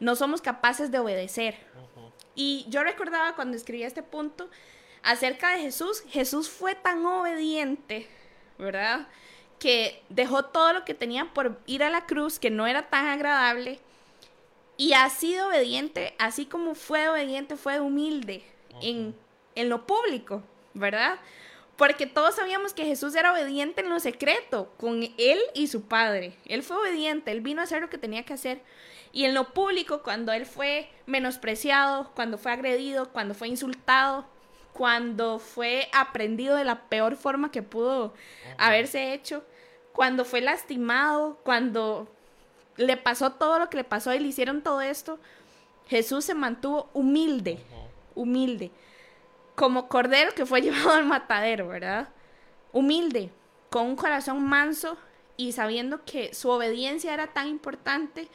no 0.00 0.16
somos 0.16 0.40
capaces 0.40 0.90
de 0.90 0.98
obedecer. 0.98 1.56
Y 2.34 2.64
yo 2.68 2.82
recordaba 2.82 3.34
cuando 3.34 3.56
escribí 3.56 3.82
este 3.82 4.02
punto 4.02 4.48
acerca 5.02 5.50
de 5.50 5.62
Jesús, 5.62 6.02
Jesús 6.08 6.48
fue 6.48 6.74
tan 6.74 7.04
obediente, 7.04 8.08
¿verdad? 8.58 9.08
Que 9.58 10.02
dejó 10.08 10.44
todo 10.44 10.72
lo 10.72 10.84
que 10.84 10.94
tenía 10.94 11.32
por 11.32 11.58
ir 11.66 11.82
a 11.82 11.90
la 11.90 12.06
cruz, 12.06 12.38
que 12.38 12.50
no 12.50 12.66
era 12.66 12.88
tan 12.88 13.06
agradable, 13.06 13.80
y 14.76 14.94
ha 14.94 15.08
sido 15.10 15.48
obediente, 15.48 16.14
así 16.18 16.46
como 16.46 16.74
fue 16.74 17.08
obediente, 17.08 17.56
fue 17.56 17.80
humilde 17.80 18.42
en, 18.80 19.14
en 19.54 19.68
lo 19.68 19.86
público, 19.86 20.42
¿verdad? 20.74 21.18
Porque 21.76 22.06
todos 22.06 22.36
sabíamos 22.36 22.74
que 22.74 22.84
Jesús 22.84 23.14
era 23.14 23.32
obediente 23.32 23.80
en 23.82 23.90
lo 23.90 24.00
secreto, 24.00 24.72
con 24.78 25.02
él 25.18 25.38
y 25.54 25.66
su 25.66 25.82
padre. 25.82 26.36
Él 26.46 26.62
fue 26.62 26.76
obediente, 26.76 27.32
él 27.32 27.40
vino 27.40 27.60
a 27.60 27.64
hacer 27.64 27.82
lo 27.82 27.90
que 27.90 27.98
tenía 27.98 28.24
que 28.24 28.34
hacer. 28.34 28.62
Y 29.12 29.24
en 29.24 29.34
lo 29.34 29.52
público, 29.52 30.02
cuando 30.02 30.32
él 30.32 30.46
fue 30.46 30.88
menospreciado, 31.06 32.10
cuando 32.14 32.38
fue 32.38 32.52
agredido, 32.52 33.10
cuando 33.12 33.34
fue 33.34 33.48
insultado, 33.48 34.26
cuando 34.72 35.38
fue 35.38 35.88
aprendido 35.92 36.56
de 36.56 36.64
la 36.64 36.88
peor 36.88 37.16
forma 37.16 37.50
que 37.50 37.62
pudo 37.62 38.14
haberse 38.58 39.12
hecho, 39.12 39.44
cuando 39.92 40.24
fue 40.24 40.40
lastimado, 40.40 41.38
cuando 41.44 42.08
le 42.76 42.96
pasó 42.96 43.32
todo 43.32 43.58
lo 43.58 43.68
que 43.68 43.76
le 43.76 43.84
pasó 43.84 44.14
y 44.14 44.18
le 44.18 44.28
hicieron 44.28 44.62
todo 44.62 44.80
esto, 44.80 45.18
Jesús 45.88 46.24
se 46.24 46.34
mantuvo 46.34 46.88
humilde, 46.94 47.58
humilde, 48.14 48.70
como 49.54 49.88
cordero 49.88 50.34
que 50.34 50.46
fue 50.46 50.60
llevado 50.62 50.92
al 50.92 51.04
matadero, 51.04 51.68
¿verdad? 51.68 52.08
Humilde, 52.72 53.30
con 53.68 53.86
un 53.86 53.96
corazón 53.96 54.42
manso 54.42 54.96
y 55.36 55.52
sabiendo 55.52 56.04
que 56.04 56.34
su 56.34 56.48
obediencia 56.48 57.12
era 57.12 57.28
tan 57.28 57.48
importante 57.48 58.28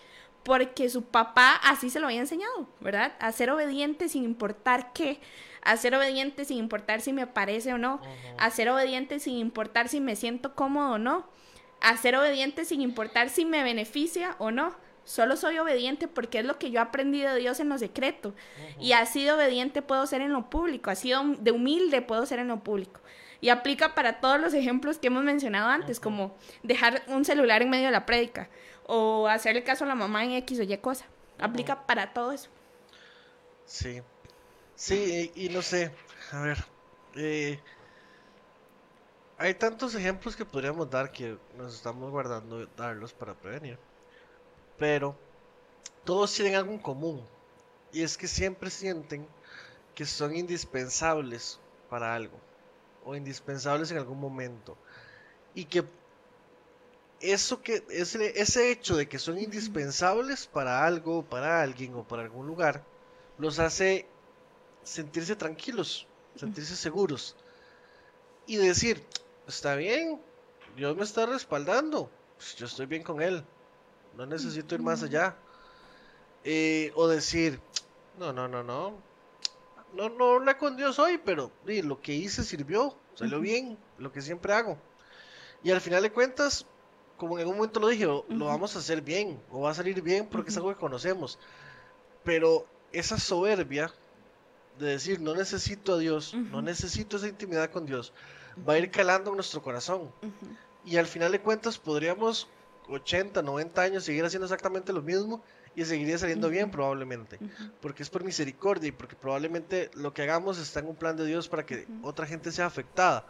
porque 0.43 0.89
su 0.89 1.03
papá 1.03 1.59
así 1.63 1.89
se 1.89 1.99
lo 1.99 2.07
había 2.07 2.21
enseñado, 2.21 2.67
¿verdad? 2.79 3.13
A 3.19 3.31
ser 3.31 3.49
obediente 3.49 4.07
sin 4.07 4.23
importar 4.23 4.93
qué, 4.93 5.19
a 5.61 5.77
ser 5.77 5.95
obediente 5.95 6.45
sin 6.45 6.57
importar 6.57 7.01
si 7.01 7.13
me 7.13 7.27
parece 7.27 7.73
o 7.73 7.77
no, 7.77 7.99
a 8.37 8.49
ser 8.51 8.69
obediente 8.69 9.19
sin 9.19 9.37
importar 9.37 9.89
si 9.89 9.99
me 9.99 10.15
siento 10.15 10.55
cómodo 10.55 10.93
o 10.93 10.97
no, 10.97 11.27
a 11.81 11.95
ser 11.97 12.15
obediente 12.15 12.65
sin 12.65 12.81
importar 12.81 13.29
si 13.29 13.45
me 13.45 13.63
beneficia 13.63 14.35
o 14.39 14.51
no. 14.51 14.75
Solo 15.03 15.37
soy 15.37 15.57
obediente 15.57 16.09
porque 16.09 16.39
es 16.39 16.45
lo 16.45 16.59
que 16.59 16.69
yo 16.69 16.81
aprendí 16.81 17.21
de 17.21 17.33
Dios 17.37 17.61
en 17.61 17.69
lo 17.69 17.77
secreto. 17.77 18.33
Y 18.77 18.91
así 18.91 19.23
de 19.23 19.31
obediente 19.31 19.81
puedo 19.81 20.05
ser 20.05 20.19
en 20.21 20.33
lo 20.33 20.49
público, 20.49 20.89
así 20.89 21.11
de- 21.11 21.37
de 21.39 21.51
humilde 21.51 22.01
puedo 22.01 22.25
ser 22.25 22.39
en 22.39 22.49
lo 22.49 22.59
público. 22.61 22.99
Y 23.39 23.49
aplica 23.49 23.95
para 23.95 24.19
todos 24.19 24.39
los 24.41 24.53
ejemplos 24.53 24.97
que 24.97 25.07
hemos 25.07 25.23
mencionado 25.23 25.69
antes, 25.69 25.99
como 26.01 26.35
dejar 26.63 27.03
un 27.07 27.23
celular 27.23 27.61
en 27.61 27.69
medio 27.69 27.85
de 27.85 27.91
la 27.91 28.05
prédica 28.05 28.49
o 28.85 29.27
hacerle 29.27 29.63
caso 29.63 29.85
a 29.85 29.87
la 29.87 29.95
mamá 29.95 30.25
en 30.25 30.31
X 30.31 30.59
o 30.59 30.63
Y 30.63 30.77
cosa. 30.79 31.05
Aplica 31.39 31.85
para 31.85 32.13
todo 32.13 32.31
eso. 32.33 32.49
Sí. 33.65 34.01
Sí, 34.77 35.31
y, 35.35 35.45
y 35.45 35.49
no 35.49 35.61
sé. 35.61 35.93
A 36.31 36.41
ver. 36.41 36.57
eh, 37.15 37.59
hay 39.37 39.53
tantos 39.53 39.95
ejemplos 39.95 40.35
que 40.35 40.45
podríamos 40.45 40.89
dar 40.89 41.11
que 41.11 41.37
nos 41.55 41.75
estamos 41.75 42.09
guardando 42.11 42.65
darlos 42.75 43.13
para 43.13 43.35
prevenir. 43.35 43.79
Pero 44.77 45.17
todos 46.05 46.33
tienen 46.33 46.55
algo 46.55 46.73
en 46.73 46.79
común. 46.79 47.27
Y 47.93 48.03
es 48.03 48.17
que 48.17 48.27
siempre 48.27 48.69
sienten 48.71 49.27
que 49.95 50.05
son 50.05 50.35
indispensables 50.35 51.59
para 51.89 52.15
algo. 52.15 52.39
O 53.05 53.15
indispensables 53.15 53.91
en 53.91 53.99
algún 53.99 54.19
momento. 54.19 54.77
Y 55.55 55.65
que 55.65 55.85
eso 57.19 57.61
que 57.61 57.83
ese, 57.89 58.39
ese 58.41 58.71
hecho 58.71 58.95
de 58.95 59.07
que 59.09 59.19
son 59.19 59.37
indispensables 59.39 60.47
para 60.47 60.85
algo, 60.85 61.23
para 61.23 61.61
alguien 61.61 61.95
o 61.95 62.07
para 62.07 62.23
algún 62.23 62.45
lugar, 62.47 62.83
los 63.37 63.59
hace 63.59 64.07
sentirse 64.87 65.35
tranquilos, 65.35 66.07
sentirse 66.35 66.75
seguros 66.75 67.35
y 68.45 68.55
decir, 68.55 69.03
está 69.47 69.75
bien, 69.75 70.21
Dios 70.75 70.95
me 70.95 71.03
está 71.03 71.25
respaldando, 71.25 72.09
pues 72.37 72.55
yo 72.55 72.65
estoy 72.65 72.85
bien 72.85 73.03
con 73.03 73.21
Él, 73.21 73.43
no 74.15 74.25
necesito 74.25 74.75
ir 74.75 74.81
más 74.81 75.03
allá. 75.03 75.35
Eh, 76.43 76.93
o 76.95 77.07
decir, 77.07 77.59
no, 78.17 78.31
no, 78.31 78.47
no, 78.47 78.63
no, 78.63 78.93
no, 79.93 80.09
no 80.09 80.35
hablé 80.35 80.57
con 80.57 80.77
Dios 80.77 80.97
hoy, 80.97 81.17
pero 81.17 81.51
lo 81.65 82.01
que 82.01 82.13
hice 82.13 82.43
sirvió, 82.43 82.95
salió 83.15 83.41
bien, 83.41 83.77
lo 83.97 84.13
que 84.13 84.21
siempre 84.21 84.53
hago. 84.53 84.77
Y 85.63 85.71
al 85.71 85.81
final 85.81 86.03
de 86.03 86.13
cuentas, 86.13 86.65
como 87.17 87.35
en 87.35 87.41
algún 87.41 87.57
momento 87.57 87.81
lo 87.81 87.89
dije, 87.89 88.05
lo 88.05 88.45
vamos 88.45 88.75
a 88.75 88.79
hacer 88.79 89.01
bien, 89.01 89.41
o 89.51 89.61
va 89.61 89.71
a 89.71 89.73
salir 89.73 90.01
bien 90.01 90.27
porque 90.29 90.51
es 90.51 90.57
algo 90.57 90.69
que 90.69 90.79
conocemos. 90.79 91.37
Pero 92.23 92.65
esa 92.93 93.19
soberbia 93.19 93.91
de 94.79 94.87
decir, 94.91 95.19
no 95.21 95.33
necesito 95.35 95.95
a 95.95 95.97
Dios, 95.97 96.33
no 96.33 96.61
necesito 96.61 97.17
esa 97.17 97.27
intimidad 97.27 97.69
con 97.71 97.85
Dios, 97.85 98.13
va 98.67 98.73
a 98.73 98.77
ir 98.77 98.91
calando 98.91 99.31
en 99.31 99.37
nuestro 99.37 99.61
corazón. 99.61 100.11
Y 100.85 100.97
al 100.97 101.05
final 101.05 101.31
de 101.31 101.41
cuentas 101.41 101.77
podríamos 101.77 102.47
80, 102.89 103.41
90 103.41 103.81
años 103.81 104.03
seguir 104.03 104.23
haciendo 104.25 104.45
exactamente 104.45 104.93
lo 104.93 105.01
mismo 105.01 105.43
y 105.75 105.85
seguiría 105.85 106.17
saliendo 106.17 106.49
bien 106.49 106.71
probablemente. 106.71 107.39
Porque 107.81 108.01
es 108.03 108.09
por 108.09 108.23
misericordia 108.23 108.87
y 108.87 108.91
porque 108.91 109.15
probablemente 109.15 109.91
lo 109.93 110.13
que 110.13 110.23
hagamos 110.23 110.57
está 110.57 110.79
en 110.79 110.87
un 110.87 110.95
plan 110.95 111.15
de 111.17 111.25
Dios 111.25 111.49
para 111.49 111.65
que 111.65 111.87
otra 112.01 112.25
gente 112.25 112.51
sea 112.51 112.65
afectada. 112.65 113.25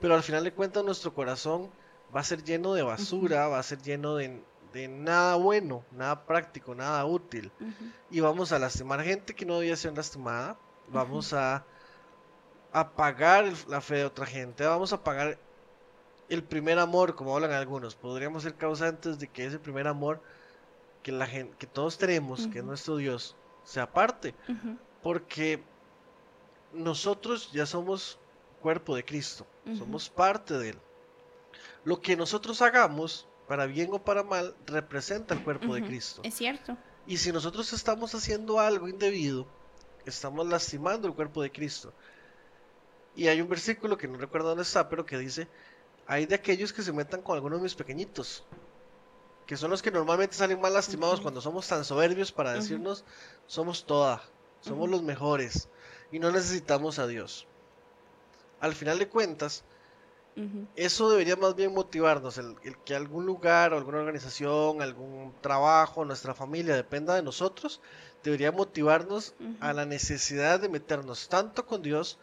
Pero 0.00 0.14
al 0.14 0.22
final 0.22 0.42
de 0.44 0.52
cuentas 0.52 0.84
nuestro 0.84 1.14
corazón 1.14 1.70
va 2.14 2.20
a 2.20 2.24
ser 2.24 2.42
lleno 2.42 2.74
de 2.74 2.82
basura, 2.82 3.48
va 3.48 3.58
a 3.58 3.62
ser 3.62 3.80
lleno 3.82 4.16
de, 4.16 4.42
de 4.72 4.88
nada 4.88 5.36
bueno, 5.36 5.84
nada 5.92 6.26
práctico, 6.26 6.74
nada 6.74 7.04
útil. 7.04 7.52
Y 8.10 8.20
vamos 8.20 8.50
a 8.52 8.58
lastimar 8.58 9.02
gente 9.02 9.34
que 9.34 9.46
no 9.46 9.58
debía 9.60 9.76
ser 9.76 9.96
lastimada. 9.96 10.58
Vamos 10.88 11.32
a 11.32 11.64
apagar 12.72 13.44
la 13.68 13.80
fe 13.80 13.96
de 13.96 14.04
otra 14.04 14.26
gente. 14.26 14.64
Vamos 14.64 14.92
a 14.92 14.96
apagar 14.96 15.38
el 16.28 16.42
primer 16.42 16.78
amor, 16.78 17.14
como 17.14 17.34
hablan 17.34 17.52
algunos. 17.52 17.94
Podríamos 17.94 18.42
ser 18.42 18.54
causantes 18.54 19.18
de 19.18 19.28
que 19.28 19.46
ese 19.46 19.58
primer 19.58 19.86
amor 19.86 20.20
que 21.02 21.12
la 21.12 21.26
gente, 21.26 21.54
que 21.58 21.66
todos 21.66 21.98
tenemos, 21.98 22.46
que 22.48 22.58
es 22.58 22.64
nuestro 22.64 22.96
Dios, 22.96 23.36
se 23.62 23.80
aparte. 23.80 24.34
Porque 25.02 25.62
nosotros 26.72 27.50
ya 27.52 27.66
somos 27.66 28.18
cuerpo 28.60 28.96
de 28.96 29.04
Cristo, 29.04 29.46
somos 29.78 30.08
parte 30.08 30.58
de 30.58 30.70
Él. 30.70 30.78
Lo 31.84 32.00
que 32.00 32.16
nosotros 32.16 32.62
hagamos, 32.62 33.28
para 33.46 33.66
bien 33.66 33.90
o 33.92 34.02
para 34.02 34.22
mal, 34.22 34.56
representa 34.66 35.34
el 35.34 35.44
cuerpo 35.44 35.74
de 35.74 35.84
Cristo. 35.84 36.22
Es 36.24 36.34
cierto. 36.34 36.76
Y 37.06 37.18
si 37.18 37.30
nosotros 37.30 37.72
estamos 37.74 38.14
haciendo 38.14 38.58
algo 38.58 38.88
indebido, 38.88 39.46
estamos 40.06 40.46
lastimando 40.46 41.08
el 41.08 41.14
cuerpo 41.14 41.42
de 41.42 41.52
Cristo. 41.52 41.92
Y 43.16 43.28
hay 43.28 43.40
un 43.40 43.48
versículo 43.48 43.96
que 43.96 44.08
no 44.08 44.18
recuerdo 44.18 44.48
dónde 44.48 44.64
está, 44.64 44.88
pero 44.88 45.06
que 45.06 45.18
dice, 45.18 45.48
hay 46.06 46.26
de 46.26 46.34
aquellos 46.34 46.72
que 46.72 46.82
se 46.82 46.92
metan 46.92 47.22
con 47.22 47.36
algunos 47.36 47.60
de 47.60 47.64
mis 47.64 47.74
pequeñitos, 47.74 48.44
que 49.46 49.56
son 49.56 49.70
los 49.70 49.82
que 49.82 49.90
normalmente 49.90 50.34
salen 50.34 50.60
más 50.60 50.72
lastimados 50.72 51.20
cuando 51.20 51.40
somos 51.40 51.68
tan 51.68 51.84
soberbios 51.84 52.32
para 52.32 52.52
decirnos, 52.52 53.04
somos 53.46 53.84
toda, 53.84 54.22
somos 54.60 54.88
los 54.88 55.02
mejores 55.02 55.68
y 56.10 56.18
no 56.18 56.32
necesitamos 56.32 56.98
a 56.98 57.06
Dios. 57.06 57.46
Al 58.60 58.74
final 58.74 58.98
de 58.98 59.08
cuentas, 59.08 59.64
eso 60.74 61.10
debería 61.10 61.36
más 61.36 61.54
bien 61.54 61.72
motivarnos, 61.72 62.38
el, 62.38 62.56
el 62.64 62.76
que 62.78 62.96
algún 62.96 63.24
lugar 63.24 63.72
o 63.72 63.76
alguna 63.76 63.98
organización, 63.98 64.82
algún 64.82 65.32
trabajo, 65.40 66.04
nuestra 66.04 66.34
familia 66.34 66.74
dependa 66.74 67.14
de 67.14 67.22
nosotros, 67.22 67.80
debería 68.24 68.50
motivarnos 68.50 69.34
a 69.60 69.72
la 69.72 69.84
necesidad 69.84 70.58
de 70.58 70.68
meternos 70.68 71.28
tanto 71.28 71.66
con 71.66 71.82
Dios 71.82 72.18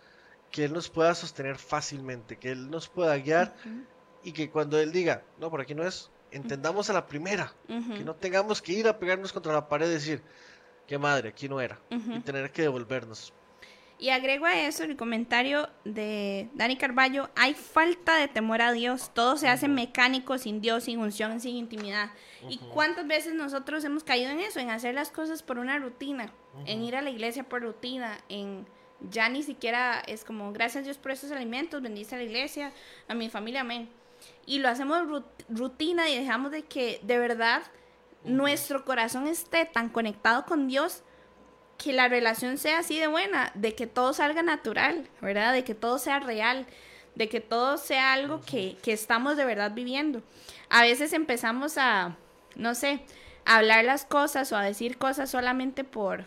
que 0.51 0.65
Él 0.65 0.73
nos 0.73 0.89
pueda 0.89 1.15
sostener 1.15 1.57
fácilmente, 1.57 2.37
que 2.37 2.51
Él 2.51 2.69
nos 2.69 2.89
pueda 2.89 3.15
guiar 3.17 3.55
y 4.23 4.33
que 4.33 4.49
cuando 4.49 4.77
Él 4.79 4.91
diga, 4.91 5.23
no, 5.39 5.49
por 5.49 5.61
aquí 5.61 5.73
no 5.73 5.87
es, 5.87 6.09
entendamos 6.31 6.89
a 6.89 6.93
la 6.93 7.07
primera, 7.07 7.53
que 7.67 8.03
no 8.03 8.15
tengamos 8.15 8.61
que 8.61 8.73
ir 8.73 8.87
a 8.87 8.99
pegarnos 8.99 9.31
contra 9.31 9.53
la 9.53 9.69
pared 9.69 9.87
y 9.87 9.93
decir, 9.93 10.21
qué 10.87 10.97
madre, 10.97 11.29
aquí 11.29 11.47
no 11.47 11.61
era, 11.61 11.79
y 11.89 12.19
tener 12.19 12.51
que 12.51 12.63
devolvernos. 12.63 13.33
Y 14.01 14.09
agrego 14.09 14.47
a 14.47 14.59
eso 14.59 14.83
el 14.83 14.97
comentario 14.97 15.69
de 15.85 16.49
Dani 16.55 16.75
Carballo, 16.75 17.29
hay 17.35 17.53
falta 17.53 18.15
de 18.17 18.27
temor 18.27 18.63
a 18.63 18.71
Dios, 18.71 19.11
todo 19.13 19.37
se 19.37 19.47
hace 19.47 19.67
mecánico, 19.67 20.39
sin 20.39 20.59
Dios, 20.59 20.85
sin 20.85 20.97
unción, 20.97 21.39
sin 21.39 21.55
intimidad. 21.55 22.09
¿Y 22.49 22.57
cuántas 22.57 23.05
veces 23.05 23.35
nosotros 23.35 23.83
hemos 23.83 24.03
caído 24.03 24.31
en 24.31 24.39
eso, 24.39 24.59
en 24.59 24.71
hacer 24.71 24.95
las 24.95 25.11
cosas 25.11 25.43
por 25.43 25.59
una 25.59 25.77
rutina, 25.77 26.33
en 26.65 26.81
ir 26.81 26.95
a 26.95 27.03
la 27.03 27.11
iglesia 27.11 27.43
por 27.43 27.61
rutina, 27.61 28.17
en 28.27 28.65
ya 29.11 29.29
ni 29.29 29.43
siquiera 29.43 30.01
es 30.07 30.25
como, 30.25 30.51
gracias 30.51 30.85
Dios 30.85 30.97
por 30.97 31.11
estos 31.11 31.31
alimentos, 31.31 31.83
bendice 31.83 32.15
a 32.15 32.17
la 32.17 32.23
iglesia, 32.23 32.71
a 33.07 33.13
mi 33.13 33.29
familia, 33.29 33.61
amén. 33.61 33.87
Y 34.47 34.57
lo 34.59 34.69
hacemos 34.69 34.97
rut- 35.03 35.45
rutina 35.47 36.09
y 36.09 36.17
dejamos 36.17 36.49
de 36.51 36.63
que 36.63 36.99
de 37.03 37.19
verdad 37.19 37.61
nuestro 38.23 38.83
corazón 38.83 39.27
esté 39.27 39.65
tan 39.65 39.89
conectado 39.89 40.45
con 40.45 40.67
Dios 40.67 41.03
que 41.81 41.93
la 41.93 42.07
relación 42.07 42.59
sea 42.59 42.79
así 42.79 42.99
de 42.99 43.07
buena, 43.07 43.51
de 43.55 43.73
que 43.73 43.87
todo 43.87 44.13
salga 44.13 44.43
natural, 44.43 45.07
¿verdad? 45.19 45.51
De 45.51 45.63
que 45.63 45.73
todo 45.73 45.97
sea 45.97 46.19
real, 46.19 46.67
de 47.15 47.27
que 47.27 47.41
todo 47.41 47.77
sea 47.77 48.13
algo 48.13 48.41
que, 48.41 48.77
que 48.83 48.93
estamos 48.93 49.35
de 49.35 49.45
verdad 49.45 49.71
viviendo. 49.73 50.21
A 50.69 50.83
veces 50.83 51.11
empezamos 51.11 51.79
a, 51.79 52.15
no 52.55 52.75
sé, 52.75 53.01
a 53.45 53.57
hablar 53.57 53.83
las 53.83 54.05
cosas 54.05 54.51
o 54.51 54.57
a 54.57 54.63
decir 54.63 54.99
cosas 54.99 55.31
solamente 55.31 55.83
por, 55.83 56.25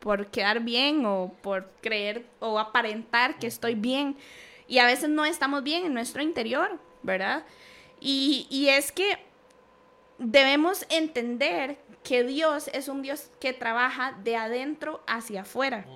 por 0.00 0.26
quedar 0.26 0.60
bien 0.60 1.06
o 1.06 1.32
por 1.42 1.70
creer 1.80 2.26
o 2.40 2.58
aparentar 2.58 3.38
que 3.38 3.46
estoy 3.46 3.76
bien. 3.76 4.16
Y 4.66 4.78
a 4.78 4.86
veces 4.86 5.10
no 5.10 5.24
estamos 5.24 5.62
bien 5.62 5.86
en 5.86 5.94
nuestro 5.94 6.22
interior, 6.22 6.76
¿verdad? 7.04 7.44
Y, 8.00 8.48
y 8.50 8.68
es 8.68 8.90
que 8.90 9.16
debemos 10.20 10.86
entender 10.90 11.78
que 12.04 12.22
Dios 12.24 12.70
es 12.72 12.88
un 12.88 13.02
Dios 13.02 13.30
que 13.40 13.52
trabaja 13.52 14.12
de 14.22 14.36
adentro 14.36 15.02
hacia 15.06 15.42
afuera. 15.42 15.86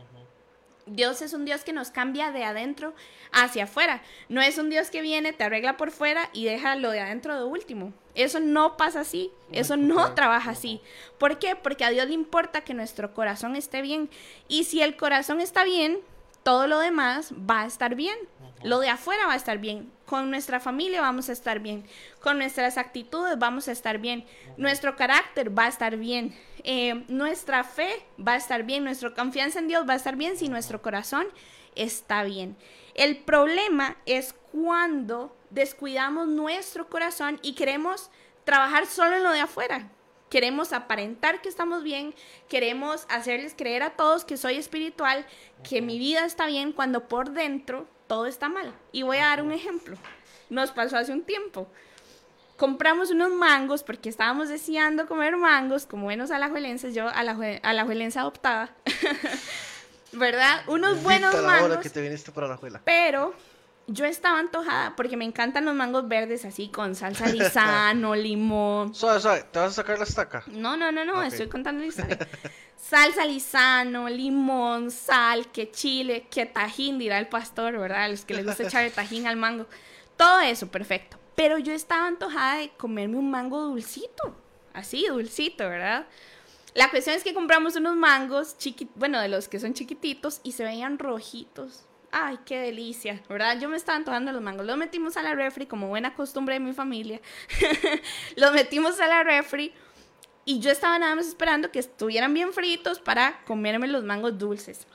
Dios 0.86 1.22
es 1.22 1.32
un 1.32 1.44
Dios 1.44 1.62
que 1.64 1.72
nos 1.72 1.90
cambia 1.90 2.30
de 2.30 2.44
adentro 2.44 2.94
hacia 3.32 3.64
afuera. 3.64 4.02
No 4.28 4.42
es 4.42 4.58
un 4.58 4.68
Dios 4.68 4.90
que 4.90 5.02
viene, 5.02 5.32
te 5.32 5.44
arregla 5.44 5.76
por 5.76 5.90
fuera 5.90 6.28
y 6.32 6.44
deja 6.44 6.76
lo 6.76 6.90
de 6.90 7.00
adentro 7.00 7.36
de 7.36 7.44
último. 7.44 7.92
Eso 8.14 8.40
no 8.40 8.76
pasa 8.76 9.00
así. 9.00 9.30
Eso 9.50 9.76
no 9.76 10.14
trabaja 10.14 10.50
así. 10.50 10.80
¿Por 11.18 11.38
qué? 11.38 11.56
Porque 11.56 11.84
a 11.84 11.90
Dios 11.90 12.06
le 12.08 12.14
importa 12.14 12.62
que 12.62 12.74
nuestro 12.74 13.14
corazón 13.14 13.56
esté 13.56 13.82
bien. 13.82 14.10
Y 14.48 14.64
si 14.64 14.82
el 14.82 14.96
corazón 14.96 15.40
está 15.40 15.64
bien, 15.64 16.00
todo 16.42 16.66
lo 16.66 16.78
demás 16.78 17.32
va 17.32 17.62
a 17.62 17.66
estar 17.66 17.94
bien. 17.94 18.16
Lo 18.62 18.80
de 18.80 18.88
afuera 18.88 19.26
va 19.26 19.34
a 19.34 19.36
estar 19.36 19.58
bien. 19.58 19.90
Con 20.06 20.30
nuestra 20.30 20.60
familia 20.60 21.00
vamos 21.00 21.28
a 21.28 21.32
estar 21.32 21.60
bien. 21.60 21.84
Con 22.20 22.38
nuestras 22.38 22.76
actitudes 22.76 23.38
vamos 23.38 23.68
a 23.68 23.72
estar 23.72 23.98
bien. 23.98 24.26
Nuestro 24.56 24.96
carácter 24.96 25.56
va 25.56 25.64
a 25.64 25.68
estar 25.68 25.96
bien. 25.96 26.34
Eh, 26.62 27.04
nuestra 27.08 27.64
fe 27.64 28.04
va 28.18 28.32
a 28.32 28.36
estar 28.36 28.64
bien. 28.64 28.84
Nuestra 28.84 29.14
confianza 29.14 29.58
en 29.58 29.68
Dios 29.68 29.88
va 29.88 29.94
a 29.94 29.96
estar 29.96 30.16
bien 30.16 30.36
si 30.36 30.48
nuestro 30.48 30.82
corazón 30.82 31.26
está 31.74 32.22
bien. 32.22 32.56
El 32.94 33.16
problema 33.18 33.96
es 34.06 34.34
cuando 34.52 35.36
descuidamos 35.50 36.28
nuestro 36.28 36.88
corazón 36.88 37.38
y 37.42 37.54
queremos 37.54 38.10
trabajar 38.44 38.86
solo 38.86 39.16
en 39.16 39.24
lo 39.24 39.30
de 39.30 39.40
afuera. 39.40 39.90
Queremos 40.30 40.72
aparentar 40.72 41.40
que 41.42 41.48
estamos 41.48 41.82
bien, 41.82 42.14
queremos 42.48 43.06
hacerles 43.08 43.54
creer 43.56 43.82
a 43.82 43.90
todos 43.90 44.24
que 44.24 44.36
soy 44.36 44.56
espiritual, 44.56 45.26
que 45.68 45.80
mi 45.80 45.98
vida 45.98 46.24
está 46.24 46.46
bien, 46.46 46.72
cuando 46.72 47.06
por 47.06 47.30
dentro 47.30 47.86
todo 48.06 48.26
está 48.26 48.48
mal. 48.48 48.72
Y 48.92 49.02
voy 49.02 49.18
a 49.18 49.26
dar 49.26 49.42
un 49.42 49.52
ejemplo. 49.52 49.96
Nos 50.50 50.70
pasó 50.72 50.96
hace 50.98 51.12
un 51.12 51.22
tiempo. 51.24 51.68
compramos 52.56 53.10
unos 53.10 53.32
mangos 53.32 53.82
porque 53.82 54.08
estábamos 54.08 54.48
deseando 54.48 55.06
comer 55.08 55.36
mangos, 55.36 55.86
como 55.86 56.04
buenos 56.04 56.30
alajuelenses, 56.30 56.94
yo 56.94 57.08
alajue- 57.10 57.58
alajuelense 57.64 58.18
adoptada, 58.20 58.72
¿verdad? 60.12 60.62
Unos 60.68 61.02
buenos 61.02 61.34
mangos. 61.42 61.78
que 61.78 61.90
te 61.90 62.00
viniste 62.00 62.30
para 62.32 62.46
la 62.48 62.56
juela. 62.56 62.80
Pero 62.84 63.34
yo 63.86 64.04
estaba 64.06 64.38
antojada 64.38 64.94
porque 64.96 65.16
me 65.16 65.24
encantan 65.24 65.64
los 65.64 65.74
mangos 65.74 66.06
verdes 66.08 66.44
así 66.44 66.68
con 66.68 66.94
salsa 66.94 67.26
lisano, 67.26 68.14
limón. 68.26 68.94
Suave, 68.94 69.20
suave, 69.20 69.44
¿te 69.50 69.58
vas 69.58 69.72
a 69.72 69.74
sacar 69.74 69.98
la 69.98 70.04
estaca? 70.04 70.44
No, 70.46 70.76
no, 70.76 70.92
no, 70.92 71.04
no, 71.04 71.22
estoy 71.22 71.48
contando 71.48 71.80
la 71.80 71.86
historia. 71.88 72.18
Salsa 72.86 73.24
lisano, 73.24 74.10
limón, 74.10 74.90
sal, 74.90 75.50
que 75.50 75.70
chile, 75.70 76.26
que 76.30 76.44
tajín, 76.44 76.98
dirá 76.98 77.18
el 77.18 77.28
pastor, 77.28 77.78
¿verdad? 77.78 78.10
Los 78.10 78.26
que 78.26 78.34
les 78.34 78.44
gusta 78.44 78.64
echar 78.64 78.90
tajín 78.90 79.26
al 79.26 79.36
mango. 79.36 79.64
Todo 80.18 80.40
eso, 80.40 80.66
perfecto. 80.70 81.16
Pero 81.34 81.56
yo 81.56 81.72
estaba 81.72 82.06
antojada 82.06 82.58
de 82.58 82.68
comerme 82.76 83.16
un 83.16 83.30
mango 83.30 83.62
dulcito. 83.62 84.36
Así, 84.74 85.06
dulcito, 85.08 85.66
¿verdad? 85.66 86.06
La 86.74 86.90
cuestión 86.90 87.16
es 87.16 87.24
que 87.24 87.32
compramos 87.32 87.74
unos 87.76 87.96
mangos 87.96 88.58
chiquitos, 88.58 88.94
bueno, 88.96 89.18
de 89.18 89.28
los 89.28 89.48
que 89.48 89.58
son 89.58 89.72
chiquititos 89.72 90.42
y 90.42 90.52
se 90.52 90.64
veían 90.64 90.98
rojitos. 90.98 91.86
Ay, 92.12 92.38
qué 92.44 92.58
delicia, 92.58 93.22
¿verdad? 93.30 93.58
Yo 93.58 93.70
me 93.70 93.78
estaba 93.78 93.96
antojando 93.96 94.30
los 94.30 94.42
mangos. 94.42 94.66
Los 94.66 94.76
metimos 94.76 95.16
a 95.16 95.22
la 95.22 95.34
refri, 95.34 95.64
como 95.64 95.88
buena 95.88 96.14
costumbre 96.14 96.56
de 96.56 96.60
mi 96.60 96.74
familia. 96.74 97.22
los 98.36 98.52
metimos 98.52 99.00
a 99.00 99.06
la 99.06 99.22
refri 99.22 99.72
y 100.44 100.60
yo 100.60 100.70
estaba 100.70 100.98
nada 100.98 101.14
más 101.14 101.26
esperando 101.26 101.70
que 101.70 101.78
estuvieran 101.78 102.34
bien 102.34 102.52
fritos 102.52 103.00
para 103.00 103.42
comerme 103.44 103.88
los 103.88 104.04
mangos 104.04 104.38
dulces. 104.38 104.86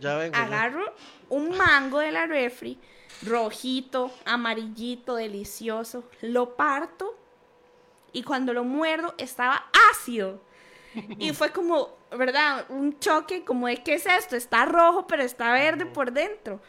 Ya 0.00 0.16
vengo. 0.16 0.36
Agarro 0.36 0.94
un 1.28 1.56
mango 1.56 1.98
de 1.98 2.12
la 2.12 2.26
refri, 2.26 2.78
rojito, 3.22 4.12
amarillito, 4.24 5.16
delicioso, 5.16 6.04
lo 6.22 6.56
parto 6.56 7.16
y 8.12 8.22
cuando 8.22 8.52
lo 8.52 8.64
muerdo 8.64 9.14
estaba 9.18 9.66
ácido. 9.90 10.40
Y 11.18 11.32
fue 11.34 11.50
como, 11.50 11.96
¿verdad? 12.10 12.66
Un 12.68 12.98
choque 12.98 13.44
como 13.44 13.66
de, 13.66 13.82
¿qué 13.82 13.94
es 13.94 14.06
esto? 14.06 14.36
Está 14.36 14.64
rojo, 14.64 15.06
pero 15.06 15.22
está 15.22 15.52
verde 15.52 15.86
por 15.86 16.12
dentro. 16.12 16.60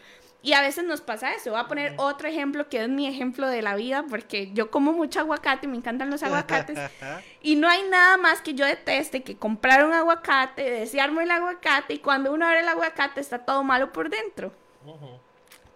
Y 0.42 0.54
a 0.54 0.62
veces 0.62 0.86
nos 0.86 1.02
pasa 1.02 1.34
eso. 1.34 1.52
Voy 1.52 1.60
a 1.60 1.68
poner 1.68 1.94
otro 1.98 2.28
ejemplo 2.28 2.70
que 2.70 2.82
es 2.84 2.90
mi 2.90 3.08
ejemplo 3.08 3.48
de 3.48 3.62
la 3.62 3.76
vida, 3.76 4.06
porque 4.10 4.52
yo 4.54 4.72
como 4.72 4.94
mucho 4.94 5.20
aguacate, 5.20 5.68
me 5.68 5.76
encantan 5.76 6.10
los 6.10 6.24
aguacates. 6.24 6.80
Y 7.42 7.56
no 7.56 7.70
hay 7.70 7.84
nada 7.84 8.18
más 8.18 8.42
que 8.42 8.54
yo 8.54 8.66
deteste 8.66 9.24
que 9.24 9.38
comprar 9.38 9.86
un 9.86 9.94
aguacate, 9.94 10.62
desearme 10.62 11.24
el 11.24 11.32
aguacate, 11.32 11.94
y 11.94 12.00
cuando 12.00 12.34
uno 12.34 12.46
abre 12.46 12.60
el 12.60 12.68
aguacate 12.68 13.22
está 13.22 13.40
todo 13.40 13.64
malo 13.64 13.94
por 13.94 14.10
dentro. 14.10 14.52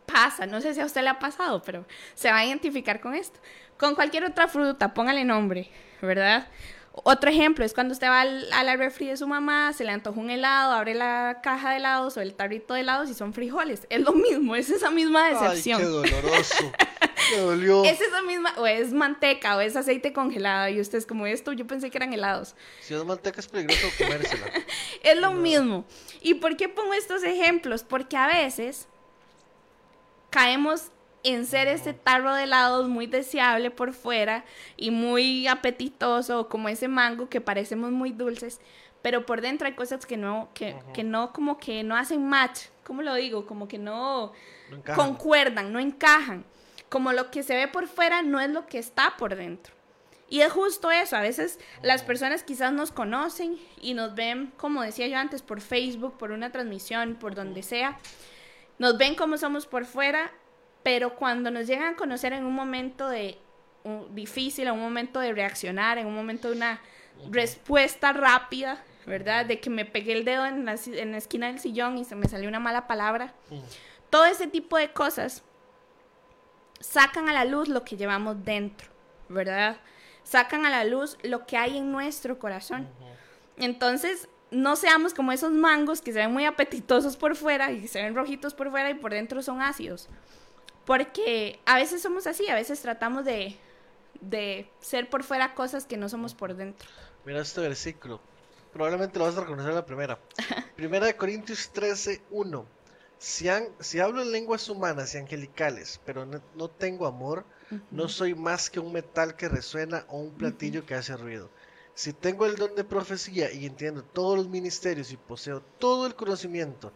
Pasa, 0.05 0.45
no 0.45 0.59
sé 0.59 0.74
si 0.74 0.82
a 0.82 0.86
usted 0.86 1.03
le 1.03 1.09
ha 1.09 1.20
pasado, 1.20 1.61
pero 1.64 1.86
se 2.16 2.30
va 2.30 2.38
a 2.38 2.45
identificar 2.45 2.99
con 2.99 3.16
esto. 3.16 3.39
Con 3.78 3.95
cualquier 3.95 4.26
otra 4.26 4.47
fruta, 4.49 4.93
póngale 4.93 5.24
nombre, 5.24 5.70
¿verdad? 6.01 6.47
Otro 6.96 7.32
ejemplo 7.32 7.66
es 7.66 7.74
cuando 7.74 7.94
usted 7.94 8.08
va 8.08 8.22
al- 8.22 8.54
a 8.54 8.64
la 8.64 8.76
refri 8.76 9.08
de 9.08 9.18
su 9.18 9.26
mamá, 9.28 9.74
se 9.74 9.84
le 9.84 9.89
antoja 9.91 10.20
un 10.20 10.30
helado, 10.30 10.74
abre 10.74 10.94
la 10.94 11.39
caja 11.41 11.72
de 11.72 11.78
helados 11.78 12.16
o 12.18 12.22
el 12.22 12.36
tarrito 12.36 12.76
de 12.76 12.82
helados 12.82 13.10
y 13.10 13.16
son 13.16 13.34
frijoles. 13.34 13.88
Es 13.89 14.02
lo 14.02 14.14
mismo, 14.14 14.56
es 14.56 14.70
esa 14.70 14.91
misma 14.91 15.28
decepción. 15.30 15.80
Ay, 15.82 15.88
qué 15.88 15.89
doloroso. 15.89 16.72
Me 17.32 17.38
dolió. 17.38 17.84
Es 17.86 18.00
esa 18.00 18.22
misma, 18.22 18.54
o 18.58 18.68
es 18.68 18.94
manteca, 18.94 19.56
o 19.58 19.62
es 19.62 19.76
aceite 19.76 20.14
congelado, 20.14 20.70
y 20.70 20.80
usted 20.80 20.98
es 21.00 21.06
como 21.08 21.26
esto, 21.26 21.52
yo 21.54 21.66
pensé 21.66 21.89
que 21.89 21.98
eran 21.98 22.14
helados. 22.14 22.54
Si 22.82 22.94
es 22.94 23.04
manteca 23.06 23.39
es 23.39 23.48
peligroso 23.48 23.88
comérsela. 23.98 24.46
Es 25.04 25.18
lo 25.18 25.32
mismo. 25.34 25.86
¿Y 26.22 26.36
por 26.36 26.56
qué 26.58 26.70
pongo 26.70 26.94
estos 26.94 27.24
ejemplos? 27.24 27.84
Porque 27.84 28.18
a 28.18 28.28
veces 28.28 28.88
caemos 30.30 30.89
en 31.24 31.46
ser 31.46 31.68
este 31.68 31.94
tarro 31.94 32.34
de 32.36 32.44
helados 32.44 32.88
muy 32.90 33.08
deseable 33.08 33.72
por 33.72 33.94
fuera 33.94 34.44
y 34.76 34.92
muy 34.92 35.48
apetitoso, 35.48 36.50
como 36.50 36.70
ese 36.70 36.88
mango 36.88 37.30
que 37.30 37.42
parecemos 37.42 37.92
muy 37.92 38.12
dulces, 38.12 38.60
pero 39.02 39.26
por 39.26 39.42
dentro 39.42 39.68
hay 39.68 39.74
cosas 39.74 40.06
que 40.06 40.18
no, 40.18 40.50
que, 40.54 40.76
que 40.94 41.04
no, 41.04 41.34
como 41.34 41.58
que 41.58 41.84
no 41.84 41.96
hacen 41.96 42.28
match, 42.28 42.62
¿cómo 42.84 43.02
lo 43.02 43.16
digo? 43.16 43.46
Como 43.46 43.68
que 43.68 43.78
no 43.78 44.34
No 44.70 44.96
concuerdan, 44.96 45.74
no 45.74 45.80
encajan. 45.80 46.46
Como 46.90 47.12
lo 47.12 47.32
que 47.32 47.44
se 47.44 47.56
ve 47.56 47.68
por 47.68 47.88
fuera 47.88 48.22
no 48.22 48.40
es 48.40 48.50
lo 48.52 48.68
que 48.68 48.78
está 48.78 49.18
por 49.18 49.36
dentro. 49.36 49.74
Y 50.30 50.42
es 50.42 50.52
justo 50.52 50.90
eso, 50.90 51.16
a 51.16 51.22
veces 51.22 51.60
las 51.82 52.02
personas 52.02 52.44
quizás 52.44 52.72
nos 52.72 52.92
conocen 52.92 53.60
y 53.82 53.94
nos 53.94 54.16
ven, 54.16 54.52
como 54.58 54.82
decía 54.82 55.08
yo 55.08 55.18
antes, 55.18 55.42
por 55.42 55.62
Facebook, 55.62 56.18
por 56.18 56.32
una 56.32 56.52
transmisión, 56.52 57.16
por 57.16 57.36
donde 57.36 57.62
sea. 57.62 58.00
Nos 58.80 58.98
ven 58.98 59.16
como 59.16 59.38
somos 59.38 59.68
por 59.68 59.86
fuera, 59.86 60.32
pero 60.84 61.16
cuando 61.16 61.50
nos 61.52 61.66
llegan 61.68 61.94
a 61.94 61.96
conocer 61.96 62.34
en 62.34 62.46
un 62.46 62.54
momento 62.54 63.08
de 63.10 63.38
un- 63.84 64.14
difícil, 64.14 64.68
en 64.68 64.74
un 64.74 64.82
momento 64.82 65.20
de 65.20 65.34
reaccionar, 65.34 65.98
en 65.98 66.08
un 66.08 66.16
momento 66.16 66.50
de 66.50 66.58
una 66.58 66.82
respuesta 67.32 68.12
rápida, 68.14 68.84
¿verdad? 69.06 69.46
De 69.46 69.60
que 69.60 69.70
me 69.70 69.86
pegué 69.86 70.14
el 70.14 70.26
dedo 70.26 70.46
en 70.46 70.66
la, 70.66 70.76
en 70.88 71.12
la 71.12 71.18
esquina 71.18 71.48
del 71.48 71.60
sillón 71.60 71.98
y 71.98 72.06
se 72.06 72.16
me 72.16 72.28
salió 72.28 72.48
una 72.50 72.60
mala 72.60 72.88
palabra. 72.88 73.34
Todo 74.10 74.26
ese 74.26 74.48
tipo 74.48 74.78
de 74.78 74.92
cosas 74.94 75.44
sacan 76.80 77.30
a 77.30 77.34
la 77.34 77.46
luz 77.46 77.68
lo 77.70 77.84
que 77.84 77.98
llevamos 77.98 78.44
dentro, 78.44 78.88
¿verdad? 79.30 79.78
Sacan 80.24 80.66
a 80.66 80.70
la 80.70 80.84
luz 80.84 81.18
lo 81.24 81.46
que 81.46 81.58
hay 81.58 81.78
en 81.78 81.92
nuestro 81.92 82.40
corazón. 82.40 82.88
Entonces, 83.58 84.28
no 84.52 84.76
seamos 84.76 85.14
como 85.14 85.32
esos 85.32 85.52
mangos 85.52 86.02
que 86.02 86.14
se 86.14 86.20
ven 86.20 86.32
muy 86.34 86.46
apetitosos 86.46 87.18
por 87.18 87.36
fuera 87.36 87.72
y 87.72 87.88
se 87.88 88.02
ven 88.02 88.16
rojitos 88.16 88.54
por 88.54 88.70
fuera 88.70 88.90
y 88.90 88.94
por 88.96 89.12
dentro 89.12 89.42
son 89.42 89.62
ácidos. 89.62 90.10
Porque 90.86 91.60
a 91.66 91.76
veces 91.78 92.02
somos 92.02 92.28
así, 92.28 92.48
a 92.50 92.56
veces 92.56 92.82
tratamos 92.82 93.26
de, 93.26 93.58
de 94.22 94.70
ser 94.82 95.10
por 95.10 95.24
fuera 95.24 95.56
cosas 95.56 95.86
que 95.86 95.98
no 95.98 96.10
somos 96.10 96.34
por 96.34 96.56
dentro. 96.56 96.88
Mira 97.26 97.42
este 97.42 97.62
versículo. 97.62 98.20
Probablemente 98.74 99.20
lo 99.20 99.26
vas 99.26 99.38
a 99.38 99.42
reconocer 99.42 99.72
a 99.72 99.76
la 99.76 99.86
primera. 99.86 100.20
Primera 100.76 101.06
de 101.06 101.16
Corintios 101.16 101.70
13, 101.72 102.22
1. 102.32 102.66
Si, 103.20 103.48
han- 103.48 103.70
si 103.80 104.00
hablo 104.00 104.22
en 104.22 104.32
lenguas 104.32 104.68
humanas 104.68 105.14
y 105.14 105.18
angelicales, 105.20 106.02
pero 106.06 106.26
no, 106.26 106.42
no 106.56 106.68
tengo 106.70 107.06
amor, 107.08 107.46
no 107.92 108.10
soy 108.10 108.36
más 108.36 108.70
que 108.70 108.80
un 108.80 108.92
metal 108.92 109.36
que 109.36 109.48
resuena 109.48 110.06
o 110.10 110.18
un 110.20 110.32
platillo 110.34 110.86
que 110.86 110.96
hace 110.96 111.16
ruido. 111.16 111.50
Si 111.94 112.12
tengo 112.12 112.46
el 112.46 112.56
don 112.56 112.76
de 112.76 112.84
profecía 112.84 113.52
y 113.52 113.66
entiendo 113.66 114.04
todos 114.04 114.36
los 114.38 114.50
ministerios 114.50 115.12
y 115.12 115.18
poseo 115.18 115.62
todo 115.80 116.06
el 116.08 116.16
conocimiento, 116.16 116.92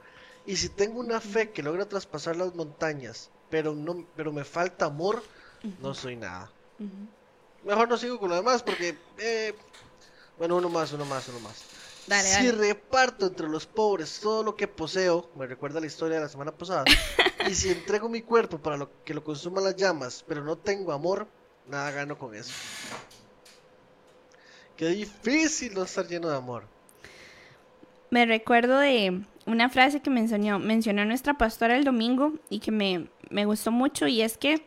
y 0.46 0.58
si 0.58 0.70
tengo 0.70 1.00
una 1.00 1.22
fe 1.22 1.52
que 1.52 1.64
logra 1.64 1.88
traspasar 1.88 2.36
las 2.36 2.56
montañas, 2.56 3.30
pero, 3.50 3.74
no, 3.74 4.06
pero 4.16 4.32
me 4.32 4.44
falta 4.44 4.86
amor, 4.86 5.24
no 5.82 5.94
soy 5.94 6.16
nada. 6.16 6.52
Mejor 7.64 7.90
no 7.90 7.98
sigo 7.98 8.20
con 8.20 8.30
lo 8.30 8.36
demás 8.36 8.64
porque... 8.64 8.98
eh, 9.18 9.54
bueno, 10.38 10.56
uno 10.58 10.70
más, 10.70 10.92
uno 10.94 11.06
más, 11.06 11.28
uno 11.30 11.40
más. 11.40 11.64
Dale, 12.06 12.28
si 12.30 12.46
dale. 12.48 12.70
reparto 12.70 13.26
entre 13.26 13.50
los 13.50 13.66
pobres 13.66 14.20
todo 14.22 14.44
lo 14.44 14.56
que 14.56 14.68
poseo, 14.68 15.30
me 15.36 15.48
recuerda 15.48 15.80
la 15.80 15.88
historia 15.88 16.18
de 16.18 16.24
la 16.24 16.30
semana 16.30 16.52
pasada, 16.52 16.86
y 17.50 17.54
si 17.54 17.70
entrego 17.70 18.08
mi 18.08 18.22
cuerpo 18.22 18.60
para 18.60 18.78
lo 18.78 18.90
que 19.04 19.14
lo 19.14 19.24
consuman 19.24 19.64
las 19.64 19.76
llamas, 19.76 20.24
pero 20.28 20.44
no 20.44 20.58
tengo 20.58 20.94
amor, 20.94 21.28
nada 21.68 21.92
gano 21.92 22.18
con 22.18 22.34
eso. 22.34 22.54
Qué 24.78 24.90
difícil 24.90 25.74
no 25.74 25.84
estar 25.84 26.08
lleno 26.08 26.30
de 26.30 26.38
amor. 26.38 26.64
Me 28.10 28.26
recuerdo 28.26 28.78
de 28.78 29.24
una 29.46 29.70
frase 29.70 30.02
que 30.02 30.10
mencionó, 30.10 30.60
mencionó 30.60 31.04
nuestra 31.04 31.34
pastora 31.34 31.76
el 31.76 31.84
domingo 31.84 32.34
y 32.50 32.60
que 32.60 32.72
me, 32.72 33.10
me 33.30 33.46
gustó 33.46 33.72
mucho 33.72 34.08
y 34.08 34.22
es 34.22 34.38
que 34.38 34.66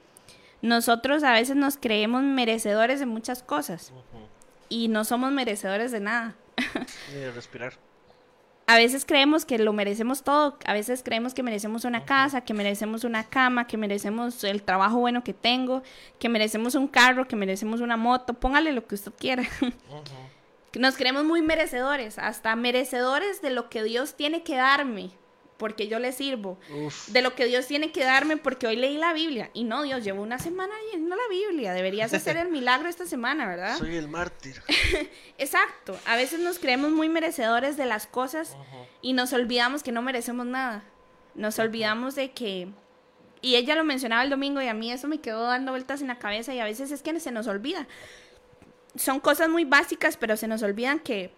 nosotros 0.62 1.22
a 1.22 1.32
veces 1.32 1.56
nos 1.56 1.76
creemos 1.76 2.22
merecedores 2.22 3.00
de 3.00 3.06
muchas 3.06 3.42
cosas 3.42 3.92
y 4.68 4.88
no 4.88 5.04
somos 5.04 5.32
merecedores 5.32 5.92
de 5.92 6.00
nada. 6.00 6.34
Ni 7.12 7.20
de 7.20 7.32
respirar. 7.32 7.74
A 8.66 8.76
veces 8.76 9.04
creemos 9.04 9.44
que 9.44 9.58
lo 9.58 9.72
merecemos 9.72 10.22
todo, 10.22 10.56
a 10.64 10.72
veces 10.72 11.02
creemos 11.02 11.34
que 11.34 11.42
merecemos 11.42 11.84
una 11.84 12.04
casa, 12.04 12.42
que 12.42 12.54
merecemos 12.54 13.02
una 13.02 13.24
cama, 13.24 13.66
que 13.66 13.76
merecemos 13.76 14.44
el 14.44 14.62
trabajo 14.62 14.98
bueno 15.00 15.24
que 15.24 15.34
tengo, 15.34 15.82
que 16.20 16.28
merecemos 16.28 16.76
un 16.76 16.86
carro, 16.86 17.26
que 17.26 17.34
merecemos 17.34 17.80
una 17.80 17.96
moto, 17.96 18.34
póngale 18.34 18.70
lo 18.72 18.86
que 18.86 18.94
usted 18.94 19.12
quiera. 19.18 19.42
Nos 20.78 20.96
creemos 20.96 21.24
muy 21.24 21.42
merecedores, 21.42 22.16
hasta 22.16 22.54
merecedores 22.54 23.42
de 23.42 23.50
lo 23.50 23.68
que 23.68 23.82
Dios 23.82 24.14
tiene 24.14 24.44
que 24.44 24.54
darme, 24.54 25.10
porque 25.60 25.88
yo 25.88 25.98
le 25.98 26.10
sirvo. 26.12 26.58
Uf. 26.74 27.08
De 27.08 27.20
lo 27.20 27.34
que 27.34 27.44
Dios 27.44 27.66
tiene 27.66 27.92
que 27.92 28.02
darme, 28.02 28.38
porque 28.38 28.66
hoy 28.66 28.76
leí 28.76 28.96
la 28.96 29.12
Biblia. 29.12 29.50
Y 29.52 29.64
no, 29.64 29.82
Dios, 29.82 30.02
llevo 30.02 30.22
una 30.22 30.38
semana 30.38 30.72
leyendo 30.86 31.14
la 31.14 31.28
Biblia. 31.28 31.74
Deberías 31.74 32.14
hacer 32.14 32.38
el 32.38 32.48
milagro 32.50 32.88
esta 32.88 33.04
semana, 33.04 33.46
¿verdad? 33.46 33.76
Soy 33.76 33.94
el 33.94 34.08
mártir. 34.08 34.62
Exacto. 35.38 36.00
A 36.06 36.16
veces 36.16 36.40
nos 36.40 36.58
creemos 36.58 36.92
muy 36.92 37.10
merecedores 37.10 37.76
de 37.76 37.84
las 37.84 38.06
cosas 38.06 38.56
y 39.02 39.12
nos 39.12 39.34
olvidamos 39.34 39.82
que 39.82 39.92
no 39.92 40.00
merecemos 40.00 40.46
nada. 40.46 40.82
Nos 41.34 41.58
olvidamos 41.58 42.14
de 42.14 42.32
que... 42.32 42.68
Y 43.42 43.56
ella 43.56 43.74
lo 43.74 43.84
mencionaba 43.84 44.24
el 44.24 44.30
domingo 44.30 44.62
y 44.62 44.68
a 44.68 44.74
mí 44.74 44.90
eso 44.90 45.08
me 45.08 45.20
quedó 45.20 45.44
dando 45.44 45.72
vueltas 45.72 46.00
en 46.00 46.08
la 46.08 46.18
cabeza 46.18 46.54
y 46.54 46.60
a 46.60 46.64
veces 46.64 46.90
es 46.90 47.02
que 47.02 47.20
se 47.20 47.32
nos 47.32 47.48
olvida. 47.48 47.86
Son 48.96 49.20
cosas 49.20 49.50
muy 49.50 49.66
básicas, 49.66 50.16
pero 50.16 50.38
se 50.38 50.48
nos 50.48 50.62
olvidan 50.62 51.00
que, 51.00 51.34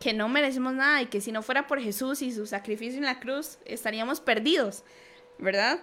que 0.00 0.12
no 0.12 0.28
merecemos 0.28 0.74
nada 0.74 1.02
y 1.02 1.06
que 1.06 1.20
si 1.20 1.32
no 1.32 1.42
fuera 1.42 1.66
por 1.66 1.80
Jesús 1.80 2.22
y 2.22 2.32
su 2.32 2.46
sacrificio 2.46 2.98
en 2.98 3.04
la 3.04 3.20
cruz, 3.20 3.58
estaríamos 3.64 4.20
perdidos, 4.20 4.84
¿verdad? 5.38 5.80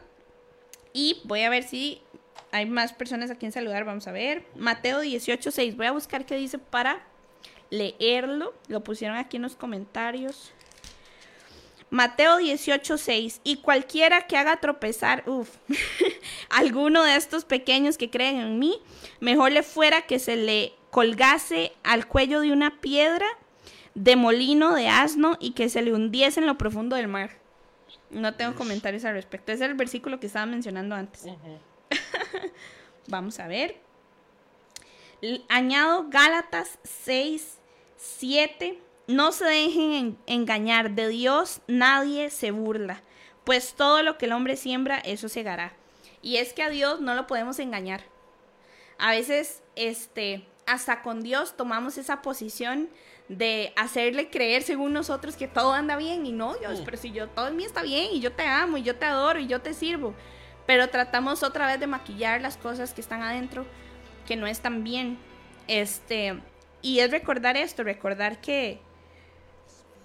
Y 0.93 1.21
voy 1.23 1.41
a 1.41 1.49
ver 1.49 1.63
si 1.63 2.01
hay 2.51 2.67
más 2.67 2.93
personas 2.93 3.31
a 3.31 3.35
quien 3.35 3.51
saludar, 3.51 3.83
vamos 3.83 4.07
a 4.07 4.11
ver. 4.11 4.45
Mateo 4.55 5.01
18:6. 5.01 5.75
Voy 5.75 5.87
a 5.87 5.91
buscar 5.91 6.25
qué 6.25 6.35
dice 6.35 6.59
para 6.59 7.03
leerlo. 7.71 8.53
Lo 8.67 8.83
pusieron 8.83 9.17
aquí 9.17 9.37
en 9.37 9.43
los 9.43 9.55
comentarios. 9.55 10.51
Mateo 11.89 12.37
18:6. 12.37 13.41
Y 13.43 13.57
cualquiera 13.57 14.27
que 14.27 14.37
haga 14.37 14.57
tropezar, 14.57 15.23
uff, 15.27 15.49
alguno 16.49 17.03
de 17.03 17.15
estos 17.15 17.43
pequeños 17.43 17.97
que 17.97 18.11
creen 18.11 18.37
en 18.37 18.59
mí, 18.59 18.79
mejor 19.19 19.51
le 19.51 19.63
fuera 19.63 20.03
que 20.03 20.19
se 20.19 20.35
le 20.35 20.73
colgase 20.91 21.73
al 21.83 22.07
cuello 22.07 22.41
de 22.41 22.51
una 22.51 22.79
piedra 22.79 23.25
de 23.95 24.15
molino 24.15 24.73
de 24.73 24.87
asno 24.87 25.37
y 25.39 25.51
que 25.51 25.69
se 25.69 25.81
le 25.81 25.93
hundiese 25.93 26.39
en 26.39 26.47
lo 26.47 26.57
profundo 26.57 26.95
del 26.95 27.07
mar. 27.07 27.31
No 28.09 28.33
tengo 28.35 28.55
comentarios 28.55 29.05
al 29.05 29.13
respecto. 29.13 29.51
Ese 29.51 29.63
es 29.65 29.69
el 29.71 29.75
versículo 29.77 30.19
que 30.19 30.27
estaba 30.27 30.45
mencionando 30.45 30.95
antes. 30.95 31.25
Vamos 33.07 33.39
a 33.39 33.47
ver. 33.47 33.77
Añado 35.49 36.07
Gálatas 36.09 36.79
6, 36.83 37.57
7. 37.97 38.79
No 39.07 39.31
se 39.31 39.45
dejen 39.45 39.91
en- 39.93 40.17
engañar. 40.27 40.91
De 40.91 41.07
Dios 41.07 41.61
nadie 41.67 42.29
se 42.29 42.51
burla. 42.51 43.01
Pues 43.43 43.73
todo 43.75 44.03
lo 44.03 44.17
que 44.17 44.25
el 44.25 44.31
hombre 44.33 44.55
siembra, 44.57 44.97
eso 44.99 45.29
segará. 45.29 45.73
Y 46.21 46.37
es 46.37 46.53
que 46.53 46.63
a 46.63 46.69
Dios 46.69 47.01
no 47.01 47.13
lo 47.15 47.27
podemos 47.27 47.59
engañar. 47.59 48.03
A 48.97 49.11
veces, 49.11 49.61
este, 49.75 50.45
hasta 50.65 51.01
con 51.01 51.21
Dios 51.21 51.57
tomamos 51.57 51.97
esa 51.97 52.21
posición 52.21 52.89
de 53.37 53.73
hacerle 53.75 54.29
creer 54.29 54.63
según 54.63 54.93
nosotros 54.93 55.35
que 55.35 55.47
todo 55.47 55.73
anda 55.73 55.95
bien 55.95 56.25
y 56.25 56.31
no, 56.31 56.55
Dios, 56.55 56.81
pero 56.83 56.97
si 56.97 57.11
yo 57.11 57.27
todo 57.29 57.47
en 57.47 57.55
mí 57.55 57.63
está 57.63 57.81
bien 57.81 58.09
y 58.11 58.19
yo 58.19 58.31
te 58.31 58.45
amo 58.45 58.77
y 58.77 58.83
yo 58.83 58.95
te 58.95 59.05
adoro 59.05 59.39
y 59.39 59.47
yo 59.47 59.61
te 59.61 59.73
sirvo, 59.73 60.13
pero 60.65 60.89
tratamos 60.89 61.43
otra 61.43 61.67
vez 61.67 61.79
de 61.79 61.87
maquillar 61.87 62.41
las 62.41 62.57
cosas 62.57 62.93
que 62.93 63.01
están 63.01 63.21
adentro 63.21 63.65
que 64.25 64.35
no 64.35 64.47
están 64.47 64.83
bien. 64.83 65.17
Este, 65.67 66.39
y 66.81 66.99
es 66.99 67.11
recordar 67.11 67.57
esto, 67.57 67.83
recordar 67.83 68.39
que 68.41 68.79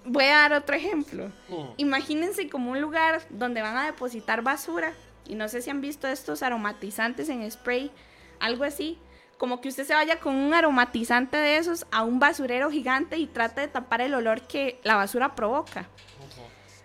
voy 0.05 0.25
a 0.25 0.49
dar 0.49 0.53
otro 0.53 0.75
ejemplo. 0.75 1.27
Mm. 1.47 1.73
Imagínense 1.77 2.49
como 2.49 2.71
un 2.71 2.81
lugar 2.81 3.21
donde 3.29 3.61
van 3.61 3.77
a 3.77 3.85
depositar 3.85 4.41
basura. 4.41 4.93
Y 5.27 5.35
no 5.35 5.47
sé 5.47 5.61
si 5.61 5.69
han 5.69 5.81
visto 5.81 6.07
estos 6.07 6.41
aromatizantes 6.41 7.29
en 7.29 7.49
spray, 7.49 7.91
algo 8.39 8.63
así. 8.63 8.97
Como 9.39 9.59
que 9.61 9.69
usted 9.69 9.87
se 9.87 9.95
vaya 9.95 10.19
con 10.19 10.35
un 10.35 10.53
aromatizante 10.53 11.37
de 11.37 11.57
esos 11.57 11.87
a 11.89 12.03
un 12.03 12.19
basurero 12.19 12.69
gigante 12.69 13.17
y 13.17 13.25
trate 13.25 13.61
de 13.61 13.67
tapar 13.69 14.01
el 14.01 14.13
olor 14.13 14.41
que 14.41 14.79
la 14.83 14.95
basura 14.95 15.33
provoca. 15.33 15.87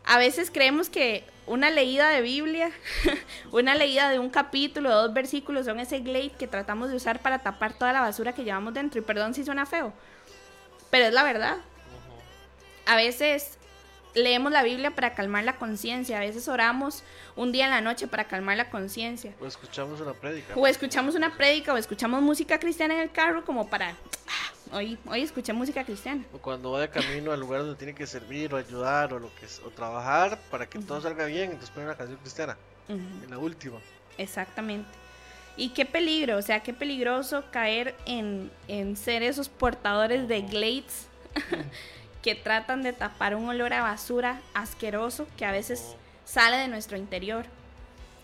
A 0.07 0.19
veces 0.19 0.51
creemos 0.51 0.89
que 0.89 1.25
una 1.47 1.69
leída 1.71 2.09
de 2.09 2.23
Biblia, 2.23 2.71
una 3.53 3.75
leída 3.75 4.09
de 4.09 4.19
un 4.19 4.31
capítulo, 4.31 4.91
dos 4.91 5.13
versículos, 5.13 5.67
son 5.67 5.81
ese 5.81 6.01
glade 6.01 6.33
que 6.39 6.47
tratamos 6.47 6.91
de 6.91 6.97
usar 6.97 7.21
para 7.21 7.41
tapar 7.41 7.73
toda 7.77 7.93
la 7.93 8.01
basura 8.01 8.33
que 8.33 8.45
llevamos 8.45 8.73
dentro. 8.73 9.01
Y 9.01 9.05
perdón 9.05 9.35
si 9.35 9.45
suena 9.45 9.67
feo, 9.67 9.93
pero 10.91 11.07
es 11.07 11.13
la 11.13 11.23
verdad. 11.25 11.57
A 12.87 12.97
veces 12.97 13.59
leemos 14.15 14.53
la 14.53 14.63
Biblia 14.63 14.91
para 14.93 15.15
calmar 15.15 15.45
la 15.45 15.57
conciencia, 15.57 16.17
a 16.19 16.21
veces 16.21 16.49
oramos 16.49 17.03
un 17.37 17.53
día 17.53 17.65
en 17.65 17.71
la 17.71 17.81
noche 17.81 18.07
para 18.07 18.25
calmar 18.25 18.57
la 18.57 18.71
conciencia. 18.71 19.33
O 19.41 19.47
escuchamos 19.47 20.01
una 20.01 20.13
prédica. 20.15 20.55
O 20.57 20.67
escuchamos 20.67 21.15
una 21.15 21.37
prédica 21.37 21.73
o 21.75 21.77
escuchamos 21.77 22.23
música 22.23 22.59
cristiana 22.59 22.95
en 22.95 23.01
el 23.01 23.11
carro 23.11 23.45
como 23.45 23.69
para... 23.69 23.91
"Ah, 23.91 24.51
Hoy, 24.73 24.99
hoy 25.07 25.21
escuché 25.23 25.53
música 25.53 25.85
cristiana. 25.85 26.25
O 26.33 26.39
cuando 26.39 26.73
va 26.73 26.81
de 26.81 26.89
camino 26.89 27.31
al 27.33 27.39
lugar 27.39 27.61
donde 27.61 27.77
tiene 27.77 27.95
que 27.95 28.07
servir 28.07 28.53
o 28.55 28.57
ayudar 28.57 29.13
o 29.13 29.19
lo 29.21 29.33
que 29.37 29.45
es- 29.47 29.61
o 29.65 29.71
trabajar 29.71 30.39
para 30.51 30.67
que 30.69 30.79
todo 30.81 31.01
salga 31.01 31.27
bien, 31.27 31.45
entonces 31.51 31.71
pone 31.71 31.87
una 31.87 31.97
canción 31.97 32.19
cristiana. 32.19 32.57
En 32.89 33.31
la 33.31 33.39
última. 33.39 33.79
Exactamente. 34.19 34.89
Y 35.57 35.69
qué 35.69 35.85
peligro, 35.85 36.39
o 36.39 36.43
sea, 36.43 36.61
qué 36.61 36.73
peligroso 36.75 37.45
caer 37.53 37.95
en, 38.07 38.51
en 38.67 38.97
ser 38.97 39.23
esos 39.23 39.49
portadores 39.49 40.27
de 40.29 40.43
glades 40.43 41.07
que 42.25 42.35
tratan 42.35 42.83
de 42.83 42.95
tapar 42.95 43.37
un 43.37 43.47
olor 43.51 43.75
a 43.75 43.83
basura 43.83 44.41
asqueroso 44.55 45.27
que 45.37 45.45
a 45.45 45.53
veces 45.53 45.95
sale 46.25 46.57
de 46.57 46.69
nuestro 46.69 46.97
interior. 46.97 47.45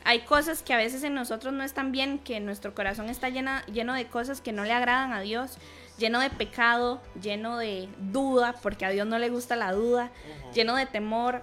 Hay 0.04 0.20
cosas 0.20 0.62
que 0.62 0.72
a 0.72 0.78
veces 0.78 1.04
en 1.04 1.12
nosotros 1.12 1.52
no 1.52 1.62
están 1.62 1.92
bien, 1.92 2.18
que 2.18 2.40
nuestro 2.40 2.74
corazón 2.74 3.10
está 3.10 3.28
llena, 3.28 3.62
lleno 3.66 3.92
de 3.92 4.06
cosas 4.06 4.40
que 4.40 4.52
no 4.52 4.64
le 4.64 4.72
agradan 4.72 5.12
a 5.12 5.20
Dios, 5.20 5.58
lleno 5.98 6.20
de 6.20 6.30
pecado, 6.30 7.02
lleno 7.20 7.58
de 7.58 7.90
duda, 7.98 8.54
porque 8.62 8.86
a 8.86 8.88
Dios 8.88 9.06
no 9.06 9.18
le 9.18 9.28
gusta 9.28 9.54
la 9.54 9.72
duda, 9.72 10.10
lleno 10.54 10.76
de 10.76 10.86
temor. 10.86 11.42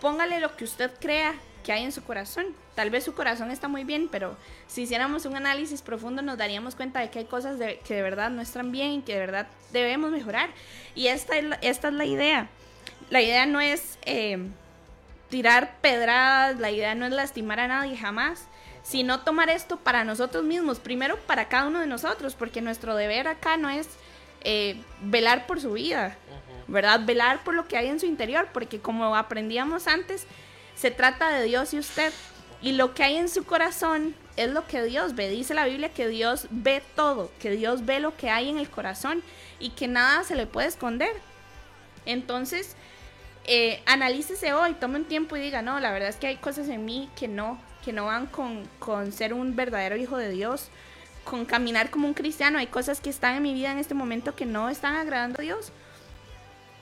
Póngale 0.00 0.38
lo 0.38 0.54
que 0.56 0.62
usted 0.62 0.92
crea 1.00 1.34
que 1.64 1.72
hay 1.72 1.82
en 1.82 1.90
su 1.90 2.04
corazón. 2.04 2.46
Tal 2.76 2.90
vez 2.90 3.02
su 3.04 3.14
corazón 3.14 3.50
está 3.50 3.66
muy 3.66 3.82
bien, 3.82 4.08
pero 4.08 4.36
si 4.68 4.82
hiciéramos 4.82 5.24
un 5.24 5.34
análisis 5.34 5.82
profundo 5.82 6.22
nos 6.22 6.38
daríamos 6.38 6.76
cuenta 6.76 7.00
de 7.00 7.10
que 7.10 7.18
hay 7.20 7.24
cosas 7.24 7.58
de- 7.58 7.80
que 7.80 7.94
de 7.94 8.02
verdad 8.02 8.30
no 8.30 8.40
están 8.42 8.70
bien 8.70 8.92
y 8.92 9.02
que 9.02 9.14
de 9.14 9.18
verdad 9.20 9.48
debemos 9.72 10.12
mejorar. 10.12 10.50
Y 10.94 11.08
esta 11.08 11.36
es 11.38 11.44
la, 11.44 11.56
esta 11.62 11.88
es 11.88 11.94
la 11.94 12.04
idea. 12.04 12.48
La 13.10 13.20
idea 13.22 13.46
no 13.46 13.60
es 13.60 13.98
eh, 14.02 14.38
tirar 15.30 15.76
pedradas, 15.80 16.58
la 16.60 16.70
idea 16.70 16.94
no 16.94 17.06
es 17.06 17.12
lastimar 17.12 17.58
a 17.60 17.66
nadie 17.68 17.96
jamás, 17.96 18.46
sino 18.82 19.20
tomar 19.20 19.48
esto 19.50 19.78
para 19.78 20.04
nosotros 20.04 20.44
mismos, 20.44 20.78
primero 20.78 21.18
para 21.26 21.48
cada 21.48 21.66
uno 21.66 21.80
de 21.80 21.86
nosotros, 21.86 22.34
porque 22.34 22.60
nuestro 22.60 22.94
deber 22.94 23.26
acá 23.26 23.56
no 23.56 23.68
es 23.68 23.88
eh, 24.42 24.80
velar 25.00 25.46
por 25.46 25.60
su 25.60 25.72
vida, 25.72 26.16
¿verdad? 26.68 27.00
Velar 27.04 27.42
por 27.42 27.54
lo 27.54 27.66
que 27.66 27.76
hay 27.76 27.88
en 27.88 27.98
su 27.98 28.06
interior, 28.06 28.48
porque 28.52 28.80
como 28.80 29.16
aprendíamos 29.16 29.88
antes, 29.88 30.26
se 30.76 30.90
trata 30.90 31.30
de 31.30 31.42
Dios 31.44 31.72
y 31.74 31.78
usted. 31.78 32.12
Y 32.66 32.72
lo 32.72 32.94
que 32.94 33.04
hay 33.04 33.14
en 33.14 33.28
su 33.28 33.44
corazón 33.44 34.16
es 34.36 34.50
lo 34.50 34.66
que 34.66 34.82
Dios 34.82 35.14
ve. 35.14 35.30
Dice 35.30 35.54
la 35.54 35.66
Biblia 35.66 35.90
que 35.90 36.08
Dios 36.08 36.48
ve 36.50 36.82
todo, 36.96 37.30
que 37.38 37.52
Dios 37.52 37.86
ve 37.86 38.00
lo 38.00 38.16
que 38.16 38.28
hay 38.28 38.48
en 38.48 38.58
el 38.58 38.68
corazón 38.68 39.22
y 39.60 39.70
que 39.70 39.86
nada 39.86 40.24
se 40.24 40.34
le 40.34 40.48
puede 40.48 40.66
esconder. 40.66 41.12
Entonces, 42.06 42.74
eh, 43.44 43.80
analícese 43.86 44.52
hoy, 44.52 44.74
tome 44.74 44.96
un 44.96 45.04
tiempo 45.04 45.36
y 45.36 45.40
diga, 45.42 45.62
no, 45.62 45.78
la 45.78 45.92
verdad 45.92 46.08
es 46.08 46.16
que 46.16 46.26
hay 46.26 46.38
cosas 46.38 46.68
en 46.68 46.84
mí 46.84 47.08
que 47.14 47.28
no, 47.28 47.56
que 47.84 47.92
no 47.92 48.06
van 48.06 48.26
con, 48.26 48.68
con 48.80 49.12
ser 49.12 49.32
un 49.32 49.54
verdadero 49.54 49.94
hijo 49.94 50.16
de 50.16 50.30
Dios, 50.30 50.68
con 51.22 51.44
caminar 51.44 51.90
como 51.90 52.08
un 52.08 52.14
cristiano. 52.14 52.58
Hay 52.58 52.66
cosas 52.66 53.00
que 53.00 53.10
están 53.10 53.36
en 53.36 53.44
mi 53.44 53.54
vida 53.54 53.70
en 53.70 53.78
este 53.78 53.94
momento 53.94 54.34
que 54.34 54.44
no 54.44 54.70
están 54.70 54.96
agradando 54.96 55.40
a 55.40 55.42
Dios. 55.42 55.70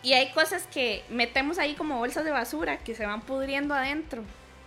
Y 0.03 0.15
hay 0.15 0.33
cosas 0.33 0.67
que 0.67 1.05
metemos 1.11 1.59
ahí 1.59 1.75
como 1.75 1.99
bolsas 1.99 2.25
de 2.25 2.31
basura 2.31 2.79
que 2.79 2.95
se 2.95 3.05
van 3.05 3.21
pudriendo 3.21 3.75
adentro, 3.75 4.25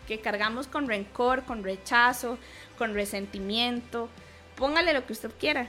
que 0.08 0.20
cargamos 0.20 0.68
con 0.68 0.88
rencor, 0.88 1.44
con 1.44 1.64
rechazo, 1.64 2.38
con 2.78 2.94
resentimiento. 2.94 4.10
Póngale 4.56 4.94
lo 4.94 5.06
que 5.06 5.14
usted 5.14 5.32
quiera. 5.40 5.68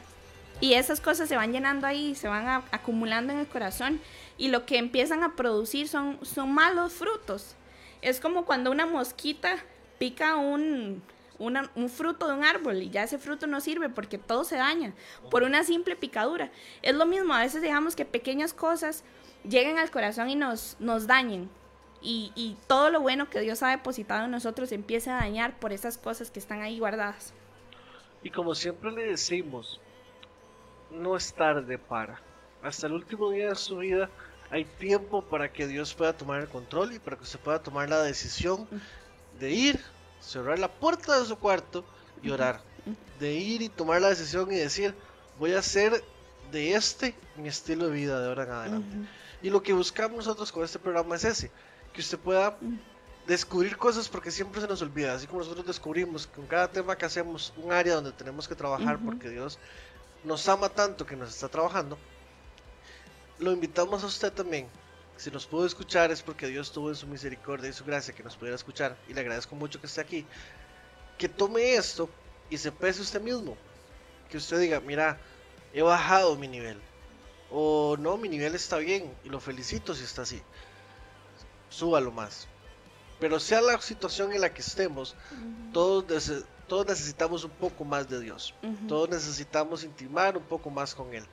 Y 0.61 0.74
esas 0.74 1.01
cosas 1.01 1.28
se 1.28 1.36
van 1.36 1.53
llenando 1.53 1.86
ahí, 1.86 2.14
se 2.14 2.28
van 2.28 2.64
acumulando 2.70 3.32
en 3.32 3.41
el 3.41 3.47
corazón. 3.47 4.01
Y 4.39 4.49
lo 4.49 4.66
que 4.66 4.78
empiezan 4.78 5.22
a 5.22 5.36
producir 5.36 5.89
son, 5.89 6.18
son 6.24 6.53
malos 6.53 6.95
frutos. 6.95 7.55
Es 8.01 8.20
como 8.20 8.45
cuando 8.45 8.70
una 8.70 8.86
mosquita 8.86 9.57
pica 9.99 10.36
un, 10.36 11.03
un 11.39 11.89
fruto 11.89 12.28
de 12.28 12.34
un 12.34 12.45
árbol 12.45 12.82
y 12.82 12.91
ya 12.91 13.05
ese 13.05 13.18
fruto 13.18 13.47
no 13.47 13.61
sirve 13.61 13.89
porque 13.89 14.18
todo 14.18 14.45
se 14.45 14.57
daña 14.57 14.93
por 15.30 15.43
una 15.43 15.64
simple 15.64 15.97
picadura. 15.97 16.51
Es 16.82 16.95
lo 16.95 17.07
mismo, 17.07 17.34
a 17.34 17.41
veces 17.41 17.62
dejamos 17.62 17.97
que 17.97 18.05
pequeñas 18.05 18.53
cosas 18.53 19.05
lleguen 19.49 19.78
al 19.78 19.91
corazón 19.91 20.30
y 20.30 20.36
nos, 20.36 20.76
nos 20.78 21.07
dañen. 21.07 21.49
Y, 22.01 22.32
y 22.34 22.57
todo 22.66 22.90
lo 22.90 23.01
bueno 23.01 23.28
que 23.28 23.40
Dios 23.40 23.62
ha 23.62 23.70
depositado 23.70 24.24
en 24.24 24.30
nosotros 24.30 24.70
empieza 24.72 25.16
a 25.16 25.20
dañar 25.22 25.59
por 25.59 25.72
esas 25.72 25.99
cosas 25.99 26.30
que 26.30 26.38
están 26.38 26.62
ahí 26.62 26.78
guardadas. 26.78 27.32
Y 28.22 28.30
como 28.30 28.55
siempre 28.55 28.92
le 28.92 29.07
decimos, 29.07 29.80
no 30.90 31.16
es 31.16 31.32
tarde 31.32 31.78
para. 31.78 32.20
Hasta 32.62 32.86
el 32.86 32.94
último 32.94 33.30
día 33.30 33.51
de 33.51 33.55
su 33.55 33.78
vida 33.78 34.11
hay 34.51 34.64
tiempo 34.64 35.22
para 35.22 35.53
que 35.53 35.66
Dios 35.66 35.94
pueda 35.94 36.12
tomar 36.12 36.40
el 36.40 36.49
control 36.49 36.92
y 36.94 36.99
para 36.99 37.16
que 37.16 37.22
usted 37.22 37.38
pueda 37.38 37.62
tomar 37.62 37.88
la 37.88 38.03
decisión 38.03 38.66
de 39.38 39.51
ir, 39.51 39.80
cerrar 40.20 40.59
la 40.59 40.68
puerta 40.68 41.18
de 41.18 41.26
su 41.26 41.36
cuarto 41.36 41.84
y 42.22 42.30
orar. 42.30 42.61
De 43.20 43.34
ir 43.34 43.62
y 43.62 43.68
tomar 43.68 44.01
la 44.01 44.09
decisión 44.09 44.51
y 44.51 44.57
decir, 44.57 44.94
voy 45.38 45.53
a 45.53 45.59
hacer 45.59 46.03
de 46.51 46.74
este 46.74 47.14
mi 47.36 47.49
estilo 47.49 47.86
de 47.86 47.92
vida 47.92 48.20
de 48.20 48.28
ahora 48.28 48.44
en 48.44 48.51
adelante. 48.51 48.96
Y 49.42 49.51
lo 49.51 49.62
que 49.62 49.72
buscamos 49.72 50.18
nosotros 50.18 50.51
con 50.51 50.64
este 50.64 50.78
programa 50.78 51.16
es 51.16 51.24
ese, 51.24 51.51
que 51.99 52.03
usted 52.03 52.18
pueda 52.20 52.57
descubrir 53.26 53.76
cosas 53.76 54.09
porque 54.09 54.30
siempre 54.30 54.61
se 54.61 54.68
nos 54.68 54.80
olvida, 54.82 55.14
así 55.14 55.26
como 55.26 55.40
nosotros 55.40 55.66
descubrimos 55.66 56.28
con 56.28 56.46
cada 56.46 56.70
tema 56.70 56.96
que 56.96 57.05
hacemos 57.05 57.53
un 57.57 57.72
área 57.72 57.96
donde 57.96 58.12
tenemos 58.12 58.46
que 58.46 58.55
trabajar 58.55 59.01
porque 59.05 59.28
Dios 59.28 59.59
nos 60.22 60.49
ama 60.49 60.68
tanto 60.68 61.05
que 61.05 61.16
nos 61.16 61.30
está 61.30 61.49
trabajando, 61.49 61.99
lo 63.40 63.51
invitamos 63.51 64.05
a 64.05 64.07
usted 64.07 64.32
también. 64.32 64.68
Si 65.16 65.28
nos 65.32 65.44
pudo 65.44 65.66
escuchar 65.66 66.12
es 66.12 66.22
porque 66.22 66.46
Dios 66.46 66.70
tuvo 66.70 66.90
en 66.90 66.94
su 66.94 67.09
misericordia 67.09 67.68
y 67.68 67.72
su 67.72 67.84
gracia 67.84 68.14
que 68.14 68.22
nos 68.22 68.36
pudiera 68.36 68.55
escuchar 68.55 68.96
y 69.09 69.12
le 69.12 69.20
agradezco 69.20 69.57
mucho 69.57 69.80
que 69.80 69.88
esté 69.88 70.01
aquí. 70.01 70.24
Que 71.18 71.28
tome 71.28 71.74
esto 71.74 72.09
y 72.49 72.59
se 72.59 72.70
pese 72.70 73.03
usted 73.03 73.20
mismo. 73.20 73.57
Que 74.30 74.36
usted 74.36 74.61
diga, 74.61 74.78
mira, 74.78 75.18
he 75.74 75.82
bajado 75.82 76.36
mi 76.36 76.46
nivel. 76.46 76.78
O 77.51 77.96
no, 77.99 78.16
mi 78.16 78.28
nivel 78.28 78.55
está 78.55 78.76
bien 78.76 79.12
y 79.24 79.30
lo 79.30 79.40
felicito 79.40 79.96
si 79.96 80.05
está 80.05 80.22
así. 80.22 80.40
Súbalo 81.71 82.11
más. 82.11 82.49
Pero 83.21 83.41
sea 83.41 83.61
la 83.61 83.81
situación 83.81 84.33
en 84.33 84.41
la 84.41 84.53
que 84.55 84.61
estemos, 84.61 85.14
todos 85.73 86.05
todos 86.69 86.87
necesitamos 86.87 87.45
un 87.45 87.51
poco 87.51 87.85
más 87.85 88.09
de 88.09 88.21
Dios. 88.21 88.55
Todos 88.87 89.09
necesitamos 89.09 89.83
intimar 89.83 90.37
un 90.37 90.45
poco 90.45 90.71
más 90.71 90.95
con 90.95 91.12
Él. 91.14 91.25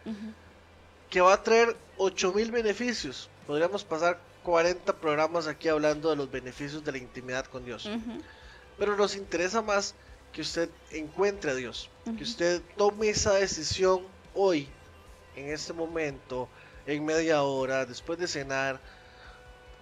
Que 1.09 1.21
va 1.21 1.33
a 1.33 1.43
traer 1.43 1.75
8000 1.97 2.51
beneficios. 2.51 3.29
Podríamos 3.45 3.83
pasar 3.83 4.19
40 4.43 4.93
programas 4.97 5.47
aquí 5.47 5.67
hablando 5.67 6.09
de 6.09 6.15
los 6.15 6.31
beneficios 6.31 6.83
de 6.83 6.91
la 6.93 6.97
intimidad 6.97 7.45
con 7.45 7.65
Dios. 7.65 7.89
Pero 8.77 8.95
nos 8.95 9.15
interesa 9.15 9.61
más 9.61 9.93
que 10.31 10.41
usted 10.41 10.69
encuentre 10.91 11.51
a 11.51 11.55
Dios, 11.55 11.89
que 12.17 12.23
usted 12.23 12.61
tome 12.75 13.09
esa 13.09 13.33
decisión 13.33 14.01
hoy, 14.33 14.67
en 15.35 15.49
este 15.49 15.73
momento, 15.73 16.49
en 16.85 17.05
media 17.05 17.41
hora, 17.43 17.85
después 17.85 18.19
de 18.19 18.27
cenar, 18.27 18.79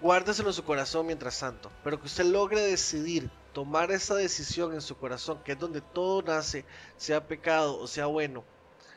guárdeselo 0.04 0.50
en 0.50 0.54
su 0.54 0.66
corazón 0.66 1.06
mientras 1.06 1.40
tanto, 1.40 1.72
pero 1.82 1.98
que 1.98 2.08
usted 2.08 2.26
logre 2.26 2.60
decidir 2.60 3.30
tomar 3.54 3.90
esa 3.90 4.16
decisión 4.16 4.74
en 4.74 4.82
su 4.82 4.98
corazón, 4.98 5.42
que 5.46 5.54
es 5.54 5.60
donde 5.60 5.80
todo 5.80 6.22
nace, 6.22 6.66
sea 6.98 7.26
pecado 7.26 7.80
o 7.80 7.88
sea 7.88 8.08
bueno, 8.08 8.44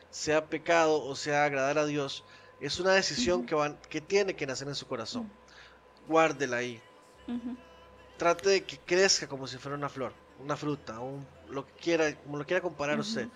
sea 0.09 0.45
pecado 0.45 1.01
o 1.01 1.15
sea 1.15 1.45
agradar 1.45 1.77
a 1.77 1.85
Dios, 1.85 2.25
es 2.59 2.77
una 2.81 2.91
decisión 2.91 3.45
que, 3.45 3.55
van, 3.55 3.77
que 3.89 4.01
tiene 4.01 4.35
que 4.35 4.45
nacer 4.45 4.67
en 4.67 4.75
su 4.75 4.85
corazón. 4.85 5.31
Guárdela 6.09 6.57
ahí. 6.57 6.81
Trate 8.17 8.49
de 8.49 8.63
que 8.65 8.77
crezca 8.77 9.27
como 9.27 9.47
si 9.47 9.57
fuera 9.57 9.77
una 9.77 9.87
flor, 9.87 10.11
una 10.41 10.57
fruta, 10.57 10.99
un, 10.99 11.25
lo 11.49 11.65
que 11.65 11.73
quiera, 11.73 12.15
como 12.17 12.37
lo 12.37 12.45
quiera 12.45 12.61
comparar 12.61 12.99
usted. 12.99 13.29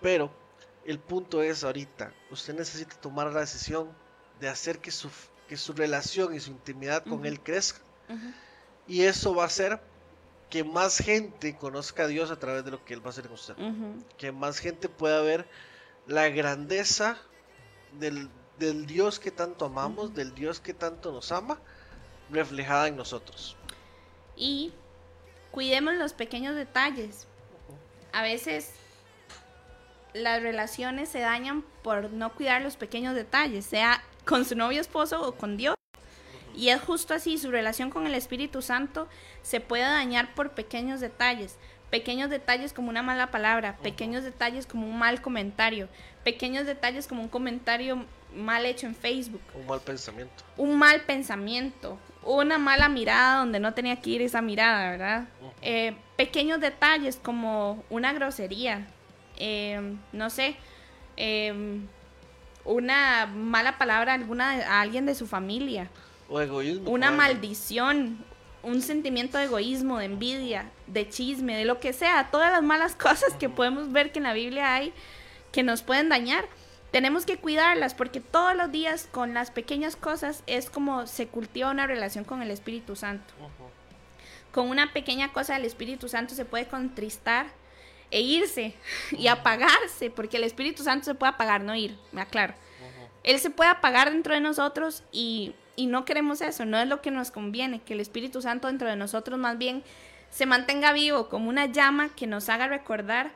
Pero 0.00 0.30
el 0.86 0.98
punto 0.98 1.42
es 1.42 1.62
ahorita, 1.62 2.14
usted 2.30 2.54
necesita 2.54 2.96
tomar 2.98 3.30
la 3.32 3.40
decisión 3.40 3.90
de 4.40 4.48
hacer 4.48 4.78
que 4.78 4.90
su, 4.90 5.10
que 5.48 5.56
su 5.56 5.72
relación 5.72 6.34
y 6.34 6.40
su 6.40 6.50
intimidad 6.50 7.04
con 7.04 7.26
Él 7.26 7.40
crezca. 7.40 7.80
Y 8.86 9.02
eso 9.02 9.34
va 9.34 9.44
a 9.44 9.46
hacer 9.46 9.80
que 10.50 10.62
más 10.64 10.98
gente 10.98 11.56
conozca 11.56 12.04
a 12.04 12.06
Dios 12.06 12.30
a 12.30 12.38
través 12.38 12.64
de 12.64 12.70
lo 12.70 12.84
que 12.84 12.94
Él 12.94 13.00
va 13.00 13.06
a 13.06 13.10
hacer 13.10 13.24
con 13.24 13.34
usted. 13.34 13.54
Que 14.16 14.32
más 14.32 14.58
gente 14.58 14.88
pueda 14.88 15.20
ver 15.22 15.46
la 16.06 16.28
grandeza 16.28 17.18
del, 17.98 18.28
del 18.58 18.86
Dios 18.86 19.18
que 19.18 19.30
tanto 19.30 19.64
amamos, 19.64 20.14
del 20.14 20.34
Dios 20.34 20.60
que 20.60 20.74
tanto 20.74 21.12
nos 21.12 21.32
ama, 21.32 21.58
reflejada 22.30 22.88
en 22.88 22.96
nosotros. 22.96 23.56
Y 24.36 24.72
cuidemos 25.50 25.94
los 25.94 26.12
pequeños 26.12 26.54
detalles. 26.54 27.26
A 28.12 28.22
veces 28.22 28.72
las 30.12 30.42
relaciones 30.42 31.08
se 31.08 31.20
dañan 31.20 31.62
por 31.82 32.10
no 32.10 32.34
cuidar 32.34 32.62
los 32.62 32.76
pequeños 32.76 33.14
detalles, 33.14 33.66
sea 33.66 34.02
con 34.26 34.44
su 34.44 34.56
novio 34.56 34.80
esposo 34.80 35.22
o 35.22 35.32
con 35.32 35.56
Dios. 35.56 35.74
Y 36.54 36.70
es 36.70 36.80
justo 36.80 37.14
así, 37.14 37.38
su 37.38 37.50
relación 37.50 37.90
con 37.90 38.06
el 38.06 38.14
Espíritu 38.14 38.62
Santo 38.62 39.08
se 39.42 39.60
puede 39.60 39.84
dañar 39.84 40.34
por 40.34 40.52
pequeños 40.52 41.00
detalles. 41.00 41.58
Pequeños 41.90 42.30
detalles 42.30 42.72
como 42.72 42.88
una 42.88 43.02
mala 43.02 43.30
palabra, 43.30 43.76
pequeños 43.82 44.24
detalles 44.24 44.66
como 44.66 44.86
un 44.88 44.98
mal 44.98 45.22
comentario, 45.22 45.88
pequeños 46.24 46.66
detalles 46.66 47.06
como 47.06 47.22
un 47.22 47.28
comentario 47.28 48.04
mal 48.34 48.66
hecho 48.66 48.86
en 48.86 48.94
Facebook, 48.96 49.40
Un 49.54 49.66
mal 49.66 49.80
pensamiento. 49.80 50.44
un 50.56 50.76
mal 50.76 51.02
pensamiento, 51.02 51.96
una 52.24 52.58
mala 52.58 52.88
mirada 52.88 53.38
donde 53.38 53.60
no 53.60 53.72
tenía 53.72 54.00
que 54.00 54.10
ir 54.10 54.22
esa 54.22 54.42
mirada, 54.42 54.90
¿verdad? 54.90 55.28
Eh, 55.62 55.96
pequeños 56.16 56.58
detalles 56.60 57.16
como 57.22 57.84
una 57.88 58.12
grosería, 58.12 58.88
eh, 59.38 59.94
no 60.12 60.28
sé, 60.28 60.56
eh, 61.16 61.80
una 62.66 63.26
mala 63.26 63.78
palabra 63.78 64.12
a 64.12 64.14
alguna, 64.16 64.50
a 64.50 64.80
alguien 64.80 65.06
de 65.06 65.14
su 65.14 65.26
familia, 65.26 65.88
O 66.28 66.40
egoísmo. 66.40 66.90
una 66.90 67.10
maldición, 67.10 68.18
un 68.62 68.82
sentimiento 68.82 69.38
de 69.38 69.44
egoísmo, 69.44 69.98
de 69.98 70.06
envidia, 70.06 70.70
de 70.86 71.08
chisme, 71.08 71.56
de 71.56 71.64
lo 71.64 71.80
que 71.80 71.92
sea, 71.92 72.28
todas 72.30 72.52
las 72.52 72.62
malas 72.62 72.94
cosas 72.96 73.34
que 73.38 73.48
podemos 73.48 73.92
ver 73.92 74.12
que 74.12 74.18
en 74.18 74.24
la 74.24 74.32
Biblia 74.32 74.74
hay 74.74 74.92
que 75.52 75.62
nos 75.62 75.82
pueden 75.82 76.08
dañar. 76.08 76.44
Tenemos 76.90 77.26
que 77.26 77.36
cuidarlas 77.36 77.94
porque 77.94 78.20
todos 78.20 78.56
los 78.56 78.70
días 78.70 79.08
con 79.10 79.34
las 79.34 79.50
pequeñas 79.50 79.96
cosas 79.96 80.42
es 80.46 80.70
como 80.70 81.06
se 81.06 81.26
cultiva 81.26 81.70
una 81.70 81.86
relación 81.86 82.24
con 82.24 82.42
el 82.42 82.50
Espíritu 82.50 82.96
Santo. 82.96 83.34
Con 84.52 84.70
una 84.70 84.92
pequeña 84.92 85.32
cosa 85.32 85.56
el 85.56 85.64
Espíritu 85.64 86.08
Santo 86.08 86.34
se 86.34 86.44
puede 86.44 86.66
contristar 86.66 87.46
e 88.10 88.20
irse 88.20 88.74
y 89.10 89.26
apagarse, 89.28 90.10
porque 90.10 90.36
el 90.36 90.44
Espíritu 90.44 90.82
Santo 90.82 91.04
se 91.04 91.14
puede 91.14 91.32
apagar, 91.32 91.62
no 91.62 91.74
ir, 91.74 91.98
me 92.12 92.20
aclaro. 92.20 92.54
Él 93.22 93.38
se 93.40 93.50
puede 93.50 93.70
apagar 93.70 94.10
dentro 94.10 94.34
de 94.34 94.40
nosotros 94.40 95.02
y, 95.10 95.54
y 95.74 95.86
no 95.86 96.04
queremos 96.04 96.40
eso, 96.40 96.64
no 96.64 96.78
es 96.78 96.86
lo 96.86 97.02
que 97.02 97.10
nos 97.10 97.30
conviene, 97.30 97.80
que 97.80 97.94
el 97.94 98.00
Espíritu 98.00 98.40
Santo 98.40 98.68
dentro 98.68 98.88
de 98.88 98.96
nosotros 98.96 99.38
más 99.38 99.58
bien 99.58 99.82
se 100.30 100.46
mantenga 100.46 100.92
vivo 100.92 101.28
como 101.28 101.48
una 101.48 101.66
llama 101.66 102.10
que 102.14 102.26
nos 102.26 102.48
haga 102.48 102.68
recordar 102.68 103.32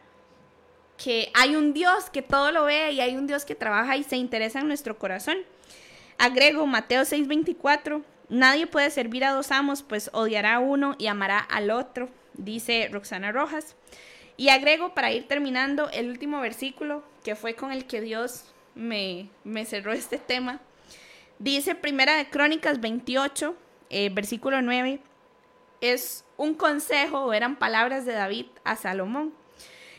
que 1.03 1.31
hay 1.35 1.57
un 1.57 1.73
Dios 1.73 2.11
que 2.11 2.21
todo 2.23 2.53
lo 2.53 2.65
ve 2.65 2.93
y 2.93 3.01
hay 3.01 3.17
un 3.17 3.27
Dios 3.27 3.45
que 3.45 3.55
trabaja 3.55 3.97
y 3.97 4.05
se 4.05 4.17
interesa 4.17 4.61
en 4.61 4.69
nuestro 4.69 4.99
corazón. 4.99 5.39
Agrego 6.19 6.67
Mateo 6.67 7.03
6:24, 7.03 8.03
nadie 8.29 8.67
puede 8.67 8.91
servir 8.91 9.25
a 9.25 9.33
dos 9.33 9.51
amos, 9.51 9.83
pues 9.83 10.11
odiará 10.13 10.57
a 10.57 10.59
uno 10.59 10.95
y 10.99 11.07
amará 11.07 11.39
al 11.39 11.71
otro, 11.71 12.11
dice 12.35 12.89
Roxana 12.93 13.33
Rojas. 13.33 13.77
Y 14.41 14.49
agrego 14.49 14.95
para 14.95 15.13
ir 15.13 15.29
terminando 15.29 15.91
el 15.91 16.09
último 16.09 16.41
versículo, 16.41 17.03
que 17.23 17.37
fue 17.37 17.55
con 17.55 17.73
el 17.73 17.85
que 17.85 18.01
Dios 18.01 18.47
me, 18.75 19.29
cerró 19.67 19.93
este 19.93 20.17
tema. 20.17 20.63
Dice 21.39 21.75
Primera 21.75 22.17
de 22.17 22.31
Crónicas 22.31 22.81
28, 22.81 23.55
eh, 23.91 24.09
versículo 24.09 24.63
9, 24.63 25.03
es 25.83 26.25
un 26.39 26.55
consejo, 26.55 27.35
eran 27.35 27.57
palabras 27.57 28.07
de 28.07 28.15
David 28.15 28.47
a 28.65 28.77
Salomón. 28.77 29.35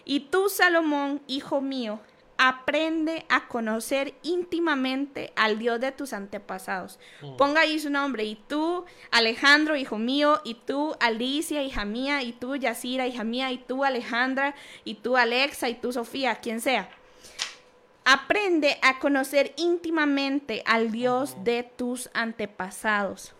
Y 0.06 0.22
tú, 0.22 0.50
Salomón, 0.50 1.22
hijo 1.28 1.62
mío, 1.62 2.00
aprende 2.44 3.24
a 3.30 3.48
conocer 3.48 4.16
íntimamente 4.24 5.32
al 5.36 5.60
Dios 5.60 5.80
de 5.80 5.92
tus 5.92 6.12
antepasados. 6.12 6.98
Ponga 7.38 7.62
ahí 7.62 7.78
su 7.78 7.92
nombre. 7.92 8.24
Y 8.24 8.34
tú, 8.34 8.84
Alejandro, 9.12 9.76
hijo 9.76 10.00
mío, 10.00 10.42
y 10.44 10.56
tú, 10.56 10.96
Alicia, 11.00 11.62
hija 11.62 11.86
mía, 11.86 12.24
y 12.24 12.34
tú, 12.34 12.56
Yacira, 12.56 13.06
hija 13.06 13.24
mía, 13.24 13.52
y 13.52 13.60
tú, 13.60 13.84
Alejandra, 13.84 14.56
y 14.84 14.96
tú, 14.96 15.18
Alexa, 15.18 15.70
y 15.70 15.76
tú, 15.76 15.94
Sofía, 15.94 16.38
quien 16.38 16.62
sea. 16.62 16.90
Aprende 18.06 18.80
a 18.82 18.98
conocer 18.98 19.54
íntimamente 19.56 20.64
al 20.66 20.92
Dios 20.92 21.36
de 21.44 21.62
tus 21.62 22.10
antepasados. 22.16 23.36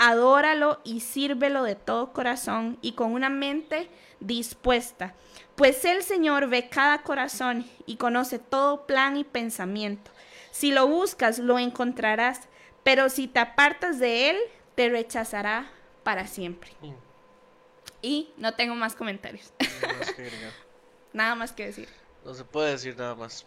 Adóralo 0.00 0.80
y 0.82 1.00
sírvelo 1.00 1.62
de 1.62 1.76
todo 1.76 2.12
corazón 2.12 2.78
y 2.82 2.94
con 2.94 3.12
una 3.12 3.30
mente 3.30 3.88
dispuesta, 4.18 5.14
pues 5.60 5.84
el 5.84 6.02
Señor 6.02 6.48
ve 6.48 6.70
cada 6.70 7.02
corazón 7.02 7.66
y 7.84 7.96
conoce 7.96 8.38
todo 8.38 8.86
plan 8.86 9.18
y 9.18 9.24
pensamiento. 9.24 10.10
Si 10.52 10.72
lo 10.72 10.86
buscas, 10.86 11.38
lo 11.38 11.58
encontrarás, 11.58 12.48
pero 12.82 13.10
si 13.10 13.28
te 13.28 13.40
apartas 13.40 13.98
de 13.98 14.30
Él, 14.30 14.38
te 14.74 14.88
rechazará 14.88 15.70
para 16.02 16.26
siempre. 16.26 16.70
Mm. 16.80 16.94
Y 18.00 18.32
no 18.38 18.54
tengo 18.54 18.74
más 18.74 18.94
comentarios, 18.94 19.52
más 19.58 20.14
nada 21.12 21.34
más 21.34 21.52
que 21.52 21.66
decir. 21.66 21.90
No 22.24 22.32
se 22.32 22.44
puede 22.44 22.70
decir 22.70 22.96
nada 22.96 23.14
más. 23.14 23.44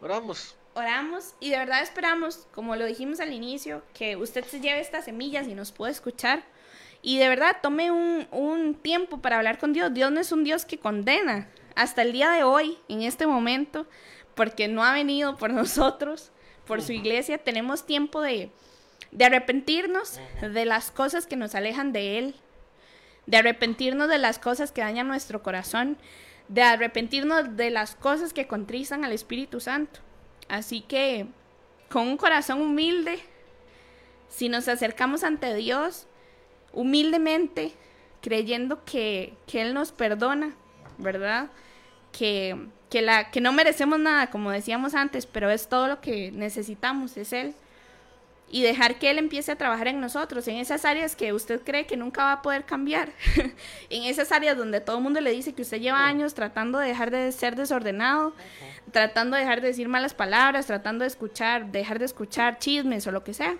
Oramos. 0.00 0.56
oramos 0.74 1.36
y 1.38 1.50
de 1.50 1.58
verdad 1.58 1.82
esperamos, 1.82 2.48
como 2.52 2.74
lo 2.74 2.84
dijimos 2.84 3.20
al 3.20 3.32
inicio, 3.32 3.84
que 3.94 4.16
usted 4.16 4.44
se 4.44 4.58
lleve 4.58 4.80
estas 4.80 5.04
semillas 5.04 5.46
y 5.46 5.54
nos 5.54 5.70
pueda 5.70 5.92
escuchar. 5.92 6.42
Y 7.02 7.18
de 7.18 7.28
verdad 7.28 7.56
tome 7.62 7.90
un, 7.90 8.26
un 8.30 8.74
tiempo 8.74 9.20
para 9.20 9.38
hablar 9.38 9.58
con 9.58 9.72
Dios. 9.72 9.92
Dios 9.94 10.12
no 10.12 10.20
es 10.20 10.32
un 10.32 10.44
Dios 10.44 10.64
que 10.64 10.78
condena. 10.78 11.48
Hasta 11.74 12.02
el 12.02 12.12
día 12.12 12.30
de 12.30 12.42
hoy, 12.42 12.78
en 12.88 13.02
este 13.02 13.26
momento, 13.26 13.86
porque 14.34 14.68
no 14.68 14.84
ha 14.84 14.92
venido 14.92 15.36
por 15.36 15.50
nosotros, 15.54 16.30
por 16.66 16.82
su 16.82 16.92
iglesia, 16.92 17.38
tenemos 17.38 17.86
tiempo 17.86 18.20
de, 18.20 18.50
de 19.12 19.24
arrepentirnos 19.24 20.20
de 20.40 20.64
las 20.64 20.90
cosas 20.90 21.26
que 21.26 21.36
nos 21.36 21.54
alejan 21.54 21.92
de 21.92 22.18
Él, 22.18 22.34
de 23.26 23.38
arrepentirnos 23.38 24.08
de 24.08 24.18
las 24.18 24.38
cosas 24.38 24.72
que 24.72 24.80
dañan 24.82 25.08
nuestro 25.08 25.42
corazón, 25.42 25.96
de 26.48 26.62
arrepentirnos 26.62 27.56
de 27.56 27.70
las 27.70 27.94
cosas 27.94 28.32
que 28.32 28.46
contristan 28.46 29.04
al 29.04 29.12
Espíritu 29.12 29.60
Santo. 29.60 30.00
Así 30.48 30.80
que, 30.80 31.26
con 31.88 32.08
un 32.08 32.16
corazón 32.16 32.60
humilde, 32.60 33.20
si 34.28 34.48
nos 34.48 34.68
acercamos 34.68 35.22
ante 35.22 35.54
Dios, 35.54 36.06
humildemente, 36.72 37.72
creyendo 38.20 38.84
que, 38.84 39.34
que 39.46 39.62
Él 39.62 39.74
nos 39.74 39.92
perdona, 39.92 40.54
¿verdad? 40.98 41.50
Que, 42.12 42.56
que, 42.90 43.02
la, 43.02 43.30
que 43.30 43.40
no 43.40 43.52
merecemos 43.52 43.98
nada, 43.98 44.28
como 44.28 44.50
decíamos 44.50 44.94
antes, 44.94 45.26
pero 45.26 45.50
es 45.50 45.68
todo 45.68 45.88
lo 45.88 46.00
que 46.00 46.30
necesitamos, 46.32 47.16
es 47.16 47.32
Él. 47.32 47.54
Y 48.52 48.62
dejar 48.62 48.98
que 48.98 49.10
Él 49.10 49.18
empiece 49.18 49.52
a 49.52 49.56
trabajar 49.56 49.86
en 49.86 50.00
nosotros, 50.00 50.48
en 50.48 50.56
esas 50.56 50.84
áreas 50.84 51.14
que 51.14 51.32
usted 51.32 51.60
cree 51.62 51.86
que 51.86 51.96
nunca 51.96 52.24
va 52.24 52.32
a 52.32 52.42
poder 52.42 52.64
cambiar, 52.64 53.10
en 53.90 54.02
esas 54.02 54.32
áreas 54.32 54.56
donde 54.56 54.80
todo 54.80 54.96
el 54.96 55.04
mundo 55.04 55.20
le 55.20 55.30
dice 55.30 55.52
que 55.52 55.62
usted 55.62 55.80
lleva 55.80 56.04
años 56.04 56.34
tratando 56.34 56.78
de 56.78 56.88
dejar 56.88 57.12
de 57.12 57.30
ser 57.30 57.54
desordenado, 57.54 58.34
tratando 58.90 59.36
de 59.36 59.42
dejar 59.42 59.60
de 59.60 59.68
decir 59.68 59.88
malas 59.88 60.14
palabras, 60.14 60.66
tratando 60.66 61.04
de 61.04 61.08
escuchar, 61.08 61.70
dejar 61.70 62.00
de 62.00 62.06
escuchar 62.06 62.58
chismes 62.58 63.06
o 63.06 63.12
lo 63.12 63.22
que 63.22 63.34
sea. 63.34 63.56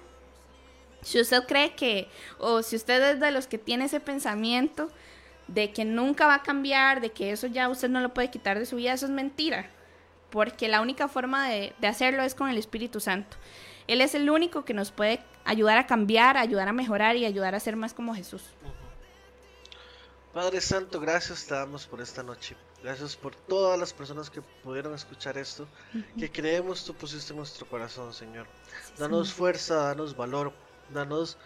Si 1.02 1.20
usted 1.20 1.44
cree 1.46 1.74
que, 1.74 2.08
o 2.38 2.62
si 2.62 2.76
usted 2.76 3.14
es 3.14 3.20
de 3.20 3.30
los 3.30 3.46
que 3.46 3.58
tiene 3.58 3.86
ese 3.86 4.00
pensamiento, 4.00 4.90
de 5.48 5.72
que 5.72 5.84
nunca 5.84 6.26
va 6.26 6.36
a 6.36 6.42
cambiar, 6.42 7.00
de 7.00 7.10
que 7.10 7.32
eso 7.32 7.46
ya 7.46 7.68
usted 7.68 7.88
no 7.88 8.00
lo 8.00 8.14
puede 8.14 8.30
quitar 8.30 8.58
de 8.58 8.66
su 8.66 8.76
vida, 8.76 8.92
eso 8.92 9.06
es 9.06 9.12
mentira. 9.12 9.68
Porque 10.30 10.68
la 10.68 10.80
única 10.80 11.08
forma 11.08 11.48
de, 11.48 11.72
de 11.80 11.86
hacerlo 11.86 12.22
es 12.22 12.34
con 12.34 12.48
el 12.48 12.58
Espíritu 12.58 13.00
Santo. 13.00 13.36
Él 13.88 14.00
es 14.00 14.14
el 14.14 14.30
único 14.30 14.64
que 14.64 14.74
nos 14.74 14.92
puede 14.92 15.20
ayudar 15.44 15.78
a 15.78 15.86
cambiar, 15.86 16.36
ayudar 16.36 16.68
a 16.68 16.72
mejorar 16.72 17.16
y 17.16 17.24
ayudar 17.24 17.54
a 17.54 17.60
ser 17.60 17.74
más 17.74 17.94
como 17.94 18.14
Jesús. 18.14 18.42
Padre 20.32 20.60
Santo, 20.60 21.00
gracias 21.00 21.46
te 21.46 21.54
damos 21.54 21.86
por 21.88 22.00
esta 22.00 22.22
noche. 22.22 22.56
Gracias 22.82 23.16
por 23.16 23.34
todas 23.34 23.78
las 23.78 23.92
personas 23.92 24.30
que 24.30 24.40
pudieron 24.40 24.94
escuchar 24.94 25.36
esto, 25.36 25.66
que 26.16 26.30
creemos 26.30 26.84
tú 26.84 26.94
pusiste 26.94 27.32
en 27.32 27.38
nuestro 27.38 27.66
corazón, 27.66 28.14
Señor. 28.14 28.46
Danos 28.96 29.34
fuerza, 29.34 29.74
danos 29.74 30.16
valor, 30.16 30.52
danos 30.92 31.38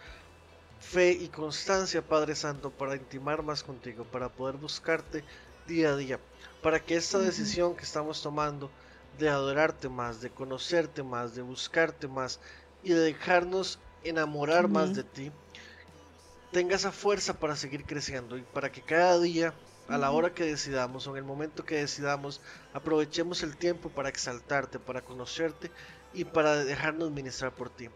fe 0.80 1.12
y 1.12 1.28
constancia, 1.28 2.02
Padre 2.02 2.34
Santo, 2.34 2.70
para 2.70 2.96
intimar 2.96 3.42
más 3.42 3.62
contigo, 3.62 4.04
para 4.04 4.28
poder 4.28 4.56
buscarte 4.56 5.24
día 5.66 5.90
a 5.90 5.96
día, 5.96 6.20
para 6.62 6.80
que 6.80 6.96
esta 6.96 7.18
decisión 7.18 7.74
que 7.74 7.84
estamos 7.84 8.22
tomando 8.22 8.70
de 9.18 9.28
adorarte 9.28 9.88
más, 9.88 10.20
de 10.20 10.30
conocerte 10.30 11.02
más, 11.02 11.34
de 11.34 11.42
buscarte 11.42 12.08
más 12.08 12.40
y 12.82 12.90
de 12.90 13.00
dejarnos 13.00 13.78
enamorar 14.02 14.68
más 14.68 14.94
de 14.94 15.04
ti, 15.04 15.32
tenga 16.52 16.76
esa 16.76 16.92
fuerza 16.92 17.34
para 17.34 17.56
seguir 17.56 17.84
creciendo 17.84 18.36
y 18.36 18.42
para 18.42 18.70
que 18.70 18.82
cada 18.82 19.18
día, 19.18 19.54
a 19.88 19.98
la 19.98 20.10
hora 20.10 20.34
que 20.34 20.44
decidamos 20.44 21.06
o 21.06 21.12
en 21.12 21.18
el 21.18 21.24
momento 21.24 21.64
que 21.64 21.76
decidamos, 21.76 22.40
aprovechemos 22.72 23.42
el 23.42 23.56
tiempo 23.56 23.88
para 23.88 24.08
exaltarte, 24.08 24.78
para 24.78 25.02
conocerte 25.02 25.70
y 26.12 26.24
para 26.24 26.64
dejarnos 26.64 27.10
ministrar 27.10 27.52
por 27.52 27.70
ti. 27.70 27.88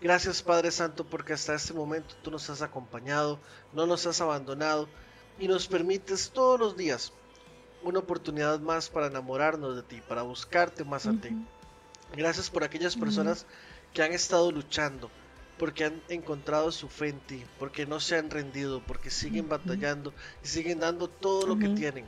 Gracias 0.00 0.42
Padre 0.42 0.70
Santo 0.70 1.04
porque 1.04 1.34
hasta 1.34 1.54
este 1.54 1.74
momento 1.74 2.14
tú 2.22 2.30
nos 2.30 2.48
has 2.48 2.62
acompañado, 2.62 3.38
no 3.74 3.86
nos 3.86 4.06
has 4.06 4.22
abandonado 4.22 4.88
y 5.38 5.46
nos 5.46 5.68
permites 5.68 6.30
todos 6.30 6.58
los 6.58 6.76
días 6.76 7.12
una 7.82 7.98
oportunidad 7.98 8.60
más 8.60 8.88
para 8.88 9.08
enamorarnos 9.08 9.76
de 9.76 9.82
ti, 9.82 10.02
para 10.08 10.22
buscarte 10.22 10.84
más 10.84 11.06
a 11.06 11.12
ti. 11.12 11.30
Gracias 12.16 12.48
por 12.48 12.64
aquellas 12.64 12.96
personas 12.96 13.46
que 13.92 14.02
han 14.02 14.12
estado 14.12 14.50
luchando, 14.50 15.10
porque 15.58 15.84
han 15.84 16.02
encontrado 16.08 16.72
su 16.72 16.88
fe 16.88 17.08
en 17.08 17.20
ti, 17.20 17.44
porque 17.58 17.86
no 17.86 18.00
se 18.00 18.16
han 18.16 18.30
rendido, 18.30 18.82
porque 18.86 19.10
siguen 19.10 19.48
batallando 19.48 20.14
y 20.42 20.48
siguen 20.48 20.80
dando 20.80 21.08
todo 21.08 21.46
lo 21.46 21.58
que 21.58 21.68
tienen. 21.68 22.06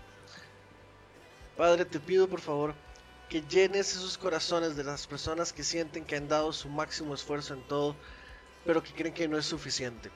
Padre, 1.56 1.84
te 1.84 2.00
pido 2.00 2.26
por 2.28 2.40
favor 2.40 2.74
que 3.32 3.40
llenes 3.48 3.96
esos 3.96 4.18
corazones 4.18 4.76
de 4.76 4.84
las 4.84 5.06
personas 5.06 5.54
que 5.54 5.64
sienten 5.64 6.04
que 6.04 6.16
han 6.16 6.28
dado 6.28 6.52
su 6.52 6.68
máximo 6.68 7.14
esfuerzo 7.14 7.54
en 7.54 7.62
todo, 7.62 7.96
pero 8.66 8.82
que 8.82 8.92
creen 8.92 9.14
que 9.14 9.26
no 9.26 9.38
es 9.38 9.46
suficiente. 9.46 10.10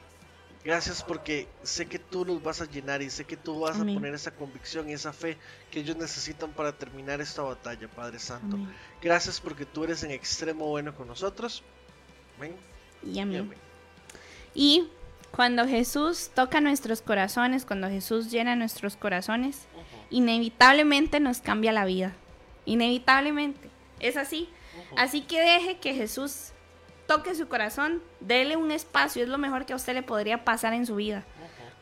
Gracias 0.62 1.02
porque 1.02 1.48
sé 1.62 1.86
que 1.86 1.98
tú 1.98 2.26
los 2.26 2.42
vas 2.42 2.60
a 2.60 2.66
llenar 2.66 3.00
y 3.00 3.08
sé 3.08 3.24
que 3.24 3.38
tú 3.38 3.60
vas 3.60 3.76
Amén. 3.80 3.96
a 3.96 3.98
poner 3.98 4.14
esa 4.14 4.32
convicción 4.32 4.90
y 4.90 4.92
esa 4.92 5.14
fe 5.14 5.38
que 5.70 5.80
ellos 5.80 5.96
necesitan 5.96 6.52
para 6.52 6.76
terminar 6.76 7.22
esta 7.22 7.40
batalla, 7.40 7.88
Padre 7.88 8.18
Santo. 8.18 8.56
Amén. 8.56 8.74
Gracias 9.00 9.40
porque 9.40 9.64
tú 9.64 9.84
eres 9.84 10.02
en 10.02 10.10
extremo 10.10 10.66
bueno 10.66 10.94
con 10.94 11.08
nosotros. 11.08 11.62
Amén. 12.36 12.54
Y 13.02 13.12
y 13.12 13.20
amén. 13.20 13.40
amén. 13.40 13.58
Y 14.54 14.90
cuando 15.30 15.66
Jesús 15.66 16.32
toca 16.34 16.60
nuestros 16.60 17.00
corazones, 17.00 17.64
cuando 17.64 17.88
Jesús 17.88 18.30
llena 18.30 18.56
nuestros 18.56 18.94
corazones, 18.94 19.62
inevitablemente 20.10 21.18
nos 21.18 21.40
cambia 21.40 21.72
la 21.72 21.86
vida. 21.86 22.14
Inevitablemente. 22.66 23.70
Es 24.00 24.16
así. 24.16 24.48
Así 24.96 25.22
que 25.22 25.40
deje 25.40 25.78
que 25.78 25.94
Jesús 25.94 26.52
toque 27.06 27.34
su 27.34 27.48
corazón, 27.48 28.02
dele 28.20 28.56
un 28.56 28.70
espacio, 28.70 29.22
es 29.22 29.28
lo 29.28 29.38
mejor 29.38 29.64
que 29.64 29.72
a 29.72 29.76
usted 29.76 29.94
le 29.94 30.02
podría 30.02 30.44
pasar 30.44 30.74
en 30.74 30.86
su 30.86 30.96
vida. 30.96 31.24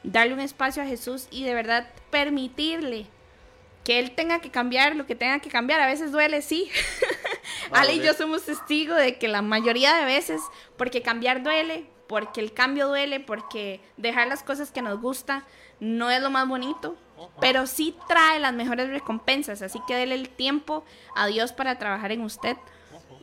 Darle 0.03 0.35
un 0.35 0.41
espacio 0.41 0.83
a 0.83 0.87
Jesús 0.87 1.27
y 1.31 1.45
de 1.45 1.55
verdad 1.55 1.89
permitirle 2.11 3.07
que 3.85 3.99
Él 3.99 4.13
tenga 4.13 4.41
que 4.41 4.51
cambiar 4.51 4.97
lo 4.97 5.07
que 5.07 5.15
tenga 5.15 5.41
que 5.41 5.51
cambiar. 5.51 5.81
A 5.81 5.87
veces 5.87 6.13
duele, 6.13 6.43
sí. 6.43 6.71
Ale 7.73 7.95
y 7.95 8.01
yo 8.01 8.15
somos 8.15 8.45
testigos 8.45 8.99
de 8.99 9.19
que 9.19 9.29
la 9.29 9.43
mayoría 9.43 9.95
de 9.95 10.05
veces, 10.05 10.41
porque 10.77 11.03
cambiar 11.03 11.43
duele, 11.43 11.87
porque 12.07 12.41
el 12.41 12.53
cambio 12.53 12.89
duele, 12.89 13.21
porque 13.21 13.81
dejar 13.97 14.29
las 14.29 14.43
cosas 14.43 14.71
que 14.71 14.83
nos 14.83 15.01
gusta 15.01 15.45
no 15.81 16.11
es 16.11 16.23
lo 16.23 16.31
más 16.31 16.49
bonito, 16.49 16.97
pero 17.41 17.67
sí 17.67 17.97
trae 18.09 18.39
las 18.39 18.55
mejores 18.55 18.89
recompensas. 18.89 19.63
Así 19.63 19.81
que 19.87 19.95
dele 19.95 20.15
el 20.15 20.29
tiempo 20.29 20.85
a 21.15 21.27
Dios 21.27 21.53
para 21.53 21.79
trabajar 21.79 22.13
en 22.13 22.23
usted 22.23 22.57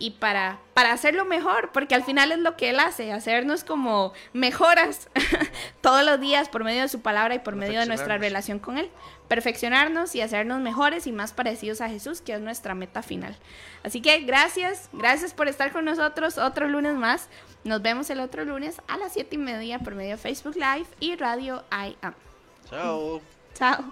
y 0.02 0.12
para, 0.12 0.60
para 0.74 0.94
hacerlo 0.94 1.26
mejor, 1.26 1.72
porque 1.72 1.94
al 1.94 2.04
final 2.04 2.32
es 2.32 2.40
lo 2.40 2.58
que 2.58 2.72
Él 2.72 2.80
hace, 2.80 3.12
hacernos 3.12 3.64
como 3.64 4.14
mejoras 4.34 5.10
todos 5.82 6.04
los 6.04 6.20
días 6.20 6.50
por 6.50 6.64
medio 6.64 6.82
de 6.82 6.88
su 6.88 7.02
palabra 7.02 7.36
y 7.36 7.40
por 7.40 7.56
medio 7.56 7.80
de 7.80 7.86
nuestra 7.86 8.18
relación 8.18 8.58
con 8.58 8.80
Él. 8.80 8.90
Perfeccionarnos 9.28 10.16
y 10.16 10.22
hacernos 10.22 10.60
mejores 10.60 11.06
y 11.06 11.12
más 11.12 11.34
parecidos 11.34 11.82
a 11.82 11.88
Jesús, 11.88 12.20
que 12.22 12.34
es 12.34 12.42
nuestra 12.42 12.74
meta 12.74 13.04
final. 13.04 13.38
Así 13.84 14.02
que 14.02 14.22
gracias, 14.22 14.90
gracias 14.92 15.36
por 15.36 15.48
estar 15.48 15.72
con 15.72 15.86
nosotros 15.86 16.40
otro 16.40 16.68
lunes 16.68 16.96
más. 16.96 17.30
Nos 17.64 17.84
vemos 17.84 18.10
el 18.10 18.22
otro 18.22 18.44
lunes 18.44 18.82
a 18.88 18.98
las 18.98 19.14
7 19.14 19.36
y 19.36 19.38
media 19.38 19.78
por 19.78 19.94
medio 19.94 20.12
de 20.12 20.18
Facebook 20.18 20.56
Live 20.56 20.88
y 21.00 21.16
Radio 21.16 21.64
I 21.72 21.96
Am. 22.02 22.16
Chao. 22.68 23.22
Chao. 23.54 23.84